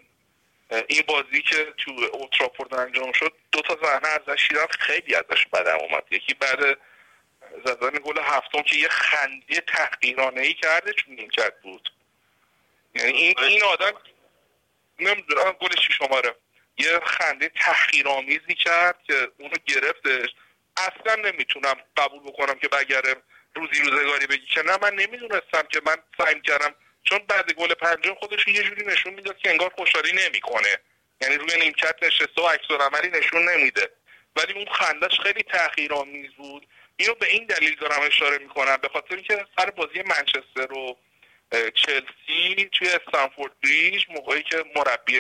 این 0.88 1.03
بازی 1.07 1.41
که 1.41 1.74
تو 1.78 1.91
اوتراپورد 2.14 2.74
انجام 2.74 3.12
شد 3.12 3.34
دو 3.51 3.62
تا 3.62 3.78
صحنه 3.84 4.07
ازش 4.07 4.47
دیدم 4.47 4.68
خیلی 4.80 5.16
ازش 5.16 5.47
بدم 5.53 5.78
اومد. 5.80 6.03
یکی 6.12 6.34
بعد 6.34 6.78
زدن 7.66 7.89
گل 7.89 8.20
هفتم 8.22 8.62
که 8.62 8.76
یه 8.76 8.89
خنده 8.89 9.62
تحقیرانه 9.68 10.41
ای 10.41 10.53
کرده 10.53 10.93
چون 10.93 11.16
نیمکت 11.16 11.62
بود. 11.62 11.93
یعنی 12.95 13.11
این, 13.11 13.39
این 13.39 13.63
آدم 13.63 13.91
نمی‌دونم 14.99 15.51
گل 15.51 15.75
شماره. 15.75 16.35
یه 16.77 16.99
خنده 16.99 17.49
تحقیرآمیزی 17.49 18.55
کرد 18.55 19.03
که 19.03 19.31
اونو 19.37 19.55
گرفتش. 19.65 20.29
اصلا 20.77 21.15
نمی‌تونم 21.15 21.75
قبول 21.97 22.19
بکنم 22.19 22.59
که 22.59 22.67
بگره 22.67 23.15
روزی 23.55 23.81
روزگاری 23.81 24.27
بگی 24.27 24.45
که 24.45 24.61
نه 24.61 24.77
من 24.81 24.93
نمی‌دونستم 24.95 25.63
که 25.71 25.81
من 25.85 25.97
سعی 26.17 26.41
کردم. 26.41 26.75
چون 27.03 27.19
بعد 27.27 27.53
گل 27.53 27.73
پنجم 27.73 28.13
خودش 28.13 28.47
یه 28.47 28.63
جوری 28.63 28.85
نشون 28.85 29.13
می‌داد 29.13 29.37
که 29.37 29.49
انگار 29.49 29.69
خوشحالی 29.69 30.11
نمی‌کنه. 30.11 30.77
یعنی 31.21 31.35
روی 31.35 31.59
نیمکت 31.59 31.95
نشسته 32.01 32.41
و 32.41 32.47
عکس 32.47 32.71
عملی 32.71 33.19
نشون 33.19 33.49
نمیده. 33.49 33.89
ولی 34.35 34.53
اون 34.53 34.65
خندش 34.65 35.19
خیلی 35.19 35.43
تحقیرآمیز 35.43 36.31
بود. 36.31 36.67
اینو 36.97 37.13
به 37.13 37.27
این 37.27 37.45
دلیل 37.45 37.75
دارم 37.75 38.01
اشاره 38.01 38.37
می‌کنم. 38.37 38.77
به 38.77 38.89
خاطر 38.89 39.15
اینکه 39.15 39.45
سر 39.57 39.69
بازی 39.69 40.01
منچستر 40.01 40.73
و 40.73 40.97
چلسی 41.52 42.70
توی 42.72 42.88
استنفورد 42.88 43.60
بریج 43.64 44.06
موقعی 44.10 44.43
که 44.43 44.64
مربی 44.76 45.20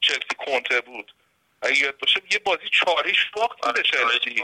چلسی 0.00 0.34
کنته 0.46 0.80
بود. 0.80 1.14
اگه 1.62 1.78
یاد 1.78 1.98
باشه 1.98 2.20
یه 2.30 2.38
بازی 2.38 2.68
چاریش 2.70 3.30
باخت 3.32 3.60
به 3.60 3.66
آره، 3.66 3.82
چلسی. 3.82 4.42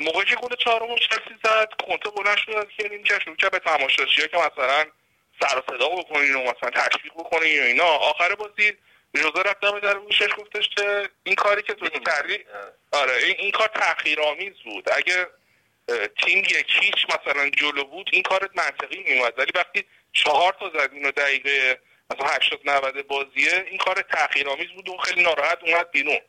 موقعی 0.00 0.24
که 0.24 0.36
گل 0.36 0.56
چهارم 0.56 0.96
چلسی 0.96 1.34
زد 1.44 1.68
کنته 1.88 2.10
بلند 2.10 2.36
شد 2.36 2.50
از 2.50 2.64
که 2.76 2.88
نیمکت 2.88 3.22
شروع 3.22 3.36
کرد 3.36 3.50
به 3.50 3.58
تماشاچی‌ها 3.58 4.26
که 4.26 4.36
مثلا 4.36 4.84
سر 5.40 5.58
و 5.58 5.62
صدا 5.70 5.88
بکنین 5.88 6.34
و 6.34 6.42
مثلا 6.42 6.70
تشویق 6.70 7.12
بکنین 7.12 7.62
و 7.62 7.64
اینا. 7.64 7.84
آخر 7.84 8.34
بازی 8.34 8.72
جوزه 9.14 9.42
رفت 9.42 9.60
دم 9.60 9.78
در 9.78 9.98
گوشش 9.98 10.28
گفتش 10.38 10.68
که 10.68 11.08
این 11.24 11.34
کاری 11.34 11.62
که 11.62 11.74
تو 11.74 11.88
کردی 11.88 12.38
آره 12.92 13.16
این, 13.16 13.34
این 13.38 13.50
کار 13.50 13.68
تحقیرآمیز 13.68 14.54
بود. 14.64 14.88
اگه 14.92 15.26
تیم 16.24 16.38
یکیش 16.38 17.06
مثلا 17.08 17.50
جلو 17.50 17.84
بود 17.84 18.10
این 18.12 18.22
کارت 18.22 18.50
منطقی 18.54 19.02
میومد 19.02 19.38
ولی 19.38 19.52
وقتی 19.54 19.84
چهار 20.12 20.56
تا 20.60 20.70
زدین 20.74 21.06
و 21.06 21.10
دقیقه 21.10 21.80
مثلا 22.10 22.26
80 22.26 22.60
90 22.64 23.06
بازیه 23.06 23.64
این 23.68 23.78
کار 23.78 24.02
تحقیرآمیز 24.02 24.70
بود 24.70 24.88
و 24.88 24.96
خیلی 24.96 25.22
ناراحت 25.22 25.58
اومد 25.62 25.90
بیرون. 25.90 26.20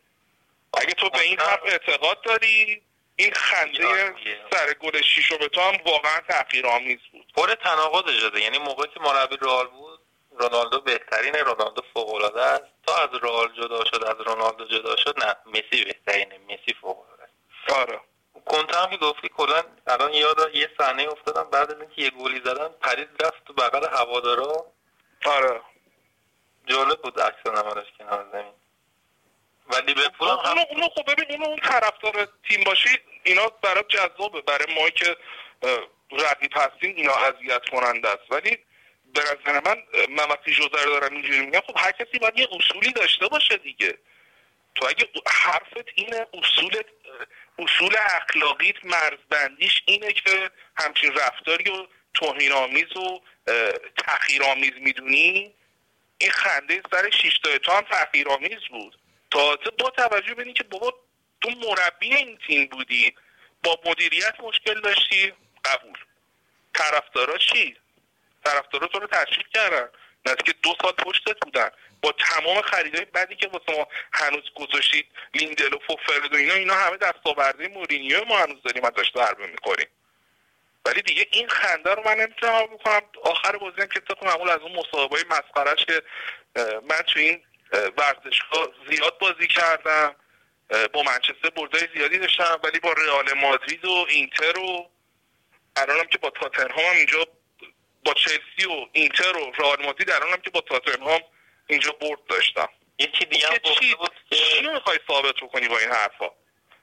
اگه 0.74 0.93
تو 0.93 1.10
به 1.10 1.20
این 1.20 1.39
حرف 1.39 1.60
اعتقاد 1.66 2.22
داری 2.22 2.82
این 3.16 3.32
خنده 3.34 4.14
سر 4.51 4.74
گل 4.74 5.01
شیشو 5.01 5.38
به 5.38 5.47
تو 5.47 5.62
هم 5.62 5.78
واقعا 5.86 6.20
تحقیرآمیز 6.30 6.99
بود. 7.12 7.34
پر 7.36 7.53
تناقض 7.53 8.16
اجازه 8.16 8.41
یعنی 8.41 8.58
موقعی 8.58 8.88
که 8.93 8.99
مربی 8.99 9.38
رئال 9.41 9.68
بود 9.68 9.99
رونالدو 10.39 10.82
بهترین 10.82 11.34
رونالدو 11.34 11.82
فوق 11.93 12.14
العاده 12.14 12.41
است. 12.41 12.64
تا 12.88 12.95
از 12.97 13.10
رئال 13.22 13.53
جدا 13.53 13.86
شد 13.86 14.03
از 14.03 14.16
رونالدو 14.28 14.66
جدا 14.66 14.95
شد 14.95 15.24
نه 15.26 15.36
مسی 15.45 15.84
بهترینه. 15.84 16.38
مسی 16.38 16.74
فوق 16.82 16.99
العاده 16.99 17.24
است. 17.24 17.72
آره. 17.72 17.99
کنت 18.48 18.76
هم 18.76 18.89
که 18.89 18.98
گفتی 18.98 19.30
کلا 19.30 19.64
الان 19.88 20.14
یاد 20.14 20.56
یه 20.56 20.70
صحنه 20.78 21.08
افتادم 21.10 21.50
بعد 21.50 21.72
از 21.72 21.82
اینکه 21.82 22.02
یه 22.02 22.10
گلی 22.10 22.41
زدن 22.45 22.68
پرید 22.68 23.10
رفت 23.24 23.45
تو 23.45 23.54
بغل 23.54 23.88
هوادارا. 23.98 24.66
آره. 25.26 25.62
جالب 26.66 27.02
بود 27.02 27.20
عکس 27.20 27.45
نمارش 27.45 27.88
کنار 28.00 28.26
زمین. 28.32 28.54
و 29.70 29.76
لیورپول 29.76 30.28
هم 30.28 30.38
اونو 30.38 30.62
اونو 30.70 30.88
خب 30.89 31.12
ببین 31.12 31.26
اونو 31.32 31.45
اون 31.45 31.58
طرفدار 31.58 32.28
تیم 32.50 32.64
باشی 32.64 32.89
اینا 33.24 33.48
برای 33.62 33.84
جذابه 33.89 34.41
برای 34.41 34.76
ما 34.76 34.89
که 34.89 35.18
رقیب 36.12 36.52
هستیم 36.56 36.95
اینا 36.95 37.14
اذیت 37.14 37.70
کننده 37.70 38.10
است. 38.10 38.32
ولی 38.32 38.58
به 39.14 39.22
نظر 39.22 39.62
من 39.66 39.84
من 40.10 40.30
وقتی 40.30 40.52
جوزر 40.52 40.86
دارم 40.86 41.14
اینجوری 41.14 41.41
میگم 41.41 41.62
خب 41.68 41.78
هر 41.78 41.91
کسی 41.91 42.20
باید 42.20 42.39
یه 42.39 42.48
اصولی 42.52 42.91
داشته 42.91 43.28
باشه 43.28 43.58
دیگه. 43.58 43.98
تو 44.76 44.86
اگه 44.88 45.10
حرفت 45.28 45.88
اینه 45.95 46.28
اصولت 46.34 46.86
اصول 47.60 47.95
اخلاقیت 47.99 48.86
مرزبندیش 48.86 49.82
اینه 49.86 50.14
که 50.14 50.51
همچین 50.78 51.14
رفتاری 51.14 51.72
و 51.72 51.88
توهین 52.14 52.51
آمیز 52.51 52.97
و 52.97 53.22
تحقیرآمیز 53.97 54.74
می‌دونی؟ 54.80 55.53
این 56.18 56.32
خنده 56.32 56.82
سر 56.91 57.10
شیشتای 57.10 57.60
تو 57.60 57.72
هم 57.72 57.82
تحقیرآمیز 57.82 58.60
بود. 58.70 58.99
تازه 59.32 59.70
با 59.80 59.89
توجه 59.89 60.34
به 60.34 60.43
اینکه 60.43 60.64
بابا 60.64 60.93
تو 61.41 61.49
مربی 61.49 62.16
این 62.16 62.39
تیم 62.47 62.66
بودی 62.66 63.16
با 63.64 63.80
مدیریت 63.86 64.39
مشکل 64.39 64.82
داشتی 64.82 65.34
قبول. 65.66 65.97
طرفدارا 66.74 67.38
چی؟ 67.38 67.78
طرفدارا 68.45 68.88
تو 68.88 68.99
رو 68.99 69.08
تشویق 69.08 69.47
کردن. 69.47 69.89
نزدیک 70.28 70.55
دو 70.63 70.75
سال 70.82 70.91
پشتت 70.91 71.39
بودن. 71.41 71.69
با 72.01 72.11
تمام 72.11 72.61
خریدهای 72.61 73.05
بعدی 73.05 73.36
که 73.36 73.47
واسه 73.47 73.80
ما 73.80 73.88
هنوز 74.13 74.43
گذاشتید 74.55 75.05
لیندلوف 75.34 75.89
و 75.89 75.95
فرد 76.07 76.34
و 76.34 76.38
اینا 76.38 76.53
اینا 76.53 76.73
همه 76.73 76.97
دستاورده 76.97 77.67
مورینیو 77.67 78.25
ما 78.25 78.38
هنوز 78.38 78.63
داریم 78.63 78.86
ازش 78.86 79.11
ضربه 79.15 79.47
می‌خوریم. 79.47 79.88
ولی 80.86 81.01
دیگه 81.01 81.28
این 81.32 81.47
خنده 81.47 81.95
رو 81.95 82.03
من 82.05 82.15
نمی‌تونم 82.15 82.65
بکنم. 82.65 83.01
آخر 83.23 83.57
بازی 83.57 83.88
که 83.93 83.99
طبق 83.99 84.23
معمول 84.23 84.49
از 84.49 84.59
اون 84.59 84.71
مصاحبه 84.71 85.17
مسخرش 85.30 85.86
که 85.86 86.01
من 86.89 87.01
تو 87.07 87.19
این 87.19 87.43
اه، 87.73 87.88
ورزشگاه 87.97 88.67
زیاد 88.89 89.17
بازی 89.17 89.47
کردم 89.47 90.15
با 90.93 91.03
منچستر 91.03 91.49
بردای 91.55 91.88
زیادی 91.95 92.17
داشتم 92.17 92.59
ولی 92.63 92.80
با 92.80 92.93
رئال 92.93 93.34
مادرید 93.34 93.86
و 93.86 94.05
اینتر 94.09 94.59
و 94.59 94.89
الانم 95.75 96.05
که 96.05 96.17
با 96.17 96.30
تاتنهام 96.30 96.86
هم 96.86 96.95
اینجا 96.95 97.28
با 98.08 98.14
چلسی 98.14 98.66
و 98.68 98.88
اینتر 98.91 99.38
و 99.38 99.51
رئال 99.58 99.86
مادرید 99.86 100.12
الانم 100.12 100.38
که 100.38 100.49
با 100.49 100.62
تاتنهام 100.62 101.22
اینجا 101.68 101.91
برد 101.91 102.20
داشتم. 102.30 102.70
یکی 102.99 103.26
دیگه 103.26 103.47
هم 103.47 103.58
چی؟ 103.58 103.95
بود 103.95 104.12
چی 104.32 104.68
می‌خوای 104.68 104.99
ثابت 105.08 105.36
بکنی 105.36 105.68
با 105.68 105.78
این 105.78 105.89
حرفا؟ 105.89 106.30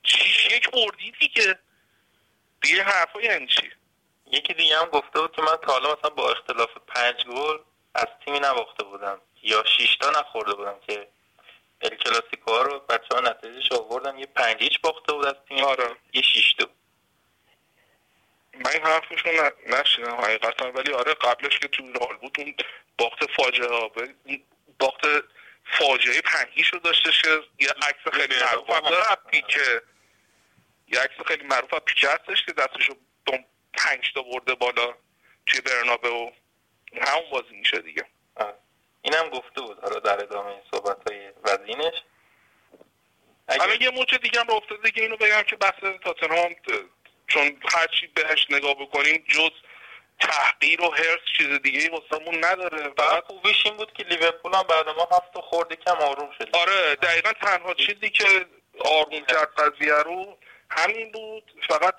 شیش 0.02 0.46
یک 0.46 0.70
بردی 0.70 1.12
دیگه. 1.20 1.58
دیگه 2.62 2.82
حرفا 2.82 3.20
یعنی 3.20 3.46
چی؟ 3.46 3.70
یکی 4.30 4.54
دیگه 4.54 4.78
هم 4.78 4.86
گفته 4.86 5.20
بود 5.20 5.36
که 5.36 5.42
من 5.42 5.56
تا 5.56 5.72
حالا 5.72 5.96
مثلا 5.98 6.10
با 6.10 6.30
اختلاف 6.30 6.70
پنج 6.86 7.24
گل 7.24 7.58
از 7.94 8.06
تیمی 8.24 8.40
نباخته 8.40 8.84
بودم. 8.84 9.20
یا 9.42 9.64
شش 9.64 9.96
تا 9.96 10.10
نخورده 10.10 10.54
بودم 10.54 10.76
که 10.86 11.08
ال 11.80 11.96
کلاسیکو 11.96 12.50
ها 12.50 12.62
رو 12.62 12.80
بچه 12.80 13.14
ها 13.14 13.20
نتیجهش 13.20 13.72
آوردن. 13.72 14.18
یه 14.18 14.26
پنج 14.26 14.62
هیچ 14.62 14.80
باخته 14.80 15.12
بود 15.12 15.26
از 15.26 15.34
تیم. 15.48 15.64
آره. 15.64 15.96
یه 16.12 16.22
شش 16.22 16.54
تا 16.58 16.68
من 18.56 18.70
این 18.70 18.82
حرفشو 18.82 19.28
ن- 19.28 19.74
نشیدم 19.74 20.14
حقیقتا. 20.14 20.70
ولی 20.72 20.92
آره 20.92 21.14
قبلش 21.14 21.58
که 21.58 21.68
تو 21.68 21.82
رال 21.92 22.16
بود 22.16 22.40
اون 22.40 22.54
باخت 22.98 23.30
فاجعه 23.32 23.90
باخت 24.78 25.00
فاجعه 25.78 26.20
پنهیش 26.20 26.68
رو 26.68 26.78
داشتش 26.78 27.22
که 27.22 27.28
یه 27.60 27.68
عکس 27.70 28.12
خیلی 28.12 28.34
معروف 28.44 28.70
هم 28.70 28.90
داره 28.90 29.04
پیکه 29.30 29.82
یه 30.88 31.00
عکس 31.00 31.26
خیلی 31.26 31.44
معروف 31.44 31.74
از 31.74 31.80
پیکه 31.80 32.08
هستش 32.08 32.44
که 32.46 32.52
دستشو 32.52 32.94
دم 33.26 33.44
پنج 33.72 34.12
تا 34.14 34.22
برده 34.22 34.54
بالا 34.54 34.94
توی 35.46 35.60
برنابه 35.60 36.08
و 36.08 36.30
همون 37.02 37.30
بازی 37.30 37.54
میشه 37.56 37.78
دیگه. 37.78 38.06
اینم 39.02 39.28
گفته 39.28 39.60
بود 39.60 39.78
حالا 39.82 40.00
در 40.00 40.22
ادامه 40.22 40.50
این 40.50 40.62
صحبت 40.70 41.10
های 41.10 41.30
وزینش 41.44 41.94
حالا 43.58 43.74
یه 43.74 43.90
موچه 43.90 44.18
دیگه 44.18 44.40
هم 44.40 44.50
افتاده 44.50 44.82
دیگه 44.82 45.02
اینو 45.02 45.16
بگم 45.16 45.42
که 45.42 45.56
بحث 45.56 45.80
تاتنهام 46.04 46.54
چون 47.28 47.60
هرچی 47.72 48.06
بهش 48.06 48.46
نگاه 48.50 48.74
بکنیم 48.74 49.24
جز 49.28 49.50
تحقیر 50.20 50.80
و 50.82 50.90
هرس 50.90 51.20
چیز 51.38 51.48
دیگه 51.62 51.80
ای 51.80 51.88
واسمون 51.88 52.44
نداره 52.44 52.90
فقط 52.96 53.24
خوبیش 53.24 53.66
این 53.66 53.76
بود 53.76 53.92
که 53.92 54.02
لیورپول 54.02 54.54
هم 54.54 54.62
بعد 54.62 54.88
ما 54.88 55.08
هفت 55.12 55.38
خورده 55.38 55.76
کم 55.76 55.96
آروم 55.96 56.30
شد. 56.38 56.56
آره 56.56 56.94
دقیقا 56.94 57.32
تنها 57.32 57.74
چیزی 57.74 58.10
که 58.10 58.46
آروم 58.80 59.24
کرد 59.26 59.54
قضیه 59.54 59.94
رو 59.94 60.38
همین 60.70 61.12
بود. 61.12 61.52
فقط 61.68 61.94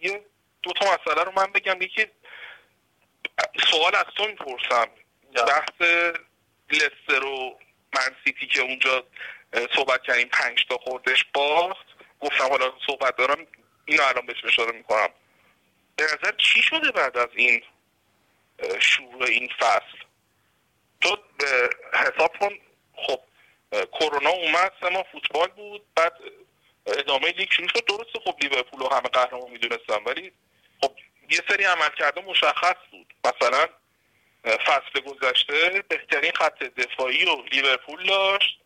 یه 0.00 0.24
دو 0.62 0.72
تا 0.72 0.86
مسئله 0.86 1.24
رو 1.24 1.32
من 1.36 1.52
بگم. 1.52 1.82
یکی 1.82 2.06
سوال 3.70 3.94
از 3.94 4.04
تو 4.16 4.26
می‌پرسم. 4.26 4.88
بحث 5.34 5.88
لستر 6.70 7.24
و 7.24 7.58
من 7.94 8.16
سیتی 8.24 8.46
که 8.46 8.60
اونجا 8.60 9.04
صحبت 9.76 10.02
کردیم 10.02 10.28
پنج 10.28 10.66
تا 10.68 10.78
خوردش 10.78 11.24
باخت. 11.34 11.86
گفتم 12.20 12.48
حالا 12.48 12.72
صحبت 12.86 13.16
دارم. 13.16 13.46
اینو 13.86 14.02
الان 14.02 14.26
بهش 14.26 14.44
اشاره 14.44 14.72
می‌کنم. 14.72 15.08
به 15.96 16.04
نظر 16.04 16.32
چی 16.38 16.62
شده 16.62 16.90
بعد 16.92 17.16
از 17.18 17.28
این 17.34 17.62
شروع 18.80 19.22
این 19.22 19.50
فصل؟ 19.58 19.98
تو 21.00 21.18
حساب 21.94 22.36
کن. 22.40 22.58
خب 22.96 23.20
کرونا 23.92 24.30
اومد 24.30 24.72
سه 24.80 24.88
ماه 24.88 25.06
فوتبال 25.12 25.48
بود 25.48 25.82
بعد 25.94 26.12
ادامه 26.86 27.28
لیگ 27.28 27.50
شروع 27.50 27.68
شد. 27.68 27.84
درسته 27.84 28.18
خب 28.24 28.36
لیورپول 28.42 28.80
رو 28.80 28.88
همه 28.88 29.08
قهرمان 29.08 29.50
می‌دونستم 29.50 30.04
ولی 30.06 30.32
خب 30.80 30.92
یه 31.30 31.40
سری 31.48 31.64
عمل 31.64 31.90
کرده 31.98 32.20
مشخص 32.20 32.76
بود. 32.90 33.14
مثلا 33.24 33.68
فصل 34.44 35.00
گذشته 35.00 35.84
بهترین 35.88 36.32
خط 36.32 36.58
دفاعی 36.62 37.24
و 37.24 37.42
لیورپول 37.42 38.06
داشت. 38.06 38.60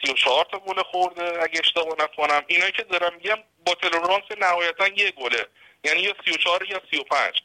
سی 0.00 0.12
و 0.12 0.14
چهار 0.14 0.44
تا 0.44 0.58
گل 0.58 0.82
خورده 0.82 1.42
اگه 1.42 1.60
اشتباه 1.60 1.94
نکنم. 1.98 2.44
اینا 2.46 2.70
که 2.70 2.82
دارم 2.82 3.14
میگم 3.14 3.38
با 3.66 3.74
تلورانس 3.74 4.24
نهایتا 4.40 4.88
یه 4.88 5.10
گله. 5.10 5.46
یعنی 5.84 6.00
یا 6.00 6.14
سی 6.24 6.30
و 6.30 6.36
چهار 6.36 6.66
یا 6.70 6.80
سی 6.90 6.96
و 6.96 7.02
پنج. 7.02 7.40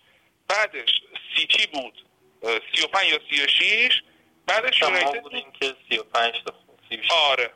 بعدش 0.47 1.01
سیتی 1.35 1.67
بود. 1.67 2.05
سی 2.41 2.83
و 2.83 2.87
پنج 2.87 3.07
یا 3.09 3.19
سی 3.29 3.43
و 3.43 3.47
شیش 3.47 4.03
بعدش 4.47 4.81
یونایتد 4.81 5.11
بود 5.11 5.21
بودیم 5.21 5.51
که 5.51 5.75
35 5.89 6.33
تا 6.45 6.51
خورد. 6.51 6.79
36 6.89 7.11
آره. 7.11 7.51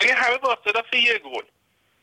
یعنی 0.00 0.12
همه 0.12 0.38
با 0.38 0.52
اختلاف 0.52 0.94
یه 0.94 1.18
گل. 1.18 1.44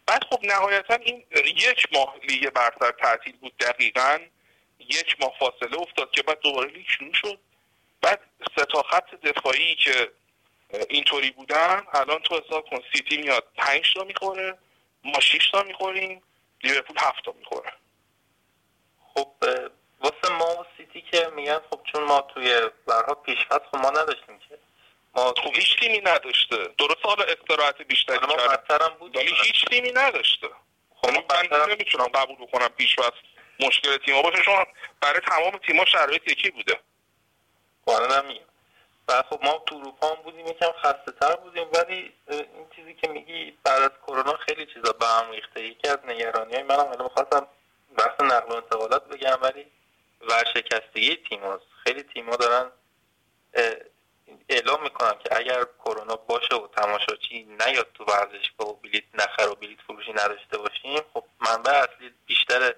بعد 0.06 0.24
خب 0.24 0.40
نهایتا 0.44 0.94
این 0.94 1.26
یک 1.46 1.88
ماه 1.94 2.16
لیگ 2.30 2.50
برتر 2.50 2.92
تعطیل 2.92 3.38
بود 3.38 3.58
دقیقا. 3.58 4.20
یک 4.80 5.16
ماه 5.22 5.34
فاصله 5.40 5.78
افتاد 5.80 6.12
که 6.12 6.24
بعد 6.24 6.40
دوباره 6.40 6.72
لیگ 6.72 6.88
شروع 6.88 7.14
شد. 7.14 7.40
بعد 8.02 8.20
سه 8.56 8.66
تا 8.66 8.84
خط 8.84 9.16
دفاعی 9.16 9.76
که 9.76 10.12
اینطوری 10.74 11.32
بودن 11.32 11.84
الان 11.94 12.20
تو 12.20 12.42
حساب 12.46 12.70
کن 12.70 12.80
سیتی 12.94 13.18
میاد 13.18 13.48
پنج 13.58 13.94
تا 13.94 14.04
می‌خوره 14.04 14.58
ما 15.04 15.20
شیش 15.20 15.50
تا 15.50 15.64
می‌خوریم 15.64 16.24
لیورپول 16.64 16.98
هفت 17.00 17.26
تا 17.26 17.32
می‌خوره. 17.32 17.74
خب 19.14 19.28
واسه 20.00 20.34
ما 20.40 20.62
و 20.62 20.66
سیتی 20.78 21.02
که 21.02 21.28
میگن 21.36 21.60
خب 21.70 21.82
چون 21.92 22.04
ما 22.04 22.22
توی 22.22 22.70
برها 22.88 23.14
پیشفت 23.14 23.66
خب 23.72 23.78
ما 23.78 23.90
نداشتیم 23.90 24.40
که. 24.40 24.58
ما 25.16 25.34
خب 25.44 25.56
هیچ 25.56 25.80
تیمی 25.80 26.00
نداشته. 26.00 26.58
درست 26.78 27.00
حالا 27.04 27.24
استراحت 27.24 27.82
بیشتری 27.82 28.20
کردن 28.70 28.90
بود. 29.00 29.18
ولی 29.18 29.34
هیچ 29.44 29.66
تیمی 29.66 29.92
نداشته. 29.92 30.48
خب 30.96 31.10
یعنی 31.10 31.48
من 31.52 31.70
نمی‌تونم 31.72 32.08
قبول 32.08 32.36
بکنم 32.36 32.68
پیش 32.68 33.00
وقت 33.00 33.14
مشکل 33.60 33.98
تیما 33.98 34.22
باشه 34.22 34.44
چون 34.44 34.66
برای 35.02 35.20
تمام 35.20 35.58
تیما 35.58 35.86
شرایط 35.86 36.32
یکی 36.32 36.50
بوده. 36.50 36.80
قانونم 37.86 38.26
میگم 38.26 38.49
و 39.10 39.24
خب 39.30 39.40
ما 39.44 39.64
تو 39.66 39.76
اروپا 39.76 40.08
هم 40.08 40.24
بودیم 40.24 40.48
یکم 40.48 40.72
خسته 40.72 41.12
تر 41.22 41.36
بودیم 41.36 41.68
ولی 41.74 42.14
این 42.28 42.68
چیزی 42.76 42.94
که 42.94 43.08
میگی 43.08 43.58
بعد 43.64 43.82
از 43.82 43.92
کرونا 44.08 44.38
خیلی 44.38 44.66
چیزا 44.66 44.92
به 44.92 45.06
هم 45.06 45.32
ریخته 45.32 45.64
یکی 45.64 45.88
از 45.88 45.98
نگرانی 46.08 46.54
های 46.54 46.64
منم 46.64 46.86
حالا 46.86 47.04
می‌خواستم 47.04 47.48
بحث 47.98 48.22
نقل 48.22 48.52
و 48.52 48.56
انتقالات 48.56 49.08
بگم 49.08 49.38
ولی 49.42 49.66
ورشکستگی 50.22 51.16
تیم 51.30 51.44
هست. 51.44 51.66
خیلی 51.84 52.04
تیما 52.04 52.36
دارن 52.36 52.72
اعلام 54.50 54.84
می‌کنن 54.84 55.14
که 55.24 55.38
اگر 55.38 55.66
کرونا 55.86 56.16
باشه 56.16 56.56
و 56.56 56.68
تماشاچی 56.68 57.44
نیاد 57.44 57.88
تو 57.94 58.04
ورزشگاه 58.04 58.70
و 58.70 58.74
بلیت 58.74 59.04
نخر 59.14 59.50
و 59.50 59.56
بلیت 59.56 59.80
فروشی 59.88 60.14
نداشته 60.14 60.58
باشیم 60.58 61.02
خب 61.14 61.24
منبع 61.40 61.72
اصلی 61.72 62.14
بیشتر 62.26 62.76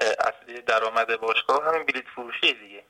اصلی 0.00 0.60
درآمد 0.60 1.20
باشگاه 1.20 1.64
همین 1.64 1.86
بلیت 1.86 2.04
فروشی 2.14 2.52
دیگه 2.52 2.84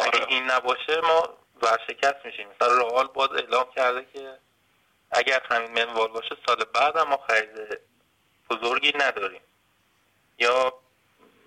اگه 0.00 0.18
آره. 0.18 0.28
این 0.28 0.50
نباشه 0.50 1.00
ما 1.00 1.37
ورشکست 1.62 2.24
میشیم. 2.24 2.48
مثلا 2.48 2.78
رئال 2.78 3.06
باز 3.06 3.32
اعلام 3.32 3.70
کرده 3.76 4.06
که 4.12 4.38
اگر 5.10 5.42
همین 5.50 5.70
منوال 5.72 6.08
باشه 6.08 6.36
سال 6.46 6.64
بعد 6.64 6.98
ما 6.98 7.16
خرید 7.28 7.78
بزرگی 8.50 8.92
نداریم. 8.98 9.40
یا 10.38 10.72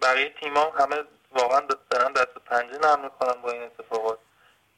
بقیه 0.02 0.30
تیما 0.30 0.74
همه 0.80 1.04
واقعا 1.32 1.68
دارن 1.90 2.14
دست 2.14 2.34
پنجه 2.46 2.78
نرم 2.78 3.04
می‌کنن 3.04 3.42
با 3.42 3.52
این 3.52 3.64
اتفاقات. 3.64 4.20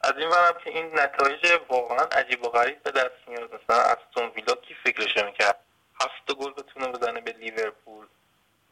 از 0.01 0.13
این 0.17 0.29
ورم 0.29 0.57
که 0.63 0.69
این 0.69 0.99
نتایج 0.99 1.59
واقعا 1.69 2.05
عجیب 2.05 2.45
و 2.45 2.49
غریب 2.49 2.83
به 2.83 2.91
دست 2.91 3.27
میاد. 3.27 3.53
مثلا 3.55 3.81
استون 3.81 4.29
ویلا 4.29 4.55
کی 4.55 4.73
فکرشو 4.73 5.25
می‌کرد؟ 5.25 5.59
هفت 6.01 6.33
گل 6.33 6.53
بتونه 6.53 6.87
بزنه 6.87 7.21
به 7.21 7.31
لیورپول. 7.31 8.05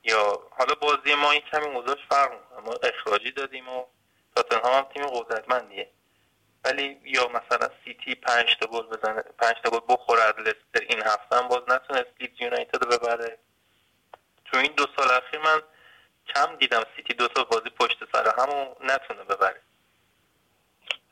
یا 0.03 0.39
حالا 0.57 0.73
بازی 0.75 1.15
ما 1.15 1.31
این 1.31 1.41
کمی 1.41 1.67
موضوعش 1.67 1.99
فرق 2.09 2.31
ما 2.65 2.73
اخراجی 2.83 3.31
دادیم 3.31 3.69
و 3.69 3.85
تاتنهام 4.35 4.73
هم 4.73 4.93
تیم 4.93 5.05
قدرتمندیه. 5.05 5.89
ولی 6.63 6.99
یا 7.03 7.27
مثلا 7.27 7.69
سیتی 7.85 8.15
پنج 8.15 8.57
تا 8.59 8.67
گل 8.67 8.87
بزنه 8.87 9.21
پنج 9.21 9.55
تا 9.63 9.69
گل 9.69 9.79
بخوره 9.89 10.21
از 10.21 10.33
لستر 10.39 10.85
این 10.89 11.01
هفته 11.01 11.35
هم 11.35 11.47
باز 11.47 11.61
نتونست 11.67 12.11
لیدز 12.19 12.41
یونایتد 12.41 12.83
رو 12.83 12.97
ببره. 12.97 13.37
تو 14.45 14.57
این 14.57 14.73
دو 14.77 14.85
سال 14.97 15.11
اخیر 15.11 15.39
من 15.39 15.61
کم 16.35 16.55
دیدم 16.55 16.83
سیتی 16.95 17.13
دو 17.13 17.27
تا 17.27 17.43
بازی 17.43 17.69
پشت 17.69 17.97
سر 18.13 18.33
همو 18.37 18.75
نتونه 18.81 19.23
ببره. 19.23 19.61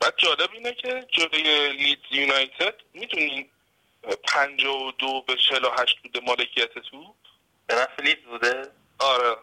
بعد 0.00 0.14
جالب 0.16 0.50
اینه 0.52 0.72
که 0.72 1.06
جلوی 1.12 1.72
لیدز 1.72 2.04
یونایتد 2.10 2.74
می‌دونین 2.92 3.50
دو 4.98 5.22
به 5.22 5.36
هشت 5.78 6.02
بوده 6.02 6.20
مالکیت 6.20 6.78
تو؟ 6.78 7.14
به 7.66 7.74
نفع 7.74 8.02
لیدز 8.02 8.24
بوده؟ 8.24 8.72
آره. 8.98 9.36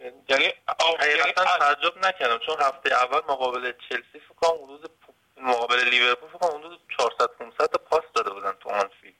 یعنی 0.00 0.52
حقیقتا 0.98 1.44
یعنی 1.44 1.58
تعجب 1.58 2.06
نکردم 2.06 2.38
چون 2.38 2.56
هفته 2.60 2.94
اول 2.94 3.18
مقابل 3.18 3.72
چلسی 3.88 4.20
فکر 4.28 4.34
کنم 4.36 4.64
حدود 4.64 4.90
مقابل 5.36 5.88
لیورپول 5.88 6.28
فکر 6.28 6.38
کنم 6.38 6.58
حدود 6.58 6.80
400 6.98 7.26
500 7.26 7.66
تا 7.66 7.78
پاس 7.90 8.02
داده 8.14 8.30
بودن 8.30 8.52
تو 8.52 8.68
آنفیلد 8.68 9.14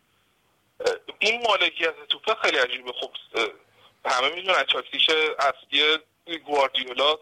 این 1.19 1.43
مالکیت 1.43 1.95
توپ 2.09 2.35
خیلی 2.43 2.59
عجیبه 2.59 2.93
خب 2.93 3.11
همه 4.05 4.29
می‌دونن 4.35 4.63
تاکتیک 4.63 5.11
اصلی 5.39 5.99
گواردیولا 6.39 7.19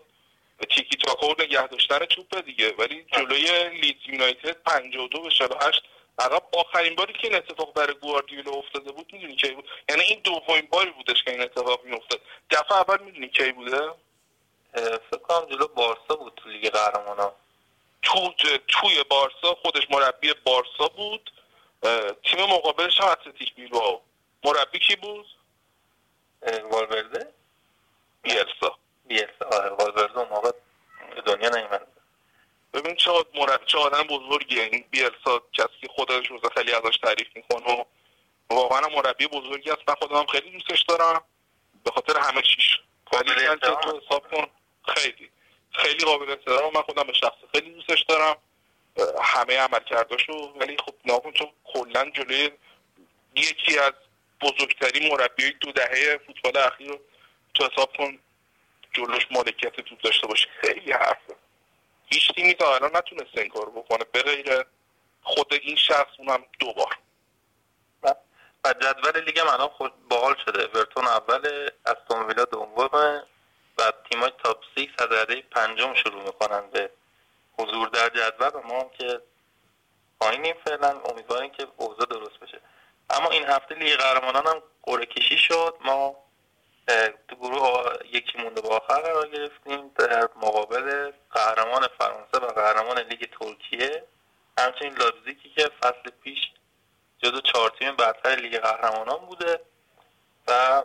تیکی 0.70 0.96
تاکا 0.96 1.26
و 1.26 1.34
نگه 1.38 1.66
داشتن 1.66 1.98
توپ 1.98 2.40
دیگه. 2.44 2.74
ولی 2.78 3.06
جلوی 3.12 3.68
لیدز 3.68 4.08
یونایتد 4.08 4.62
52 4.62 5.22
به 5.22 5.30
48 5.30 5.82
عقب. 6.18 6.42
آخرین 6.52 6.94
باری 6.94 7.12
که 7.12 7.18
این 7.22 7.34
اتفاق 7.34 7.74
برای 7.74 7.94
گواردیولا 7.94 8.52
افتاده 8.52 8.92
بود 8.92 9.12
می‌دونی 9.12 9.36
کی 9.36 9.50
بود؟ 9.50 9.68
یعنی 9.88 10.02
این 10.02 10.20
دومین 10.24 10.68
باری 10.70 10.90
بودش 10.90 11.24
که 11.24 11.30
این 11.30 11.40
اتفاق 11.40 11.84
میافتاد. 11.84 12.20
دفعه 12.50 12.76
اول 12.76 13.02
می‌دونی 13.02 13.28
کی 13.28 13.52
بوده؟ 13.52 13.90
فکر 15.10 15.18
کنم 15.22 15.46
جلو 15.46 15.68
بارسا 15.68 16.16
بود 16.16 16.32
تو 16.36 16.48
لیگ 16.48 16.68
قهرمانان. 16.68 17.32
تو 18.04 18.34
توی 18.68 19.04
بارسا 19.10 19.54
خودش 19.62 19.90
مربی 19.90 20.34
بارسا 20.44 20.88
بود. 20.88 21.30
تیم 22.24 22.44
مقابلش 22.46 23.00
هم 23.00 23.08
اتلتیک 23.08 23.54
بیلبائو. 23.54 24.00
مربی 24.44 24.78
کی 24.78 24.96
بود؟ 24.96 25.26
والورده؟ 26.42 27.32
بیلسا. 28.22 28.78
بیلسا 29.06 29.44
آره 29.52 29.70
والورده 29.70 30.18
اون 30.18 30.28
موقع 30.28 30.50
دنیا 31.26 31.48
نیومد. 31.48 31.86
ببین 32.74 32.96
چه 32.96 33.10
مربی 33.34 33.66
چه 33.66 33.78
آدم 33.78 34.02
بزرگیه. 34.02 34.62
این 34.62 34.84
بیلسا 34.90 35.42
کسی 35.52 35.80
که 35.80 35.88
خودش 35.88 36.26
روزه 36.26 36.48
خیلی 36.54 36.72
ازش 36.72 36.96
تعریف 37.02 37.28
می‌کنه 37.36 37.80
و 37.80 37.84
واقعا 38.50 38.88
مربی 38.88 39.26
بزرگی 39.26 39.70
است. 39.70 39.82
من 39.88 39.94
خودم 39.94 40.26
خیلی 40.26 40.50
دوستش 40.50 40.82
دارم. 40.82 41.24
به 41.84 41.90
خاطر 41.90 42.18
همه 42.18 42.42
چیش. 42.42 42.80
ولی 43.12 43.48
من 43.48 43.58
تو 43.58 44.00
حساب 44.00 44.30
کن. 44.30 44.46
خیلی. 44.88 45.30
خیلی 45.74 46.04
قابل 46.04 46.30
احترام 46.30 46.74
من 46.74 46.82
خودم 46.82 47.02
به 47.02 47.12
شخص 47.12 47.36
خیلی 47.52 47.70
دوستش 47.70 48.02
دارم. 48.02 48.36
همه 49.22 49.58
عمل 49.58 49.80
کرداشو 49.80 50.32
ولی 50.32 50.76
خب 50.76 50.94
ناکن 51.04 51.32
چون 51.32 51.48
کلا 51.64 52.10
جلوی 52.10 52.50
یکی 53.36 53.78
از 53.78 53.92
بزرگترین 54.40 55.12
مربی 55.12 55.52
دو 55.52 55.72
دهه 55.72 56.20
فوتبال 56.26 56.56
اخیر 56.56 56.88
رو 56.88 57.00
تو 57.54 57.68
حساب 57.72 57.96
کن 57.96 58.18
جلوش 58.92 59.26
مالکیت 59.30 59.80
توپ 59.80 60.00
داشته 60.00 60.26
باشه. 60.26 60.48
خیلی 60.60 60.92
حرفه. 60.92 61.36
هیچ 62.06 62.32
تیمی 62.34 62.54
تا 62.54 62.74
الان 62.74 62.96
نتونست 62.96 63.38
این 63.38 63.48
کار 63.48 63.70
بکنه. 63.70 64.04
به 64.12 64.22
غیر 64.22 64.64
خود 65.22 65.54
این 65.54 65.76
شخص 65.76 66.10
اونم 66.18 66.44
دو 66.58 66.72
بار. 66.72 66.98
و 68.64 68.72
جدول 68.72 69.24
لیگ 69.24 69.40
من 69.40 69.68
خود 69.68 70.08
باحال 70.08 70.36
شده. 70.46 70.62
اورتون 70.62 71.06
اول 71.06 71.70
استون 71.86 72.26
ویلا 72.26 72.44
دومه 72.44 73.22
و 73.78 73.92
تیمای 74.10 74.32
تاپ 74.44 74.64
6 74.76 74.88
از 74.98 75.12
رده 75.12 75.42
پنجم 75.50 75.94
شروع 75.94 76.22
می‌کنن 76.22 76.70
به 76.70 76.90
حضور 77.58 77.88
در 77.88 78.08
جدول 78.08 78.50
و 78.54 78.66
ما 78.66 78.80
هم 78.80 78.88
که 78.98 79.20
پایینیم 80.20 80.54
فعلا. 80.64 81.00
امیدواریم 81.00 81.50
که 81.50 81.66
اوضاع 81.76 82.06
درست 82.06 82.38
بشه. 82.38 82.60
اما 83.10 83.30
این 83.30 83.44
هفته 83.44 83.74
لیگ 83.74 83.96
قهرمانان 83.96 84.46
هم 84.46 84.62
قرعه 84.82 85.06
کشی 85.06 85.38
شد. 85.38 85.76
ما 85.80 86.16
تو 87.28 87.36
گروه 87.36 87.92
یکی 88.12 88.38
مونده 88.38 88.60
به 88.60 88.68
آخر 88.68 89.00
قرار 89.00 89.28
گرفتیم 89.28 89.88
در 89.88 90.28
مقابل 90.36 91.12
قهرمان 91.30 91.88
فرانسه 91.98 92.38
و 92.38 92.46
قهرمان 92.46 92.98
لیگ 92.98 93.28
ترکیه. 93.40 94.04
همچنین 94.58 94.94
لایپزیگی 94.94 95.50
که 95.50 95.70
فصل 95.82 96.10
پیش 96.22 96.38
جزو 97.18 97.40
چهار 97.40 97.72
تیم 97.78 97.96
برتر 97.96 98.34
لیگ 98.34 98.58
قهرمانان 98.58 99.26
بوده 99.26 99.60
و 100.48 100.82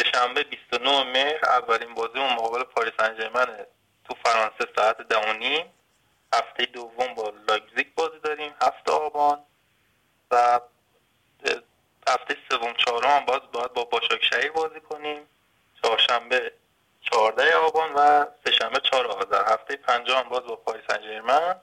سهشنبه 0.00 0.42
29 0.44 1.04
مهر 1.04 1.40
اولین 1.46 1.94
بازی 1.94 2.18
مقابل 2.18 2.62
پاریس 2.62 2.92
سن 2.98 3.21
ژرمن 3.21 3.66
تو 4.04 4.14
فرانسه 4.24 4.66
ساعت 4.76 4.98
دو 5.08 5.16
هفته 6.34 6.66
دوم 6.66 7.14
با 7.14 7.32
لایپزیگ 7.48 7.94
بازی 7.94 8.18
داریم 8.24 8.54
هفت 8.62 8.92
آبان 8.92 9.38
و 10.30 10.60
هفته 12.08 12.36
سوم 12.50 12.72
چهارم 12.72 13.10
هم 13.10 13.24
باز 13.24 13.40
باید 13.52 13.72
با 13.72 13.84
باشاک 13.84 14.52
بازی 14.54 14.80
کنیم. 14.80 15.26
چهارشنبه 15.82 16.52
14 17.00 17.56
آبان 17.56 17.92
و 17.92 18.26
سهشنبه 18.44 18.80
4 18.80 19.06
آذر 19.06 19.52
هفته 19.52 19.76
پنجم 19.76 20.22
باز 20.22 20.40
با 20.40 20.56
پاریس 20.56 20.84
سن 20.90 21.13
ژرمن 21.13 21.60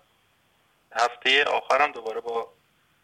هفته 0.92 1.44
آخرم 1.44 1.92
دوباره 1.92 2.22
با 2.22 2.54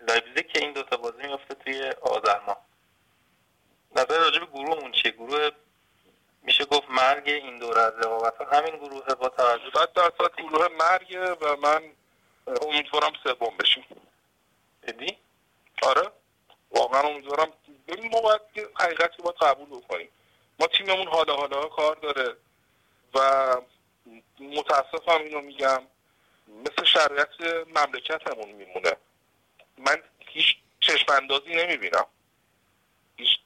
لایپزیگ 0.08 0.48
که 0.48 0.60
این 0.60 0.74
دوتا 0.74 0.98
بازی 0.98 1.28
میفته 1.28 1.54
توی 1.54 1.92
آذر 2.02 2.40
ماه 2.40 2.73
نظر 3.96 4.20
راجع 4.20 4.40
به 4.40 4.46
گروهمون 4.46 4.92
چیه؟ 4.92 5.12
گروه 5.12 5.50
میشه 6.44 6.66
گفت 6.66 6.90
مرگ 6.90 7.30
این 7.30 7.60
دور 7.60 7.80
از 7.80 7.94
رقابت 7.94 8.54
همین 8.54 8.78
گروه 8.78 9.16
با 9.16 9.30
توجه 9.30 9.72
صد 9.74 9.94
درصد 9.94 10.36
گروه 10.38 10.68
مرگ 10.68 11.38
و 11.42 11.56
من 11.56 11.84
امیدوارم 12.62 13.14
سوم 13.24 13.58
بشیم. 13.58 13.86
ادی 14.84 15.18
آره. 15.82 16.12
واقعا 16.72 17.02
امیدوارم. 17.02 17.54
ببین 17.88 18.12
ما 18.12 18.22
باید 18.22 18.42
حقیقتی 18.80 19.24
باید 19.24 19.36
قبول 19.36 19.80
بکنیم. 19.80 20.10
ما 20.60 20.68
تیممون 20.68 21.08
حالا 21.08 21.36
حالا 21.36 21.62
کار 21.62 21.96
داره 21.96 22.36
و 23.14 23.20
متاسفم 24.40 25.22
اینو 25.24 25.42
میگم 25.42 25.84
مثل 26.48 26.84
شرایط 26.84 27.66
مملکتمون 27.68 28.50
میمونه. 28.50 28.98
من 29.78 30.04
هیچ 30.20 30.56
چشم 30.80 31.12
اندازی 31.14 31.56
نمی‌بینم. 31.56 32.06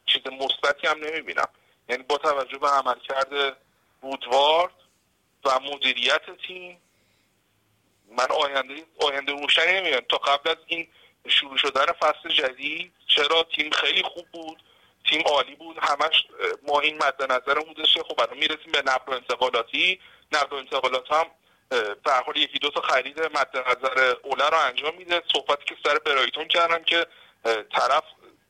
چیز 0.07 0.21
مثبتی 0.27 0.87
هم 0.87 0.97
نمی‌بینم. 1.03 1.47
یعنی 1.89 2.03
با 2.03 2.17
توجه 2.17 2.57
به 2.57 2.67
عملکرد 2.67 3.57
وودوارد 4.03 4.73
و 5.45 5.59
مدیریت 5.59 6.21
تیم 6.47 6.81
من 8.11 8.27
آینده 8.31 8.85
آینده 8.99 9.31
روشنی 9.31 9.73
نمی‌بینم. 9.73 10.05
تا 10.09 10.17
قبل 10.17 10.49
از 10.49 10.57
این 10.67 10.87
شروع 11.27 11.57
شدن 11.57 11.85
فصل 11.85 12.29
جدید 12.29 12.93
چرا 13.07 13.43
تیم 13.55 13.71
خیلی 13.71 14.03
خوب 14.03 14.25
بود 14.31 14.63
تیم 15.09 15.21
عالی 15.21 15.55
بود 15.55 15.77
همش 15.81 16.25
ما 16.67 16.79
این 16.79 16.95
مد 16.95 17.31
نظر 17.31 17.59
بودش 17.59 17.97
خب 17.97 18.21
الان 18.21 18.37
می‌رسیم 18.37 18.71
به 18.71 18.81
نقل 18.81 19.11
و 19.11 19.15
انتقالاتی. 19.15 19.99
نقل 20.31 20.55
و 20.55 20.59
انتقالات 20.59 21.11
هم 21.11 21.25
به 22.03 22.11
حال 22.25 22.37
یکی 22.37 22.59
دو 22.59 22.69
تا 22.69 22.81
خرید 22.81 23.19
مد 23.21 23.57
نظر 23.57 24.15
اوله 24.23 24.49
رو 24.49 24.57
انجام 24.57 24.95
میده. 24.95 25.23
صحبتی 25.33 25.65
که 25.65 25.75
سر 25.83 25.99
برایتون 25.99 26.47
کردم 26.47 26.83
که 26.83 27.07
طرف 27.71 28.03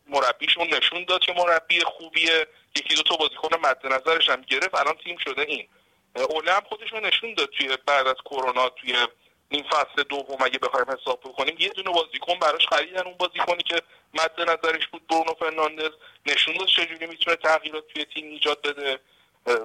مربیشون 0.07 0.67
نشون 0.73 1.05
داد 1.05 1.21
که 1.21 1.33
مربی 1.33 1.79
خوبیه. 1.79 2.47
یکی 2.75 2.95
دو 2.95 3.01
تا 3.03 3.15
بازیکن 3.15 3.59
مد 3.61 3.87
نظرش 3.87 4.29
هم 4.29 4.41
گرفت 4.41 4.75
الان 4.75 4.95
تیم 5.03 5.17
شده 5.17 5.41
این. 5.41 5.67
اوله 6.15 6.53
هم 6.53 6.61
خودشون 6.69 7.05
نشون 7.05 7.33
داد 7.33 7.49
توی 7.49 7.77
بعد 7.85 8.07
از 8.07 8.15
کرونا 8.25 8.69
توی 8.69 9.07
این 9.49 9.63
فصل 9.63 10.03
دوم 10.03 10.37
اگه 10.41 10.59
بخوایم 10.59 10.85
حساب 10.91 11.19
بکنیم 11.19 11.55
یه 11.59 11.69
دونه 11.69 11.91
بازیکن 11.91 12.39
براش 12.39 12.67
خریدن. 12.67 13.01
اون 13.01 13.17
بازیکنی 13.17 13.63
که 13.63 13.81
مد 14.13 14.41
نظرش 14.41 14.87
بود 14.87 15.07
برونو 15.07 15.33
فرناندز 15.33 15.91
نشون 16.25 16.57
داد 16.57 16.67
چجوری 16.67 17.05
می‌تونه 17.05 17.35
تغییرات 17.35 17.87
توی 17.87 18.05
تیم 18.05 18.29
ایجاد 18.29 18.61
بده. 18.61 18.99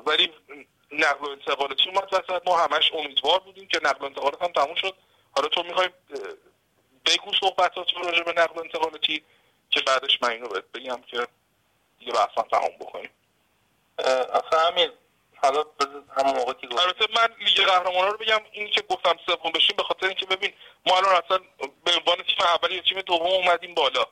ولی 0.07 0.32
نقل 0.93 1.26
و 1.26 1.30
انتقالاتی 1.30 1.90
اومد 1.90 2.09
وسط 2.12 2.43
ما 2.47 2.59
همش 2.59 2.93
امیدوار 2.93 3.38
بودیم 3.38 3.68
که 3.68 3.80
نقل 3.84 4.03
و 4.03 4.05
انتقالات 4.05 4.43
هم 4.43 4.53
تموم 4.53 4.74
شد. 4.74 4.95
حالا 5.36 5.49
تو 5.49 5.62
می‌خوای 5.62 5.88
بگو 7.07 7.32
صحبتات 7.40 7.93
رو 7.93 8.03
راجع 8.03 8.22
به 8.22 8.32
نقل 8.32 8.59
و 8.59 8.62
انتقالاتی 8.62 9.22
که 9.73 9.81
بعدش 9.81 10.18
من 10.23 10.31
اینو 10.31 10.49
بگم 10.75 11.03
که 11.07 11.27
دیگه 11.99 12.12
بحثا 12.12 12.43
تموم 12.43 12.77
بکنیم. 12.81 13.11
آخه 14.33 14.59
همین 14.66 14.91
حالا 15.43 15.64
همون 16.16 16.37
موقع 16.37 16.53
که 16.53 16.68
البته 16.81 17.07
من 17.16 17.29
لیگ 17.39 17.66
قهرمانان 17.66 18.11
رو 18.11 18.18
بگم 18.18 18.41
این 18.53 18.70
که 18.70 18.83
گفتم 18.83 19.16
سوم 19.27 19.53
بشیم 19.53 19.77
به 19.77 19.83
خاطر 19.83 20.07
اینکه 20.07 20.27
ببین 20.27 20.53
ما 20.87 20.97
الان 20.97 21.23
اصلا 21.25 21.39
به 21.85 21.93
عنوان 21.93 22.16
تیم 22.16 22.47
اولی 22.55 22.75
یا 22.75 22.83
تیم 22.83 23.01
دوم 23.01 23.27
اومدیم 23.27 23.75
بالا. 23.75 24.07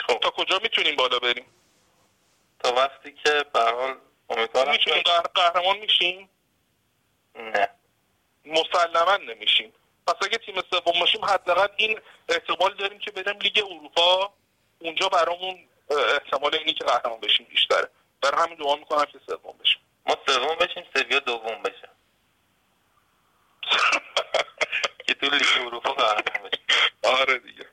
خب. 0.00 0.18
تا 0.18 0.30
کجا 0.30 0.60
می‌تونیم 0.62 0.96
بالا 0.96 1.18
بریم؟ 1.18 1.46
تا 2.58 2.74
وقتی 2.74 3.12
که 3.12 3.44
به 3.52 3.60
حال 3.60 3.96
امیدوارم 4.30 4.72
می‌تونیم 4.72 5.02
قهرمان 5.34 5.78
میشیم؟ 5.78 6.30
نه. 7.34 7.68
مسلما 8.46 9.16
نمیشیم. 9.16 9.72
پس 10.06 10.14
اگه 10.22 10.38
تیم 10.38 10.54
سوم 10.70 11.00
باشیم 11.00 11.24
حداقل 11.24 11.68
این 11.76 12.00
احتمال 12.28 12.74
داریم 12.74 12.98
که 12.98 13.10
بریم 13.10 13.38
لیگ 13.38 13.64
اروپا. 13.70 14.32
اونجا 14.78 15.08
برامون 15.08 15.68
احتمال 15.90 16.54
اینی 16.54 16.72
که 16.74 16.84
قهرمان 16.84 17.20
بشیم 17.20 17.46
بیشتره. 17.50 17.88
برای 18.22 18.42
همین 18.42 18.58
دعا 18.58 18.76
می‌کنم 18.76 19.04
که 19.04 19.20
سوم 19.26 19.54
بشیم. 19.60 19.80
ما 20.06 20.16
سوم 20.26 20.54
بشیم 20.56 20.84
سویا 20.96 21.18
دوم 21.18 21.62
بشه 21.62 21.88
که 25.06 25.14
تو 25.14 25.26
لیگ 25.26 25.46
اروپا 25.66 25.92
قهرمان 25.92 26.50
بشیم. 26.50 26.64
آره 27.02 27.38
دیگه. 27.38 27.64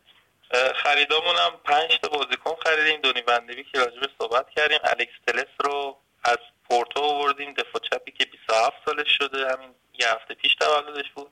خریدامون 0.75 1.35
هم 1.35 1.57
پنج 1.63 1.99
تا 2.01 2.07
بازیکن 2.09 2.55
خریدیم. 2.65 3.01
دونی 3.01 3.21
بندوی 3.21 3.63
که 3.63 3.79
راجبه 3.79 4.07
صحبت 4.19 4.49
کردیم. 4.49 4.79
الکس 4.83 5.13
تلس 5.27 5.47
رو 5.59 5.97
از 6.23 6.37
پورتو 6.69 7.01
آوردیم. 7.01 7.53
دفاع 7.53 7.81
چپی 7.91 8.11
که 8.11 8.25
27 8.25 8.77
سالش 8.85 9.17
شده. 9.17 9.51
همین 9.51 9.75
یه 9.99 10.07
هفته 10.13 10.33
پیش 10.33 10.55
تولدش 10.55 11.11
بود. 11.15 11.31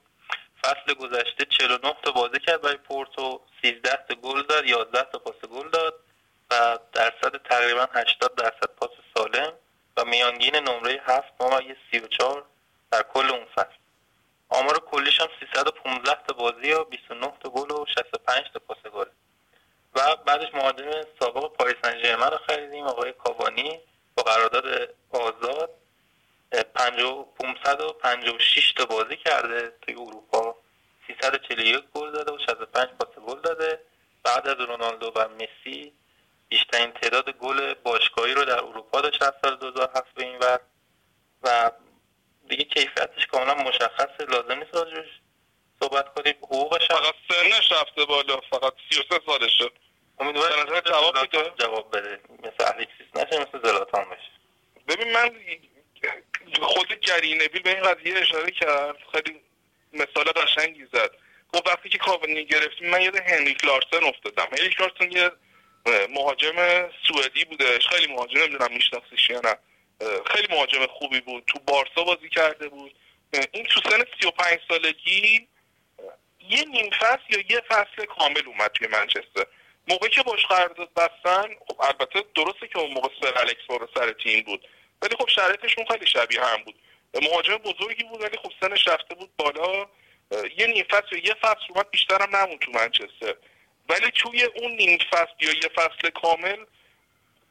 فصل 0.62 0.94
گذشته 0.94 1.46
49 1.46 1.96
تا 2.04 2.12
بازی 2.12 2.40
کرد 2.40 2.62
برای 2.62 2.78
پورتو 2.78 3.42
13 3.62 4.00
تا 4.10 4.16
گل 4.16 4.44
زد 4.50 4.66
11 4.66 5.04
تا 5.04 5.20
پاس 5.20 5.50
گل 5.52 5.70
داد 5.70 5.94
و 6.52 6.80
درصد 6.94 7.42
تقریبا 7.50 7.88
80 7.94 8.36
درصد 8.36 8.70
پاس 8.78 8.90
سالم 9.14 9.54
و 9.98 10.06
میانگین 10.06 10.56
نمره 10.56 11.02
7 11.06 11.42
ممیز 11.42 11.76
34 11.92 12.46
در 12.92 13.04
کل 13.04 13.30
اون 13.30 13.46
فصل. 13.56 13.80
آمار 14.50 14.80
کلیش 14.80 15.22
هم 15.22 15.28
315 15.40 16.18
تا 16.28 16.34
بازی 16.34 16.72
و 16.72 16.84
29 16.84 17.34
تا 17.44 17.50
گل 17.50 17.72
و 17.72 17.86
65 17.98 18.46
تا 18.54 18.60
پاس 18.60 18.78
گل. 18.94 19.06
و 19.96 20.16
بعدش 20.16 20.54
مهاجم 20.54 20.92
سابق 21.20 21.54
پاریس 21.54 21.76
سن 21.84 22.32
رو 22.32 22.38
خریدیم 22.48 22.84
آقای 22.84 23.14
کاوانی 23.14 23.80
با 24.16 24.24
قرارداد 24.24 24.90
آزاد 25.12 25.70
556 26.52 28.74
تا 28.74 28.86
بازی 28.86 29.18
کرده 29.18 29.74
توی 29.82 29.96
اروپا. 29.96 30.49
341 31.22 31.84
گل 31.94 32.12
داده 32.12 32.32
و 32.32 32.38
65 32.38 32.90
پاس 32.90 33.16
گل 33.16 33.42
داده 33.42 33.80
بعد 34.24 34.48
از 34.48 34.60
رونالدو 34.60 35.12
و 35.16 35.28
مسی 35.28 35.94
بیشترین 36.50 36.92
تعداد 36.92 37.30
گل 37.30 37.74
باشگاهی 37.74 38.34
رو 38.34 38.46
در 38.46 38.60
اروپا 38.60 39.02
داشت 39.02 39.22
از 39.22 39.34
سال 39.42 39.56
2007 39.56 40.14
به 40.14 40.24
این 40.24 40.38
ور. 40.38 40.60
و 41.44 41.72
دیگه 42.50 42.64
کیفیتش 42.64 43.28
کاملا 43.28 43.56
مشخصه 43.56 44.26
لازم 44.30 44.60
نیست 44.60 44.76
راجبش 44.76 45.10
صحبت 45.80 46.14
کنیم. 46.14 46.36
حقوقش 46.44 46.88
فقط 46.88 47.14
سنش 47.30 47.72
رفته 47.72 48.06
بالا. 48.06 48.40
فقط 48.52 48.74
33 48.92 49.20
سالشه. 49.26 49.70
امیدوارم 50.20 50.80
جواب 50.80 51.16
جواب 51.60 51.98
بده. 51.98 52.20
مثل 52.40 52.74
الیکسیس 52.76 53.08
نشه 53.16 53.40
مثل 53.40 53.60
زلاتان 53.64 54.06
بشه. 54.10 54.32
ببین 54.88 55.14
من 55.14 55.32
خود 56.62 56.94
جری 56.94 57.48
بیل 57.48 57.62
به 57.62 57.70
این 57.70 57.84
قضیه 57.84 58.18
اشاره 58.18 58.52
کرد. 58.52 58.98
خیلی 59.12 59.42
مثال 59.94 60.24
قشنگی 60.24 60.86
زد. 60.94 61.12
گفت 61.54 61.68
وقتی 61.68 61.90
که 61.90 61.98
کاونی 61.98 62.46
گرفتیم 62.46 62.90
من 62.90 63.02
یاد 63.02 63.16
هنریک 63.16 63.66
لارسن 63.66 64.04
افتادم. 64.04 64.48
هنریک 64.58 64.82
لارسن 64.82 65.12
یه 65.12 65.32
مهاجم 66.10 66.90
سوئدی 67.08 67.46
بودش. 67.46 67.88
خیلی 67.88 68.14
مهاجم 68.14 68.40
نمی‌دونم 68.40 68.74
میشناسیش 68.74 69.30
یا 69.30 69.42
نه. 69.44 69.58
خیلی 70.26 70.48
مهاجم 70.50 70.86
خوبی 70.86 71.20
بود. 71.20 71.44
تو 71.48 71.60
بارسا 71.60 72.04
بازی 72.04 72.30
کرده 72.30 72.70
بود. 72.70 72.96
این 73.52 73.66
تو 73.66 73.90
سن 73.90 74.04
35 74.22 74.60
سالگی 74.68 75.48
یه 76.50 76.64
نیم 76.66 76.90
فصل 76.90 77.24
یا 77.30 77.44
یه 77.50 77.62
فصل 77.68 78.06
کامل 78.06 78.42
اومد 78.46 78.72
توی 78.72 78.88
منچستر. 78.88 79.46
موقعی 79.88 80.10
که 80.10 80.24
باش 80.24 80.46
قرارداد 80.46 80.90
بستن 80.94 81.48
خب 81.68 81.82
البته 81.82 82.24
درسته 82.36 82.68
که 82.68 82.80
اون 82.80 82.92
موقع 82.92 83.10
سر 83.22 83.38
الکس 83.38 83.92
سر 83.96 84.12
تیم 84.12 84.44
بود. 84.44 84.68
ولی 85.02 85.16
خب 85.20 85.28
شرایطشون 85.30 85.86
خیلی 85.86 86.08
شبیه 86.08 86.44
هم 86.44 86.64
بود. 86.64 86.76
مهاجم 87.14 87.58
بزرگی 87.58 88.04
بود 88.04 88.22
ولی 88.22 88.38
خب 88.38 88.52
سنش 88.62 88.88
رفته 88.88 89.16
بود 89.16 89.30
بالا. 89.38 89.88
یه 90.58 90.68
نیم 90.68 90.86
فصل 90.90 91.16
یه 91.24 91.34
فصل 91.42 91.66
اومد 91.70 91.90
بیشتر 91.90 92.22
هم 92.22 92.36
نمون 92.36 92.58
تو 92.58 92.72
منچستر. 92.72 93.36
ولی 93.90 94.12
توی 94.12 94.44
اون 94.44 94.72
نیم 94.72 95.00
فصل 95.12 95.34
یا 95.40 95.52
یه 95.52 95.70
فصل 95.76 96.10
کامل 96.10 96.66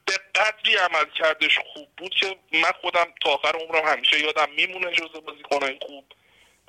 به 0.05 0.13
قدری 0.35 0.75
عمل 0.75 1.09
کردش 1.09 1.59
خوب 1.73 1.87
بود 1.97 2.15
که 2.15 2.35
من 2.51 2.71
خودم 2.81 3.07
تا 3.21 3.29
آخر 3.29 3.55
عمرم 3.55 3.85
همیشه 3.85 4.19
یادم 4.19 4.51
میمونه 4.51 4.91
جزء 4.91 5.19
بازیکنای 5.19 5.77
خوب. 5.81 6.05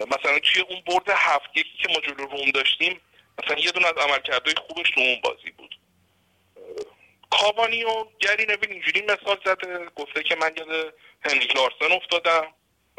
مثلا 0.01 0.38
توی 0.38 0.62
اون 0.62 0.82
برد 0.86 1.11
هفت 1.11 1.57
یکی 1.57 1.78
که 1.82 1.88
ما 1.88 2.01
جلو 2.01 2.26
روم 2.26 2.51
داشتیم 2.51 3.01
مثلا 3.43 3.59
یه 3.59 3.70
دونه 3.70 3.86
از 3.86 3.93
عملکردهای 3.97 4.55
خوبش 4.68 4.91
تو 4.91 5.01
اون 5.01 5.20
بازی 5.24 5.51
بود. 5.51 5.78
کاوانی 7.30 7.84
و 7.84 8.05
گری 8.20 8.47
نویل 8.47 8.70
اینجوری 8.70 9.03
مثال 9.03 9.41
زده 9.45 9.88
گفته 9.97 10.22
که 10.22 10.36
من 10.36 10.53
یاد 10.57 10.95
هنریک 11.24 11.57
لارسن 11.57 11.93
افتادم. 11.93 12.47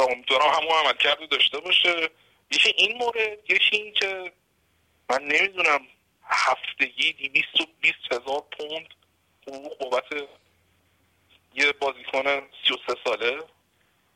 و 0.01 0.11
امیدوارم 0.11 0.49
همون 0.49 0.71
عمل 0.71 0.93
کرده 0.93 1.25
داشته 1.25 1.59
باشه. 1.59 2.09
یکی 2.51 2.73
این 2.77 2.97
مورد 2.97 3.51
یکی 3.51 3.75
این 3.75 3.93
که 3.93 4.31
من 5.09 5.23
نمی‌دونم 5.23 5.87
هفتگی 6.23 7.13
دیویست 7.13 7.61
و 7.61 7.65
بیست 7.81 8.05
هزار 8.11 8.43
پوند 8.57 8.87
حقوق 9.47 9.77
بابت 9.77 10.03
یه 11.53 11.71
بازیکن 11.71 12.23
سی 12.63 12.73
و 12.73 12.77
سه 12.87 12.95
ساله؟ 13.05 13.43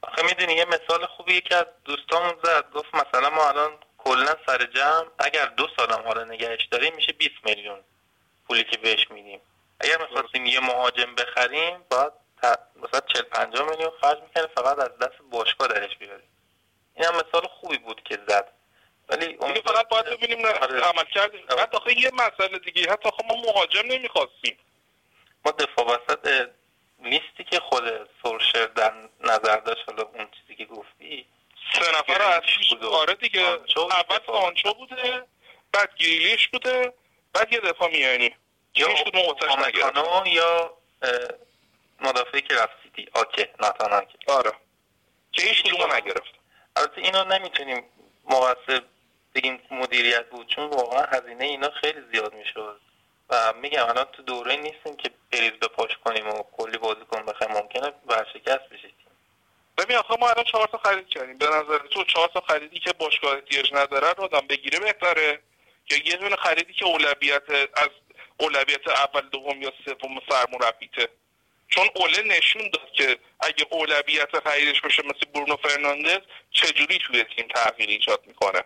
آخه 0.02 0.24
می‌دونی 0.24 0.54
یه 0.54 0.66
مثال 0.66 1.06
خوبی 1.06 1.34
یکی 1.34 1.54
از 1.54 1.66
دوستامون 1.86 2.34
زد. 2.44 2.72
گفت 2.74 2.96
مثلا 2.96 3.30
ما 3.30 3.50
الان 3.50 3.72
کلا 3.98 4.36
سر 4.46 4.66
جمع 4.66 5.06
اگر 5.20 5.46
دو 5.46 5.68
سالم 5.78 6.04
حالا 6.08 6.24
نگهش 6.24 6.66
داریم 6.72 6.96
میشه 6.96 7.12
20 7.12 7.36
میلیون 7.46 7.80
پولی 8.48 8.64
که 8.64 8.78
بهش 8.78 9.12
میدیم. 9.12 9.40
اگر 9.80 10.02
می‌خواستیم 10.02 10.46
یه 10.46 10.60
مهاجم 10.60 11.16
بخریم 11.16 11.84
باید 11.90 12.25
مثلا 12.76 13.00
40 13.14 13.22
50 13.22 13.70
میلیون 13.70 13.92
خرج 14.02 14.18
می‌کنه 14.22 14.48
فقط 14.56 14.80
از 14.80 14.98
دست 14.98 15.18
باشگاه 15.32 15.68
درش 15.68 15.98
بیاریم 15.98 16.30
این 16.96 17.06
هم 17.06 17.16
مثال 17.16 17.48
خوبی 17.48 17.78
بود 17.78 18.04
که 18.04 18.20
زد. 18.28 18.52
ولی 19.10 19.28
دیگه 19.28 19.62
فقط 19.62 19.88
باید 19.88 20.06
ببینیم 20.06 20.46
آره. 20.46 20.82
عمل 20.82 21.04
کردیم. 21.04 21.46
بعد 21.46 21.76
آخه 21.76 22.00
یه 22.00 22.12
مسئله 22.14 22.60
دیگه 22.60 22.92
حتی 22.92 23.10
آخه 23.10 23.24
ما 23.28 23.36
مهاجم 23.36 23.88
نمی‌خواستیم. 23.88 24.58
ما 25.46 25.52
دفاع 25.52 25.86
وسط 25.86 26.50
نیستی 27.00 27.44
که 27.44 27.60
خود 27.60 28.10
سورشر 28.24 28.66
در 28.66 28.94
نظر 29.20 29.58
داشت 29.58 29.84
حالا 29.88 30.04
اون 30.04 30.28
چیزی 30.32 30.56
که 30.56 30.66
گفتی 30.66 31.26
سه 31.74 31.92
نفر 31.92 32.22
اصلیش 32.22 32.74
آره 32.92 33.14
دیگه. 33.14 33.42
اول 33.42 34.20
سانچو 34.28 34.74
بوده 34.74 35.24
بعد 35.72 35.90
گیلیش 35.98 36.48
بوده 36.48 36.94
بعد 37.34 37.54
یه 37.54 37.60
دفاع 37.60 37.92
میانی. 37.92 38.36
یا 38.76 38.88
یا 40.26 40.78
مدافعی 42.00 42.42
که 42.42 42.56
رفت 42.56 42.74
سیتی. 42.84 43.10
آکه 43.14 43.50
ناتان 43.62 43.94
آکه 43.94 44.18
آره. 44.28 44.52
که 45.32 45.42
هیچ 45.42 45.64
کدوم 45.64 45.94
نگرفت. 45.94 46.34
البته 46.76 47.02
اینو 47.02 47.24
نمی‌تونیم 47.24 47.84
مقصر 48.26 48.82
بگیم 49.36 49.62
مدیریت 49.72 50.30
بود 50.30 50.48
چون 50.48 50.66
واقعا 50.66 51.04
هزینه 51.04 51.46
اینا 51.46 51.70
خیلی 51.70 52.02
زیاد 52.14 52.34
می‌شد. 52.34 52.82
و 53.30 53.54
میگم 53.54 53.90
الان 53.90 54.06
تو 54.06 54.24
دوره 54.24 54.56
نیستیم 54.56 54.96
که 54.96 55.10
بریز 55.32 55.52
به 55.52 55.68
پاش 55.68 55.98
کنیم 56.06 56.28
و 56.28 56.44
کلی 56.58 56.78
بازیکن 56.78 57.26
بخوایم 57.26 57.54
ممکنه 57.54 57.94
ورشکست 58.06 58.70
بشه. 58.70 58.90
ببین 59.78 59.98
آخه 59.98 60.16
ما 60.20 60.30
الان 60.30 60.44
چهار 60.44 60.68
تا 60.68 60.78
خرید 60.78 61.08
کردیم. 61.08 61.38
به 61.38 61.46
نظر 61.46 61.78
تو 61.78 62.04
چهار 62.04 62.28
تا 62.28 62.44
خریدی 62.48 62.80
که 62.80 62.94
باشگاه 62.94 63.36
احتیاج 63.36 63.74
نداره 63.74 64.14
رو 64.14 64.24
آدم 64.24 64.48
بگیره 64.48 64.80
بهتره. 64.80 65.40
یا 65.92 65.98
یه 66.06 66.16
دونه 66.16 66.36
خریدی 66.36 66.74
که 66.74 66.86
اولویت 66.86 67.50
از 67.74 67.90
اولویت 68.38 68.88
اول 68.88 69.22
دوم 69.22 69.62
یا 69.62 69.74
سوم 69.86 70.20
سرمربیته. 70.30 71.10
چون 71.68 71.90
اوله 71.96 72.22
نشون 72.22 72.70
داد 72.70 72.92
که 72.92 73.18
اگه 73.40 73.68
اولویت 73.70 74.40
خریدش 74.40 74.82
بشه 74.82 75.04
مثل 75.04 75.26
برونو 75.34 75.56
فرناندز 75.56 76.20
چجوری 76.52 77.00
توی 77.08 77.24
تیم 77.24 77.48
تغییر 77.48 77.90
ایجاد 77.90 78.24
می‌کنه؟ 78.28 78.64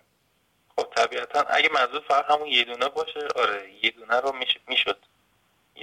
خب 0.76 0.94
طبیعتا 0.96 1.42
اگه 1.42 1.70
منظور 1.70 2.04
فقط 2.08 2.26
همون 2.32 2.48
یه 2.48 2.64
دونه 2.64 2.90
باشه 2.90 3.28
آره 3.36 3.74
یه 3.84 3.90
دونه 3.90 4.20
رو 4.20 4.36
می‌شد. 4.68 4.98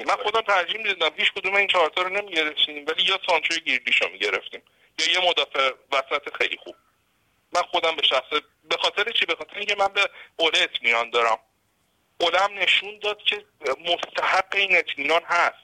من 0.07 0.17
خودم 0.23 0.41
ترجیح 0.41 0.77
می‌دادم 0.77 1.17
هیچ 1.17 1.33
کدوم 1.33 1.55
این 1.55 1.67
چهارتا 1.67 2.03
رو 2.03 2.09
نمی‌گرفتیم 2.09 2.85
ولی 2.89 3.03
یا 3.03 3.21
سانچو 3.27 3.61
گیردیش 3.61 4.03
رو 4.03 4.09
می‌گرفتیم 4.09 4.63
یا 4.99 5.13
یه 5.13 5.29
مدافع 5.29 5.73
وسط 5.93 6.37
خیلی 6.39 6.57
خوب. 6.57 6.77
من 7.53 7.63
خودم 7.63 7.97
به 7.97 8.03
شخصه 8.03 8.43
به 8.65 8.77
خاطر 8.77 9.11
چی؟ 9.13 9.27
به 9.27 9.35
خاطر 9.35 9.57
اینکه 9.57 9.75
من 9.79 9.89
به 9.89 10.11
اوله 10.37 10.59
اطمینان 10.63 11.11
دارم. 11.11 11.39
اوله 12.19 12.39
هم 12.39 12.59
نشون 12.59 12.99
داد 12.99 13.23
که 13.23 13.45
مستحق 13.85 14.55
این 14.55 14.77
اطمینان 14.77 15.23
هست. 15.23 15.55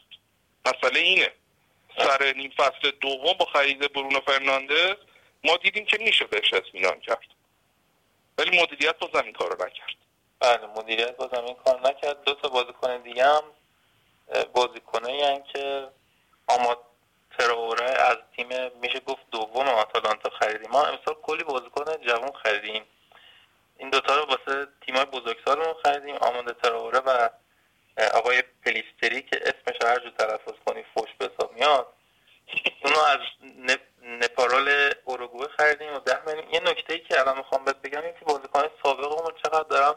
مسئله 0.67 1.01
اینه. 1.01 1.33
سر 1.99 2.33
نیم 2.37 2.51
فصل 2.51 2.91
دوم 3.01 3.33
با 3.33 3.45
خرید 3.45 3.93
برونو 3.93 4.21
فرناندز 4.21 4.95
ما 5.45 5.57
دیدیم 5.57 5.85
که 5.85 5.99
میشه 5.99 6.25
بهش 6.25 6.55
اطمینان 6.55 7.01
کرد. 7.01 7.27
ولی 8.39 8.63
مدیریت 8.63 8.99
بازم 8.99 9.25
این 9.25 9.33
کارو 9.33 9.55
نکرد. 9.55 9.97
بله 10.41 10.67
مدیریت 10.67 11.17
بازم 11.17 11.45
این 11.45 11.55
کار 11.55 11.81
نکرد. 11.81 12.25
دو 12.25 12.35
تا 12.35 12.49
بازیکن 12.49 12.97
دیگه 12.97 13.25
هم 13.25 13.43
بازیکنایی 14.53 15.43
که 15.53 15.89
آماد 16.47 16.79
تراوره 17.39 17.85
از 17.85 18.17
تیم 18.37 18.49
میشه 18.81 19.01
گفت 19.01 19.31
دوم 19.31 19.69
آتالانتا 19.69 20.31
خریدیم. 20.31 20.71
ما 20.71 20.85
امسال 20.85 21.15
کلی 21.23 21.45
بازیکن 21.45 21.85
جوان 22.07 22.33
خریدیم. 22.33 22.83
این 23.79 23.91
دوتا 23.91 24.17
رو 24.17 24.25
واسه 24.25 24.69
تیمای 24.87 25.05
بزرگسالمون 25.05 25.75
خریدیم 25.85 26.15
آمانده 26.15 26.53
تراوره 26.53 26.99
و 26.99 27.29
آقای 28.15 28.43
پلیستری 28.65 29.23
که 29.23 29.41
اسمش 29.43 29.77
هر 29.83 29.99
جو 29.99 30.11
تلفظ 30.11 30.53
کنی 30.67 30.85
فوش 30.95 31.11
به 31.19 31.31
حساب 31.35 31.53
میاد. 31.53 31.87
اونو 32.85 32.99
از 32.99 33.19
نپارال 34.03 34.95
اوروگوئه 35.05 35.49
خریدیم 35.49 35.95
و 35.95 35.99
ده 35.99 36.27
میلیون. 36.27 36.55
یه 36.55 36.61
نکته 36.61 36.93
ای 36.93 36.99
که 36.99 37.21
الان 37.21 37.39
می‌خوام 37.39 37.65
بهت 37.65 37.77
بگم 37.77 38.03
این 38.03 38.13
که 38.13 38.25
بازیکن 38.25 38.63
سابقمون 38.83 39.33
چقدر 39.45 39.97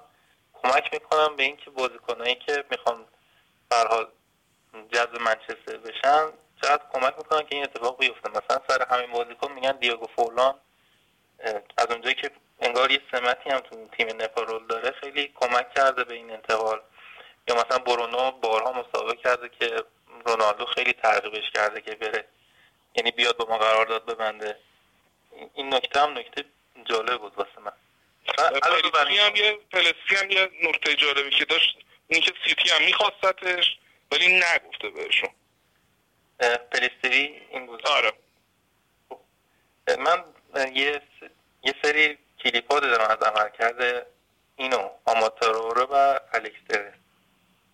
می‌کنم 0.91 1.35
به 1.35 1.43
اینکه 1.43 1.69
بازیکنایی 1.69 2.35
که 2.35 2.63
می‌خوان 2.71 3.05
به 3.69 3.75
حال 3.75 4.07
جذب 4.91 5.21
منچستر 5.21 5.77
بشن 5.77 6.25
چقدر 6.61 6.83
کمک 6.93 7.13
می‌کنن 7.17 7.41
که 7.41 7.55
این 7.55 7.63
اتفاق 7.63 7.99
بیفته. 7.99 8.29
مثلا 8.29 8.61
سر 8.67 8.85
همین 8.89 9.11
بازیکن 9.11 9.51
میگن 9.51 9.71
دیاگو 9.71 10.07
فولان 10.15 10.59
از 11.77 11.87
اونجایی 11.89 12.15
که 12.15 12.31
انگار 12.61 12.91
یه 12.91 13.01
سمتی 13.11 13.49
هم 13.49 13.59
تو 13.59 13.87
تیم 13.87 14.07
نپارول 14.07 14.67
داره 14.67 14.91
خیلی 14.91 15.33
کمک 15.35 15.73
کرده 15.73 16.03
به 16.03 16.13
این 16.13 16.31
انتقال. 16.31 16.81
یا 17.47 17.55
مثلا 17.55 17.77
برونو 17.77 18.31
بارها 18.31 18.71
مسابقه 18.71 19.15
کرده 19.15 19.49
که 19.49 19.83
رونالدو 20.25 20.65
خیلی 20.65 20.93
ترغیبش 20.93 21.51
کرده 21.53 21.81
که 21.81 21.95
بره. 21.95 22.25
یعنی 22.95 23.11
بیاد 23.11 23.37
با 23.37 23.45
ما 23.45 23.57
قرارداد 23.57 24.05
ببنده. 24.05 24.59
این 25.53 25.73
نکته 25.73 25.99
هم 25.99 26.17
نکته 26.17 26.45
جالب 26.85 27.21
بود 27.21 27.37
واسه 27.37 27.59
من. 27.65 27.71
پلسی 28.61 29.17
هم 29.17 29.35
یه 29.35 29.59
پلسی 29.71 30.15
هم 30.21 30.31
یه 30.31 30.49
نکته 30.63 30.95
جالبی 30.95 31.29
که 31.29 31.45
داشت 31.45 31.77
این 32.07 32.21
که 32.21 32.33
سیتی 32.45 32.69
هم 32.69 32.85
میخواستتش 32.85 33.77
ولی 34.11 34.39
نگفته 34.39 34.89
بهشون. 34.89 35.29
پلستری 36.71 37.41
این 37.51 37.65
بود. 37.65 37.87
آره. 37.87 38.13
خب، 39.09 39.19
من 39.99 40.23
یه 40.73 41.01
یه 41.63 41.73
سری 41.83 42.17
کلیپ 42.43 42.71
ها 42.71 42.79
دارم 42.79 43.09
از 43.09 43.27
عمل 43.27 43.49
کرده 43.49 44.05
اینو 44.55 44.89
آماتاروره 45.05 45.81
و 45.81 46.19
الکستره 46.33 46.93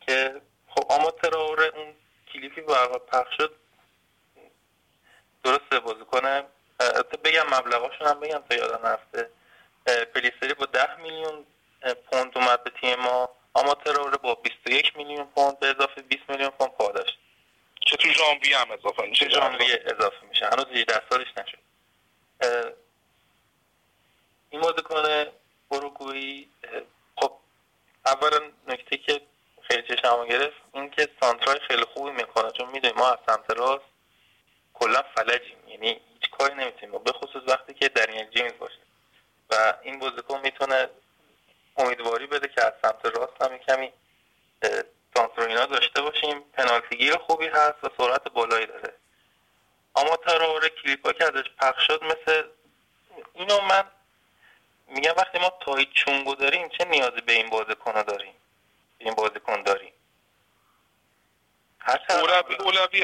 که 0.07 0.41
خب 0.67 0.91
آماتاروره 0.91 1.65
اون 1.75 1.95
کلیپی 2.33 2.61
برقا 2.61 2.99
پخش 2.99 3.37
شد 3.37 3.55
درسته 5.43 5.79
بازی 5.79 6.05
کنه. 6.11 6.43
بگم 7.23 7.45
مبلغاشون 7.47 8.07
هم 8.07 8.19
بگم 8.19 8.43
تا 8.49 8.55
یادم 8.55 8.85
رفته. 8.85 9.29
پلیستری 10.15 10.53
با 10.53 10.65
ده 10.65 10.95
میلیون 10.95 11.45
پوند 12.11 12.37
اومد 12.37 12.63
به 12.63 12.71
تیم 12.81 12.99
ما. 12.99 13.29
آماتاروره 13.53 14.17
با 14.17 14.35
21 14.35 14.97
میلیون 14.97 15.25
پوند 15.25 15.59
به 15.59 15.67
اضافه 15.67 16.01
20 16.01 16.23
میلیون 16.29 16.49
پوند 16.49 16.71
پاداش 16.71 17.17
که 17.81 17.97
تو 17.97 18.09
ژانویه 18.09 18.57
هم 18.57 18.71
اضافه 18.71 19.05
میشه؟ 19.05 19.29
ژانویه 19.29 19.83
اضافه 19.85 20.25
میشه؟ 20.29 20.45
هنوز 20.45 20.65
18 20.65 21.01
سالش 21.09 21.27
نشد. 21.37 21.57
این 24.49 24.61
بازیکن 24.61 25.25
اروگوئی 25.71 26.49
خب 27.15 27.31
اولا 28.05 28.51
نکته 28.67 28.97
که 28.97 29.21
خیلی 29.61 29.83
چشمو 29.87 30.25
گرفت 30.25 30.61
این 31.31 31.39
سانترای 31.39 31.67
خیلی 31.67 31.83
خوبی 31.83 32.11
می‌کنه. 32.11 32.51
چون 32.51 32.69
می‌دونیم 32.69 32.97
ما 32.97 33.09
از 33.09 33.17
سمت 33.27 33.49
راست 33.49 33.85
کلا 34.73 35.03
فلجیم. 35.15 35.67
یعنی 35.67 35.87
هیچ 35.87 36.31
کاری 36.31 36.55
نمی‌تونیم. 36.55 37.03
به 37.03 37.11
خصوص 37.11 37.43
وقتی 37.47 37.73
که 37.73 37.89
دنیل 37.89 38.29
جیمز 38.29 38.53
باشه. 38.59 38.79
و 39.49 39.73
این 39.81 39.99
بازیکن 39.99 40.39
می‌تونه 40.39 40.89
امیدواری 41.77 42.27
بده 42.27 42.47
که 42.47 42.63
از 42.65 42.73
سمت 42.81 43.05
راست 43.05 43.41
هم 43.41 43.57
کمی 43.57 43.93
سانتروینا 45.15 45.65
داشته 45.65 46.01
باشیم. 46.01 46.39
پنالتیگیر 46.39 47.17
خوبی 47.17 47.47
هست 47.47 47.83
و 47.83 47.89
سرعت 47.97 48.23
بالایی 48.23 48.65
داره. 48.65 48.93
اما 49.95 50.17
تراوره 50.17 50.69
کلیپا 50.69 51.13
که 51.13 51.23
ازش 51.23 51.49
پخش 51.59 51.87
شد 51.87 52.03
مثل 52.03 52.43
اینو 53.33 53.61
من 53.61 53.83
میگم 54.87 55.13
وقتی 55.17 55.39
ما 55.39 55.53
تایی 55.65 55.89
چونگو 55.93 56.35
داریم 56.35 56.69
چه 56.69 56.85
نیازی 56.85 57.21
به 57.21 57.33
این 57.33 57.49
بازیکن 57.49 58.01
داریم 58.01 58.33
این 58.97 59.13
بازیکن 59.13 59.63
داریم 59.63 59.93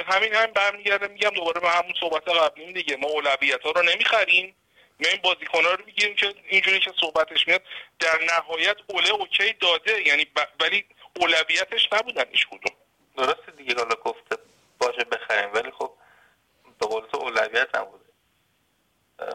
همین 0.07 0.33
هم 0.33 0.45
برمیگرده 0.45 1.07
میگم 1.07 1.29
دوباره 1.29 1.61
به 1.61 1.69
همون 1.69 1.93
صحبت 1.99 2.29
قبلیم 2.29 2.73
دیگه. 2.73 2.95
ما 2.95 3.07
اولویت 3.07 3.61
ها 3.61 3.71
رو 3.71 3.81
نمی‌خریم. 3.81 4.55
این 4.99 5.21
بازیکن 5.23 5.65
ها 5.65 5.73
رو 5.73 5.85
می‌گیریم 5.85 6.15
که 6.15 6.33
اینجوری 6.47 6.79
که 6.79 6.93
صحبتش 6.99 7.47
میاد 7.47 7.61
در 7.99 8.19
نهایت 8.23 8.77
اوله 8.87 9.11
اوکی 9.11 9.53
داده. 9.53 10.07
یعنی 10.07 10.27
ولی 10.59 10.85
اولویتش 11.15 11.89
نبودن 11.91 12.25
هیچ 12.31 12.47
کدوم. 12.47 12.75
درسته 13.17 13.51
دیگه. 13.57 13.75
حالا 13.75 13.95
گفته 13.95 14.37
باشه 14.79 15.03
بخریم. 15.03 15.53
ولی 15.53 15.71
خب 15.71 15.91
به 16.79 16.87
قول 16.87 17.05
تو 17.05 17.17
اولویت 17.17 17.75
نبوده. 17.75 18.05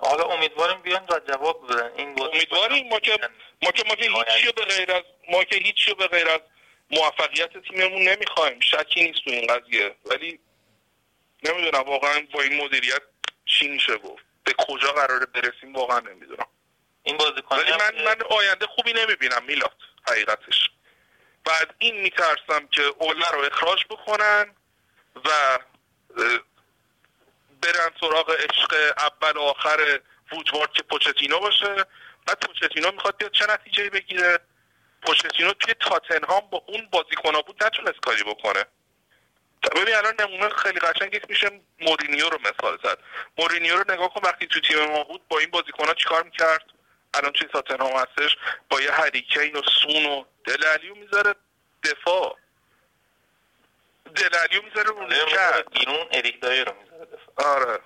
حالا 0.03 0.25
امیدواریم 0.25 0.83
بیان 0.83 1.05
و 1.09 1.21
جواب 1.29 1.67
بدن. 1.67 1.93
این 1.97 2.23
امیدواریم. 2.23 2.89
ما 2.89 2.99
که 2.99 3.19
ما 3.63 3.71
که 3.71 3.85
ما 4.11 4.25
که 4.25 4.33
هیچی 4.35 4.53
به 4.53 4.65
غیر 4.65 4.93
از 4.93 5.03
ما 5.29 5.45
که 5.45 5.57
هیچی 5.57 5.95
به 5.95 6.07
غیر 6.07 6.29
از 6.29 6.41
موفقیت 6.91 7.51
تیممون 7.59 8.09
نمی‌خوایم. 8.09 8.61
شکی 8.61 9.05
نیست 9.05 9.25
تو 9.25 9.31
این 9.31 9.47
قضیه. 9.47 9.95
ولی 10.05 10.39
نمی‌دونم 11.43 11.83
واقعا 11.83 12.27
با 12.33 12.43
این 12.43 12.65
مدیریت 12.65 13.03
چی 13.47 13.69
میشه 13.69 13.97
گفت؟ 13.97 14.25
به 14.45 14.55
کجا 14.59 14.93
قراره 14.93 15.27
برسیم 15.27 15.75
واقعا 15.75 16.01
نمی‌دونم. 16.01 16.47
این 17.03 17.17
بازیکن 17.17 17.57
ولی 17.57 17.71
من 17.73 18.05
من 18.05 18.17
آینده 18.31 18.67
خوبی 18.67 18.93
نمی‌بینم 18.93 19.43
میلاد 19.47 19.77
حقیقتش. 20.09 20.71
بعد 21.45 21.75
این 21.79 22.01
میترسم 22.01 22.67
که 22.71 22.83
اوله 22.83 23.31
رو 23.31 23.45
اخراج 23.45 23.85
بکنن 23.91 24.55
و 25.25 25.59
برن 27.63 27.91
سراغ 28.01 28.31
عشق 28.31 28.95
اول 28.99 29.37
و 29.37 29.41
آخر 29.41 30.01
وودوارد 30.33 30.73
که 30.73 30.83
پوچتینو 30.83 31.39
باشه. 31.39 31.75
بعد 32.27 32.47
پوچتینو 32.47 32.93
می‌خواد 32.93 33.17
بیاد 33.17 33.33
چه 33.33 33.47
نتیجه 33.47 33.91
بگیره؟ 33.91 34.39
پوچتینو 35.03 35.53
توی 35.53 35.75
تاتنهام 35.75 36.51
با 36.51 36.65
اون 36.67 36.89
بازیکنها 36.93 37.43
بود 37.43 37.65
نتونست 37.65 38.01
کاری 38.01 38.23
بکنه. 38.23 38.65
ببین 39.71 39.95
الان 39.95 40.15
نمونه 40.19 40.49
خیلی 40.49 40.81
قشنگ 40.81 41.21
میشه. 41.29 41.61
مورینیو 41.81 42.29
رو 42.29 42.39
مثال 42.41 42.79
زد. 42.85 42.99
مورینیو 43.39 43.77
رو 43.77 43.93
نگاه 43.93 44.15
کن 44.15 44.21
وقتی 44.25 44.47
تو 44.47 44.61
تیم 44.61 44.85
ما 44.85 45.05
بود 45.05 45.29
با 45.29 45.39
این 45.39 45.51
بازیکنها 45.51 45.95
چیکار 45.95 46.23
می‌کرد؟ 46.23 46.65
الان 47.15 47.33
توی 47.33 47.49
تاتنهام 47.49 47.93
هستش 47.97 48.37
با 48.71 48.81
یه 48.81 48.93
هریکین 48.93 49.57
و 49.57 49.63
سون 49.83 50.07
و 50.07 50.25
دلالیو 50.45 50.95
می‌ذاره 50.95 51.35
دفاع. 51.85 52.39
دلالیو 54.17 54.63
می‌ذاره 54.63 54.89
رو 54.89 55.07
بیرون 55.73 56.07
اریک 56.11 56.41
دایر 56.41 56.65
رو 56.65 56.75
می‌ذاره 56.83 57.05
دفاع. 57.05 57.55
آره. 57.57 57.81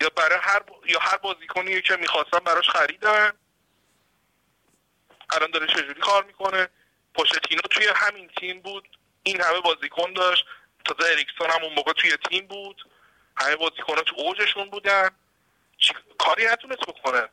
یا 0.00 0.08
برای 0.16 0.38
هر 0.42 0.62
یا 0.84 0.98
هر 0.98 1.16
بازیکنی 1.16 1.82
که 1.82 1.96
می‌خواستن 1.96 2.38
براش 2.38 2.68
خریدن. 2.70 3.32
الان 5.30 5.50
داره 5.50 5.66
چجوری 5.66 6.00
کار 6.00 6.24
می‌کنه؟ 6.24 6.68
پوشتینو 7.14 7.60
توی 7.70 7.86
همین 7.94 8.30
تیم 8.40 8.60
بود. 8.60 8.88
این 9.22 9.40
همه 9.40 9.60
بازیکن 9.60 10.12
داشت. 10.12 10.46
تازه 10.84 11.10
اریکسون 11.12 11.50
هم 11.50 11.64
اون 11.64 11.74
موقع 11.74 11.92
توی 11.92 12.16
تیم 12.30 12.46
بود. 12.46 12.82
همه 13.36 13.56
بازیکن 13.56 13.94
تو 13.94 14.14
اوجشون 14.18 14.70
بودن. 14.70 15.10
کاری 16.18 16.46
نتونست 16.46 16.80
بکنه. 16.80 17.28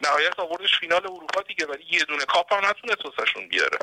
نهایت 0.00 0.40
آوردش 0.40 0.78
فینال 0.78 1.06
اروپا 1.06 1.42
دیگه 1.42 1.66
ولی 1.66 1.84
یه 1.90 2.04
دونه 2.04 2.24
کاپ 2.24 2.52
هم 2.52 2.66
نتونست 2.66 3.06
واسهشون 3.06 3.48
بیاره. 3.48 3.78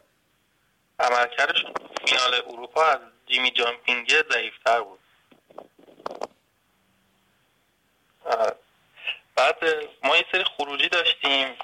عملکردشون 0.99 1.73
فینال 2.05 2.33
اروپا 2.47 2.83
از 2.85 2.99
جیمی 3.27 3.51
جامپینگ 3.51 4.13
ضعیفتر 4.31 4.81
بود. 4.81 4.99
بعد 9.35 9.57
ما 10.03 10.17
یه 10.17 10.25
سری 10.31 10.43
خروجی 10.43 10.89
داشتیم. 10.89 11.55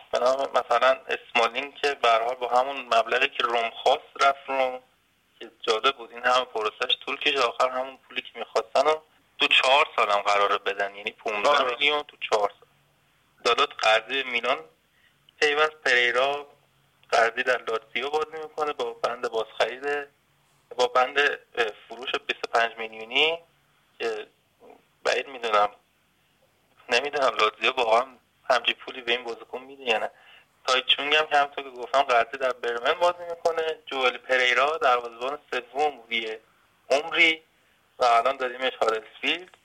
مثلا 0.55 0.97
اسمالین 1.07 1.71
که 1.71 1.93
برحال 1.93 2.36
با 2.36 2.47
همون 2.49 2.77
مبلغی 2.86 3.29
که 3.29 3.43
روم 3.43 3.69
خواست 3.69 4.21
رفت 4.21 4.49
روم. 4.49 4.79
که 5.43 5.51
جاده 5.61 5.91
بود. 5.91 6.11
این 6.11 6.23
همه 6.23 6.45
پروسش 6.45 6.97
طول 7.05 7.17
کش 7.17 7.37
آخر 7.37 7.69
همون 7.69 7.97
پولی 7.97 8.21
که 8.21 8.39
می‌خواستن 8.39 8.87
و 8.87 8.95
تو 9.39 9.47
چهار 9.47 9.87
سالم 9.95 10.21
قراره 10.21 10.57
بدن. 10.57 10.95
یعنی 10.95 11.11
15 11.11 11.49
آره. 11.49 11.71
میلیون 11.71 12.03
تو 12.03 12.17
چهار 12.29 12.49
سال. 12.59 12.69
دادات 13.43 13.69
قرضی 13.77 14.23
میلان 14.23 14.59
پیوست 15.41 15.75
پریرا 15.85 16.47
قرضی 17.09 17.43
در 17.43 17.61
لاتزیو 17.63 18.09
بازی 18.09 18.37
می‌کنه 18.43 18.73
با 18.73 18.93
بند 18.93 19.29
بازخرید 19.29 20.07
با 20.77 20.87
بند 20.87 21.19
فروش 21.89 22.09
25 22.27 22.77
میلیونی 22.77 23.39
که 23.99 24.27
بعید 25.03 25.27
می‌دونم 25.27 25.69
نمی‌دونم 26.89 27.35
لاتزیو 27.35 27.71
واقعا 27.71 28.05
همچی 28.49 28.73
پولی 28.73 29.01
به 29.01 29.11
این 29.11 29.23
بازیکن 29.23 29.61
میده 29.61 29.83
یا 29.83 29.97
نه. 29.97 30.11
تایچونگ 30.68 31.16
هم 31.16 31.28
که 31.28 31.38
همطور 31.38 31.64
که 31.64 31.70
گفتم 31.70 32.01
قرضی 32.01 32.38
در 32.38 32.53
برمن 32.53 32.93
بازی 32.93 33.24
می‌کنه. 33.30 33.80
جوال 33.86 34.18
پریرا 34.18 34.78
در 34.78 34.99
سوم 35.51 35.99
ویه 36.09 36.39
عمری 36.89 37.43
و 37.99 38.05
الان 38.05 38.38
داریمش 38.38 38.74
هادسفیلد 38.82 39.57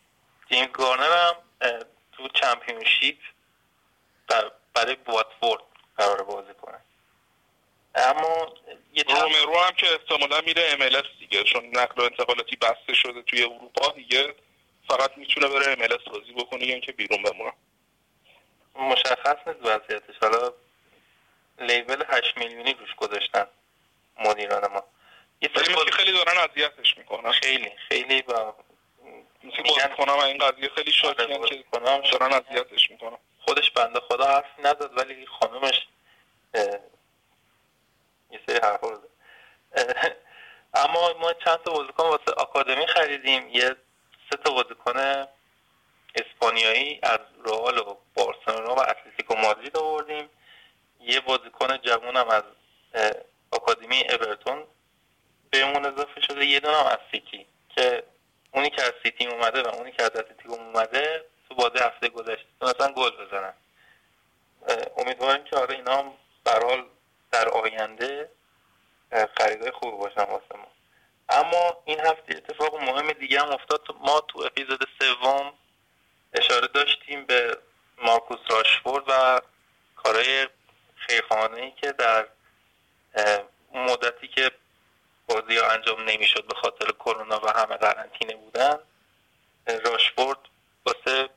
جیمز 0.50 0.68
گارنر 0.68 1.12
هم 1.12 1.34
تو 2.12 2.28
چمپیونشیپ 2.28 3.16
برای 4.74 4.96
واتفورد 5.06 5.62
قرار 5.96 6.22
بازی 6.22 6.54
کنه. 6.62 6.80
اما 7.94 8.54
یه 8.94 9.04
رومرو 9.08 9.58
هم 9.58 9.72
که 9.72 9.86
احتمالا 9.92 10.40
میره 10.40 10.62
ام 10.62 11.02
دیگه 11.20 11.44
چون 11.44 11.66
نقل 11.66 12.02
و 12.02 12.04
انتقالاتی 12.04 12.56
بسته 12.56 12.94
شده 12.94 13.22
توی 13.22 13.44
اروپا 13.44 13.92
دیگه. 13.92 14.34
فقط 14.88 15.18
می‌تونه 15.18 15.48
بره 15.48 15.72
ام 15.72 16.12
بازی 16.12 16.32
بکنه 16.32 16.64
یا 16.64 16.72
اینکه 16.72 16.92
بیرون 16.92 17.22
بمونه. 17.22 17.52
مشخص 18.74 19.36
نیست 19.46 19.60
وضعیتش. 19.62 20.14
حالا 20.22 20.52
لیبل 21.60 22.04
8 22.08 22.38
میلیونی 22.38 22.74
روش 22.74 22.94
گذاشتن 22.94 23.46
مدیران 24.18 24.72
ما. 24.72 24.84
یه 25.40 25.50
سری 25.54 25.74
خیلی 25.92 26.12
دارن 26.12 26.38
اذیتش 26.38 26.98
می‌کنن. 26.98 27.32
خیلی 27.32 27.72
خیلی 27.88 28.22
با 28.22 28.54
میگن 29.42 29.62
باز 29.64 29.96
کنم 29.96 30.18
این 30.18 30.38
قضیه 30.38 30.68
خیلی 30.68 30.92
شاکیم 30.92 31.40
آره، 31.40 31.48
که 31.48 31.64
کنم. 31.72 32.00
دارن 32.00 32.32
اذیتش 32.32 32.90
می‌کنم 32.90 33.18
خودش 33.40 33.70
بنده 33.70 34.00
خدا 34.00 34.26
حرف 34.26 34.58
نزد 34.58 34.98
ولی 34.98 35.26
خانمش 35.26 35.86
یه 38.30 38.40
سری 38.46 38.58
حرف 38.62 38.84
اما 40.74 41.12
ما 41.20 41.32
چند 41.32 41.58
تا 41.64 41.72
بازیکن 41.72 42.04
واسه 42.04 42.32
آکادمی 42.36 42.86
خریدیم. 42.86 43.48
یه 43.48 43.76
سه 44.30 44.36
تا 44.44 44.50
بازیکن 44.50 45.26
اسپانیایی 46.14 47.00
از 47.02 47.20
رئال 47.44 47.78
و 47.78 47.96
بارسلونا 48.14 48.74
و 48.74 48.80
اتلتیکو 48.80 49.34
مادرید 49.34 49.76
آوردیم. 49.76 50.30
یه 51.00 51.20
بازیکن 51.20 51.76
جوون 51.76 52.16
هم 52.16 52.28
از 52.28 52.42
آکادمی 53.50 54.04
اورتون 54.10 54.64
بهمون 55.50 55.86
اضافه 55.86 56.20
شده 56.20 56.46
یه 56.46 56.60
دونه 56.60 56.86
از 56.86 56.98
سیتی 57.12 57.46
که 57.68 58.02
اونی 58.52 58.70
که 58.70 58.82
از 58.82 58.92
سیتی 59.02 59.26
اومده 59.26 59.62
و 59.62 59.68
اونی 59.68 59.92
که 59.92 60.02
از 60.02 60.10
اتلتیکو 60.16 60.52
اومده 60.52 61.24
تو 61.48 61.54
بازی 61.54 61.78
هفته 61.78 62.08
گذشته 62.08 62.46
مثلا 62.62 62.92
گل 62.92 63.10
بزنن. 63.10 63.54
امیدواریم 64.96 65.44
که 65.44 65.56
آره 65.56 65.74
اینا 65.74 65.98
هم 65.98 66.12
برحال 66.44 66.84
در 67.30 67.48
آینده 67.48 68.30
خریدای 69.38 69.70
خوب 69.70 69.98
باشن 69.98 70.22
واسه 70.22 70.54
ما. 70.54 70.66
اما 71.28 71.82
این 71.84 72.00
هفته 72.00 72.36
اتفاق 72.36 72.82
مهم 72.82 73.12
دیگه 73.12 73.40
هم 73.40 73.48
افتاد. 73.48 73.80
ما 74.00 74.20
تو 74.28 74.40
اپیزود 74.40 74.88
سوم 74.98 75.52
اشاره 76.34 76.66
داشتیم 76.66 77.24
به 77.24 77.58
مارکوس 78.02 78.38
راشفورد 78.50 79.04
و 79.08 79.40
خیرخانه 81.28 81.62
ای 81.62 81.70
که 81.70 81.92
در 81.92 82.26
مدتی 83.74 84.28
که 84.28 84.50
بازی 85.26 85.56
ها 85.56 85.70
انجام 85.70 86.00
نمی‌شد 86.00 86.46
به 86.46 86.54
خاطر 86.54 86.86
کرونا 86.92 87.40
و 87.44 87.48
همه 87.48 87.76
قرنطینه 87.76 88.36
بودن 88.36 88.78
راشفورد 89.84 90.38
واسه 90.86 91.28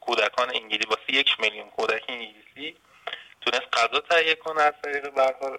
کودکان 0.00 0.50
انگلیسی 0.54 0.88
واسه 0.88 1.12
یک 1.12 1.40
میلیون 1.40 1.70
کودک 1.70 2.04
انگلیسی 2.08 2.76
تونست 3.40 3.68
غذا 3.72 4.00
تهیه 4.00 4.34
کنه 4.34 4.62
از 4.62 4.74
طریق 4.82 5.10
برحال 5.10 5.58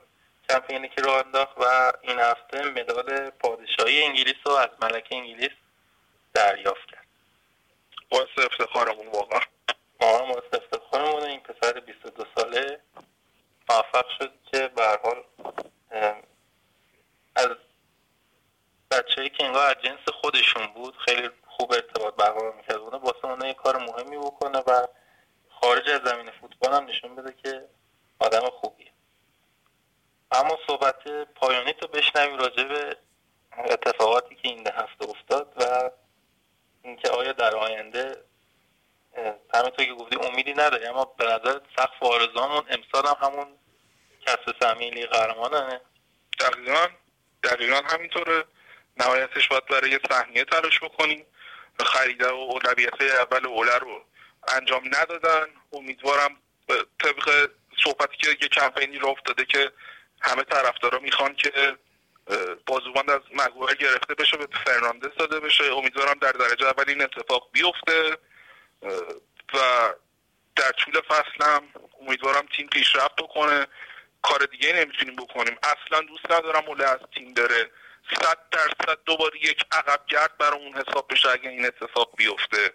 کمپینی 0.50 0.90
که 0.90 1.02
راه 1.02 1.26
انداخت 1.26 1.58
و 1.58 1.94
این 2.02 2.20
هفته 2.20 2.62
مدال 2.64 3.30
پادشاهی 3.30 4.04
انگلیس 4.04 4.36
رو 4.46 4.52
از 4.52 4.70
ملکه 4.82 5.16
انگلیس 5.16 5.52
دریافت 6.34 6.92
کرد. 6.92 7.06
باعث 8.10 8.28
افتخارمون 8.38 9.08
واقعا. 9.08 9.40
ما 10.02 10.20
هم 10.20 10.28
باعث 10.28 10.54
افتخارمون. 10.54 11.24
این 11.24 11.40
پسر 11.40 11.80
22 11.80 12.26
ساله 12.36 12.80
موفق 13.70 14.06
شد 14.20 14.32
که 14.52 14.68
به 14.68 15.00
حال 15.04 15.24
از 17.36 17.50
بچه 18.92 19.30
که 19.30 19.46
انگار 19.46 19.70
از 19.70 19.76
جنس 19.84 20.10
خودشون 20.22 20.68
بود 20.68 20.98
خیلی 20.98 21.30
خوب 21.48 21.74
ارتباط 21.74 22.16
برقرار 22.16 22.56
می‌کرد. 22.56 22.76
اونه 22.76 22.98
واسه 22.98 23.26
اونه 23.26 23.48
یه 23.48 23.54
کار 23.54 23.78
مهمی 23.78 24.18
بکنه 24.18 24.60
و 24.60 24.88
خارج 25.50 25.90
از 25.90 26.02
زمین 26.06 26.32
فوتبال 26.32 26.74
هم 26.74 26.86
نشون 26.86 27.16
بده 27.16 27.34
که 27.44 27.66
آدم 28.20 28.50
خوبیه. 28.50 28.92
اما 30.32 30.58
صحبت 30.68 31.08
پایانی 31.36 31.74
تو 31.74 31.88
بشنویم 31.88 32.38
راجع 32.38 32.64
به 32.64 32.98
اتفاقاتی 33.58 34.36
که 34.36 34.48
این 34.48 34.68
هفته 34.68 35.10
افتاد 35.10 35.54
و 35.58 35.92
اینکه 36.84 37.10
آیا 37.10 37.32
در 37.32 37.56
آینده 37.56 38.24
همینطور 39.54 39.86
که 39.86 39.94
گفتی 39.94 40.16
امیدی 40.16 40.54
نداری 40.54 40.86
اما 40.86 41.06
به 41.06 41.26
نظر 41.26 41.60
سقف 41.78 42.04
آرزوامون 42.04 42.64
امسال 42.70 43.06
هم 43.06 43.28
همون 43.28 43.48
کسب 44.28 44.56
سمیلی 44.60 45.06
قهرمانه 45.06 45.82
دقیقا 46.40 46.88
دقیقا 47.44 47.82
همینطوره. 47.86 48.44
نهایتش 48.98 49.48
باید 49.48 49.66
برای 49.66 49.90
یه 49.90 50.00
صحنیه 50.10 50.44
تلاش 50.44 50.80
بکنیم. 50.80 51.26
خریده 51.86 52.30
و 52.30 52.36
اولویت 52.36 53.02
اول 53.02 53.46
اوله 53.46 53.78
رو 53.78 54.06
انجام 54.48 54.84
ندادن. 54.86 55.46
امیدوارم 55.74 56.38
طبق 57.04 57.50
صحبتی 57.84 58.18
که 58.18 58.30
یه 58.30 58.48
کمپینی 58.48 58.98
رو 58.98 59.08
افتاده 59.08 59.46
که 59.46 59.72
همه 60.22 60.44
طرفدارا 60.44 61.00
می‌خوان 61.00 61.36
که 61.36 61.78
بازوبند 62.66 63.10
از 63.10 63.22
مگوهر 63.32 63.76
گرفته 63.76 64.14
بشه 64.14 64.38
به 64.38 64.48
فرناندز 64.66 65.16
داده 65.18 65.40
بشه. 65.40 65.64
امیدوارم 65.64 66.20
در 66.20 66.32
درجه 66.32 66.66
اول 66.68 66.84
این 66.88 67.02
اتفاق 67.02 67.50
بیفته. 67.52 68.18
و 69.54 69.60
در 70.56 70.72
طول 70.72 71.02
فصل 71.02 71.44
هم 71.44 71.64
امیدوارم 72.02 72.48
تیم 72.58 72.68
پیشرفت 72.68 73.16
بکنه. 73.16 73.68
کار 74.22 74.46
دیگه 74.46 74.74
نمی‌تونیم 74.74 75.16
بکنیم. 75.16 75.58
اصلا 75.64 76.02
دوست 76.02 76.32
ندارم 76.32 76.64
اوله 76.68 76.86
از 76.86 77.00
تیم 77.16 77.34
بره. 77.34 77.72
صد 78.22 78.38
درصد 78.52 78.98
دوباره 79.06 79.38
یک 79.38 79.66
عقب 79.72 80.06
گرد 80.08 80.38
برای 80.38 80.60
اون 80.60 80.74
حساب 80.74 81.08
بشه 81.12 81.30
اگه 81.30 81.50
این 81.50 81.66
اتفاق 81.66 82.16
بیفته. 82.18 82.74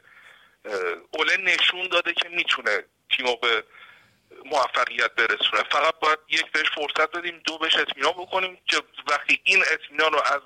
اوله 1.10 1.36
نشون 1.36 1.88
داده 1.88 2.12
که 2.12 2.28
می‌تونه 2.28 2.84
تیمو 3.16 3.36
به 3.36 3.64
موفقیت 4.44 5.14
برسونه. 5.14 5.62
فقط 5.70 5.94
باید 6.00 6.18
یک 6.28 6.52
بهش 6.52 6.70
فرصت 6.74 7.16
بدیم 7.16 7.42
دو 7.44 7.58
بهش 7.58 7.74
اطمینان 7.74 8.12
بکنیم 8.12 8.58
که 8.66 8.76
وقتی 9.08 9.40
این 9.44 9.64
اطمینان 9.72 10.12
رو 10.12 10.20
از 10.20 10.40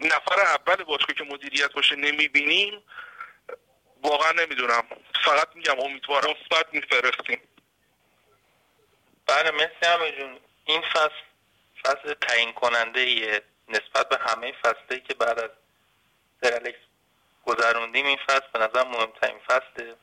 نفر 0.00 0.40
اول 0.40 0.84
باشگاه 0.84 1.16
که 1.16 1.24
مدیریت 1.24 1.72
باشه 1.72 1.96
نمی‌بینیم 1.96 2.82
واقعا 4.02 4.32
نمی‌دونم. 4.32 4.82
فقط 5.24 5.48
میگم 5.54 5.80
امیدوارم. 5.80 6.30
مثبت 6.30 6.66
میفرستیم. 6.72 7.40
بله 9.26 9.50
مرسی 9.50 9.86
همه 9.86 10.12
جون. 10.12 10.40
این 10.64 10.82
فصل 10.82 11.22
فصل 11.84 12.14
تعیین 12.14 12.52
کننده 12.52 13.10
یه 13.10 13.42
نسبت 13.68 14.08
به 14.08 14.18
همه 14.20 14.52
فصلی 14.52 15.00
که 15.00 15.14
بعد 15.14 15.38
از 15.38 15.50
سر 16.42 16.74
گذروندیم 17.44 18.06
این 18.06 18.18
فصل 18.26 18.46
به 18.52 18.58
نظر 18.58 18.84
مهمترین 18.84 19.38
فصله. 19.38 19.96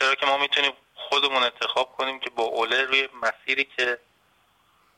چرا 0.00 0.14
که 0.14 0.26
ما 0.26 0.38
می‌تونیم 0.38 0.72
خودمون 0.94 1.42
انتخاب 1.42 1.96
کنیم 1.96 2.20
که 2.20 2.30
با 2.30 2.44
اوله 2.44 2.82
روی 2.82 3.08
مسیری 3.22 3.64
که 3.76 3.98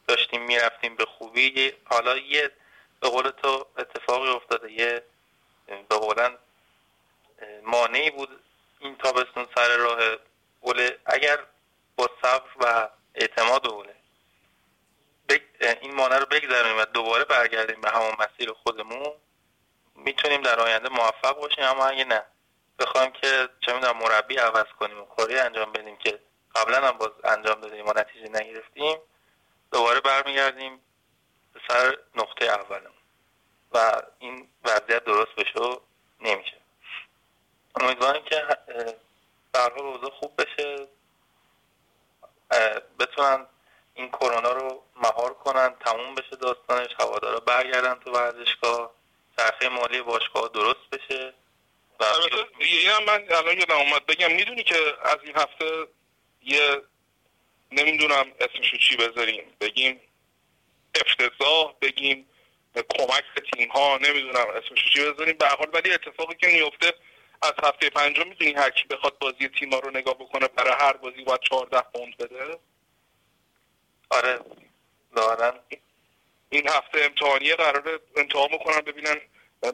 داشتیم 0.08 0.42
می‌رفتیم 0.42 0.96
به 0.96 1.04
خوبی 1.04 1.72
حالا 1.84 2.16
یه 2.16 2.50
به 3.00 3.08
قول 3.08 3.30
تو 3.30 3.66
اتفاقی 3.78 4.28
افتاده. 4.28 4.72
یه 4.72 5.02
به 5.66 5.96
قولن 5.96 6.38
مانعی 7.62 8.10
بود 8.10 8.40
این 8.80 8.96
تابستون 8.96 9.46
سر 9.54 9.76
راه 9.76 9.98
اوله 10.60 10.98
اگر 11.06 11.38
با 11.96 12.10
صبر 12.22 12.50
و 12.60 12.88
اعتماد 13.14 13.66
اوله 13.66 13.94
این 15.80 15.94
مانع 15.94 16.18
رو 16.18 16.26
بگذاریم 16.26 16.78
و 16.78 16.84
دوباره 16.84 17.24
برگردیم 17.24 17.80
به 17.80 17.90
همون 17.90 18.12
مسیر 18.18 18.52
خودمون. 18.52 19.12
می‌تونیم 19.94 20.42
در 20.42 20.60
آینده 20.60 20.88
موفق 20.88 21.40
باشیم 21.40 21.64
اما 21.64 21.86
اگه 21.86 22.04
نه 22.04 22.22
بخوایم 22.78 23.12
که 23.12 23.48
چه 23.60 23.72
می‌دونم 23.72 23.96
مربی 23.96 24.36
عوض 24.36 24.66
کنیم 24.78 25.00
و 25.00 25.04
کاری 25.04 25.38
انجام 25.38 25.72
بدیم 25.72 25.96
که 25.96 26.18
قبلا 26.54 26.88
هم 26.88 26.98
باز 26.98 27.10
انجام 27.24 27.60
دادیم 27.60 27.86
و 27.86 27.92
نتیجه 27.96 28.28
نگرفتیم 28.28 28.98
دوباره 29.72 30.00
برمیگردیم 30.00 30.80
به 31.54 31.60
سر 31.68 31.98
نقطه 32.14 32.44
اولمون. 32.44 32.92
و 33.72 34.02
این 34.18 34.48
وضعیت 34.64 35.04
درست 35.04 35.34
بشه 35.34 35.80
نمیشه. 36.20 36.61
امیدواریم 37.80 38.22
که 38.24 38.42
برها 39.52 39.80
اوضاع 39.80 40.10
خوب 40.10 40.42
بشه. 40.42 40.88
بتونن 42.98 43.46
این 43.94 44.08
کرونا 44.08 44.52
رو 44.52 44.82
مهار 44.96 45.34
کنن 45.34 45.74
تموم 45.80 46.14
بشه 46.14 46.36
داستانش 46.36 46.90
هوادارا 47.00 47.40
برگردن 47.40 47.94
تو 47.94 48.10
ورزشگاه 48.10 48.90
چرخه 49.38 49.68
مالی 49.68 50.02
باشگاه 50.02 50.50
درست 50.54 50.90
بشه. 50.92 51.34
البته 52.00 52.64
یه 52.84 52.98
من 52.98 53.24
الان 53.30 53.58
یادم 53.58 53.76
اومد 53.76 54.06
بگم 54.06 54.32
می‌دونی 54.32 54.62
که 54.62 54.76
از 55.02 55.16
این 55.22 55.36
هفته 55.36 55.86
یه 56.42 56.82
نمی‌دونم 57.72 58.32
اسمشو 58.40 58.76
چی 58.76 58.96
بذاریم 58.96 59.56
بگیم 59.60 60.00
افتضاح 60.94 61.74
بگیم 61.80 62.28
کمک 62.74 63.24
به 63.34 63.42
تیم 63.54 63.68
ها 63.68 63.96
نمی‌دونم 63.96 64.46
اسمشو 64.48 64.90
چی 64.94 65.10
بذاریم. 65.12 65.36
به 65.36 65.48
حال 65.48 65.68
ولی 65.72 65.92
اتفاقی 65.92 66.34
که 66.34 66.46
میفته 66.46 66.94
از 67.42 67.52
هفته 67.62 67.90
پنجم 67.90 68.28
می‌دونی 68.28 68.52
هر 68.52 68.70
کی 68.70 68.84
بخواد 68.88 69.18
بازی 69.18 69.48
تیم 69.48 69.70
ها 69.72 69.78
رو 69.78 69.90
نگاه 69.90 70.14
بکنه 70.14 70.48
برای 70.48 70.74
هر 70.80 70.92
بازی 70.92 71.24
باید 71.24 71.40
14 71.40 71.80
پوند 71.80 72.16
بده؟ 72.16 72.58
آره. 74.10 74.40
دارن 75.16 75.52
این 76.50 76.68
هفته 76.68 77.00
امتحانی 77.00 77.54
قرار 77.54 78.00
امتحان 78.16 78.48
بکنن 78.48 78.80
ببینن 78.80 79.16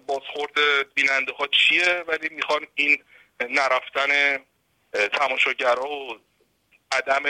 بازخورد 0.07 0.53
بیننده 0.95 1.33
ها 1.33 1.47
چیه 1.47 2.05
ولی 2.07 2.29
می‌خوان 2.29 2.67
این 2.75 3.05
نرفتن 3.41 4.39
تماشاگرها 5.13 5.91
و 5.91 6.19
عدم 6.93 7.23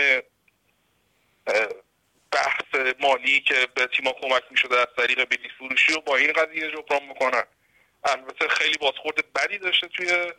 بحث 2.32 2.94
مالی 3.00 3.40
که 3.40 3.68
به 3.74 3.86
تیما 3.86 4.12
کمک 4.12 4.42
می‌شده 4.50 4.78
از 4.78 4.86
طریق 4.96 5.24
بلیط 5.24 5.52
فروشی 5.58 5.92
و 5.92 6.00
با 6.00 6.16
این 6.16 6.32
قضیه 6.32 6.70
جبران 6.70 7.02
می‌کنن 7.02 7.44
البته 8.04 8.48
خیلی 8.48 8.78
بازخورد 8.78 9.32
بدی 9.32 9.58
داشته 9.58 9.88
توی 9.88 10.32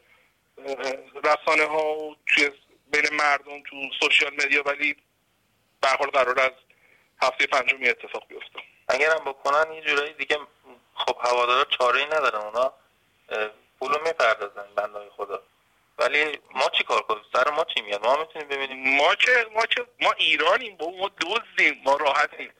رسانه 1.23 1.65
ها 1.65 1.93
و 1.95 2.15
توی 2.25 2.49
بین 2.91 3.13
مردم 3.13 3.63
تو 3.63 3.75
سوشیال 3.99 4.33
مدیا 4.33 4.63
ولی 4.63 4.95
به 5.81 5.87
حال 5.87 6.09
قرار 6.09 6.39
از 6.39 6.51
هفته 7.21 7.47
پنجم 7.47 7.77
اتفاق 7.81 8.27
بیفته. 8.27 8.59
اگرم 8.87 9.25
بکنن 9.25 9.73
یه 9.73 9.81
جورایی 9.81 10.13
دیگه 10.13 10.37
خب 10.93 11.17
هوادارا 11.21 11.65
چاره 11.65 11.99
ای 11.99 12.05
ندارن 12.05 12.41
اونا 12.41 12.73
پولو 13.79 13.97
می‌پردازن 14.05 14.67
بندای 14.75 15.09
خدا. 15.09 15.43
ولی 15.97 16.39
ما 16.51 16.69
چی 16.77 16.83
کار 16.83 17.01
کنیم؟ 17.01 17.23
سر 17.33 17.49
ما 17.49 17.65
چی 17.65 17.81
میاد؟ 17.81 18.05
ما 18.05 18.15
می‌تونیم 18.15 18.47
ببینیم. 18.47 18.97
ما 18.97 19.15
که 19.15 19.47
ما 19.55 19.65
که 19.65 19.85
ما 20.01 20.11
ایرانیم 20.11 20.77
با 20.77 20.91
ما 20.91 21.09
دوزیم 21.09 21.81
ما 21.85 21.95
راحتیم. 21.95 22.51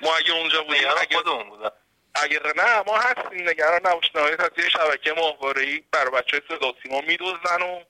ما 0.00 0.16
اگه 0.16 0.32
اونجا 0.32 0.62
بودیم 0.62 0.88
اگه 1.00 1.16
خودمون 1.16 1.48
بودن. 1.48 1.70
اگر 2.14 2.52
نه 2.56 2.82
ما 2.86 2.98
هستیم 2.98 3.48
نگران 3.48 3.80
نباشید 3.86 4.18
نهایت 4.18 4.40
از 4.40 4.50
یه 4.56 4.68
شبکه 4.68 5.14
ای 5.56 5.84
برای 5.92 6.10
بچه 6.10 6.42
صدا 6.48 6.74
سیما 6.82 7.00
میدوزن 7.00 7.62
و 7.62 7.80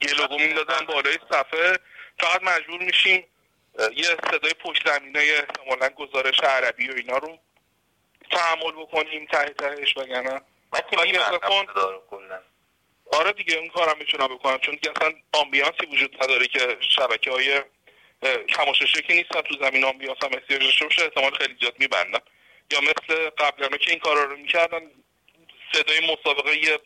یه 0.00 0.14
لوگو 0.18 0.38
میدازن 0.38 0.86
بالای 0.86 1.18
صفحه. 1.30 1.78
فقط 2.20 2.42
مجبور 2.42 2.82
میشیم 2.82 3.24
یه 3.96 4.04
صدای 4.04 4.54
پشت 4.60 4.88
زمینه 4.88 5.20
احتمالا 5.20 5.88
گزارش 5.88 6.40
عربی 6.40 6.88
و 6.88 6.94
اینا 6.96 7.18
رو 7.18 7.38
تحمل 8.30 8.72
بکنیم 8.72 9.26
ته 9.26 9.44
تهش 9.44 9.96
وگرنه. 9.96 10.40
آره 13.12 13.32
دیگه 13.32 13.56
اون 13.56 13.68
کارم 13.68 13.98
می‌تونم 13.98 14.28
بکنم. 14.28 14.58
چون 14.58 14.74
دیگه 14.74 14.92
اصلا 14.96 15.12
آمبیانسی 15.32 15.86
وجود 15.86 16.22
نداره 16.22 16.46
که 16.46 16.76
شبکه 16.96 17.30
های 17.30 17.62
کماششه 18.48 19.02
که 19.02 19.14
نیستن 19.14 19.40
تو 19.40 19.54
زمین 19.64 19.84
آمبیانس 19.84 20.18
هم 20.22 20.30
احتیاج 20.32 20.64
داشته 20.64 20.84
باشه 20.84 21.02
احتمال 21.02 21.34
خیلی 21.34 21.56
زیاد 21.60 21.74
میبندن 21.78 22.18
یا 22.74 22.80
مثل 22.80 23.30
قبلا 23.30 23.68
که 23.68 23.90
این 23.90 23.98
کارا 23.98 24.24
رو 24.24 24.36
می‌کردن 24.36 24.90
صدای 25.72 26.00
مسابقه 26.12 26.56
یه 26.56 26.80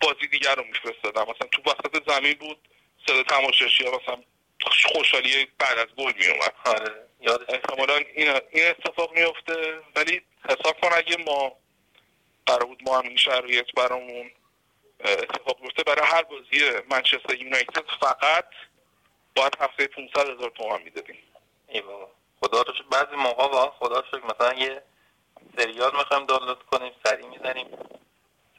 بازی 0.00 0.26
دیگر 0.26 0.54
رو 0.54 0.64
میفرستادن. 0.64 1.22
مثلا 1.22 1.48
تو 1.52 1.62
وسط 1.62 2.10
زمین 2.10 2.34
بود 2.34 2.68
صدا 3.06 3.22
تماشاشی 3.22 3.84
ها 3.84 4.00
مثلا 4.02 4.22
خوشحالی 4.92 5.46
بعد 5.58 5.78
از 5.78 5.86
گل 5.98 6.12
میومد 6.16 6.54
آره 6.64 7.04
احتمالا 7.48 7.96
این, 7.96 8.40
این 8.50 8.68
اتفاق 8.68 9.12
میفته 9.18 9.80
ولی 9.96 10.22
حساب 10.48 10.80
کن 10.80 10.88
اگه 10.96 11.16
ما 11.16 11.56
قرار 12.46 12.64
بود 12.64 12.82
ما 12.86 12.98
هم 12.98 13.08
این 13.08 13.16
شرایط 13.16 13.66
برامون 13.76 14.30
اتفاق 15.04 15.60
بیفته 15.60 15.82
برای 15.82 16.06
هر 16.06 16.22
بازی 16.22 16.60
منچستر 16.90 17.34
یونایتد 17.34 17.84
فقط 18.00 18.48
باید 19.36 19.56
هفته 19.60 19.86
500 19.86 20.18
هزار 20.18 20.50
تومان 20.50 20.82
می‌دادیم. 20.82 21.16
ای 21.68 21.80
بابا. 21.80 22.10
خدا 22.40 22.62
رو 22.62 22.72
بعضی 22.90 23.16
موقع 23.16 23.42
واقعا 23.42 23.70
خدا 23.70 24.04
شکر 24.10 24.22
مثلا 24.34 24.54
یه 24.54 24.82
سریال 25.58 25.96
می‌خوایم 25.96 26.26
دانلود 26.26 26.62
کنیم 26.62 26.92
سریع 27.04 27.26
می‌زنیم. 27.26 27.78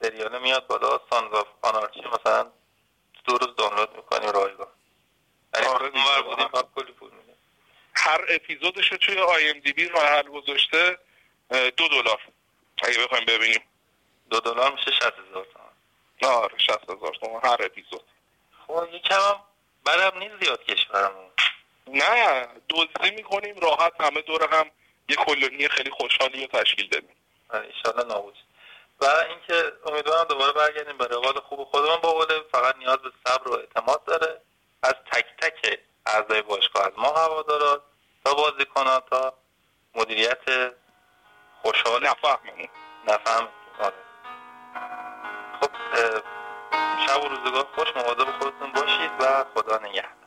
سریال 0.01 0.41
میاد 0.41 0.67
بالا 0.67 0.99
Sons 1.09 1.33
of 1.33 1.47
Anarchy 1.61 2.01
مثلا 2.01 2.51
دو 3.25 3.37
روز 3.37 3.55
دانلود 3.55 3.95
می‌کنیم 3.95 4.29
رایگان. 4.29 4.67
آره 5.53 5.89
بودیم 6.21 6.47
کلی 6.75 6.91
پول 6.91 7.11
هر 7.95 8.25
اپیزودش 8.29 8.91
رو 8.91 8.97
توی 8.97 9.19
آی 9.19 9.49
ام 9.49 9.59
دی 9.59 9.73
بی 9.73 9.89
محل 9.89 10.23
گذاشته 10.23 10.97
دو 11.49 11.87
دلار. 11.87 12.21
اگه 12.83 13.03
بخوایم 13.03 13.25
ببینیم. 13.25 13.61
دو 14.29 14.39
دلار 14.39 14.71
میشه 14.71 14.91
شست 14.91 15.13
هزار 15.29 15.47
تومن 15.53 16.33
آره 16.33 16.57
شست 16.57 16.83
هزار 16.83 17.15
تومن 17.21 17.39
هر 17.43 17.65
اپیزود. 17.65 18.03
خب 18.67 18.87
یکم 18.93 19.15
هم 19.15 19.39
بعدم 19.85 20.19
نیست 20.19 20.43
زیاد 20.43 20.63
کشورمون. 20.63 21.31
نه 21.87 22.47
دزدی 22.69 23.11
می‌کنیم 23.15 23.59
راحت 23.59 24.01
همه 24.01 24.21
دور 24.21 24.49
هم 24.51 24.71
یه 25.09 25.15
کلونی 25.15 25.67
خیلی 25.67 25.91
خوشحالی 25.91 26.47
رو 26.47 26.59
تشکیل 26.61 26.87
بدیم 26.87 27.15
ایشالله 27.53 28.03
نابود. 28.13 28.37
و 29.01 29.05
اینکه 29.05 29.73
امیدوارم 29.85 30.23
دوباره 30.23 30.51
برگردیم 30.51 30.97
به 30.97 31.07
روال 31.07 31.39
خوب 31.39 31.63
خودمون. 31.63 31.97
با 31.97 32.27
فقط 32.51 32.75
نیاز 32.75 32.97
به 32.97 33.11
صبر 33.27 33.47
و 33.47 33.53
اعتماد 33.53 34.03
داره. 34.03 34.41
از 34.83 34.93
تک 35.11 35.25
تک 35.41 35.79
اعضای 36.05 36.41
باشگاه 36.41 36.85
از 36.85 36.91
ما 36.97 37.07
هواداران 37.07 37.81
تا 38.25 38.33
بازیکنان 38.33 39.01
تا 39.11 39.33
مدیریت 39.95 40.73
خوشحال. 41.61 42.07
نفهممون. 42.07 42.67
نفهم 43.07 43.49
آره. 43.79 43.93
خب 45.61 45.71
شب 47.07 47.23
و 47.23 47.27
روزگار 47.27 47.67
خوش 47.75 47.87
مواظب 47.95 48.39
خودتون 48.39 48.71
باشید 48.71 49.11
و 49.19 49.45
خدا 49.55 49.77
نگهدار. 49.77 50.25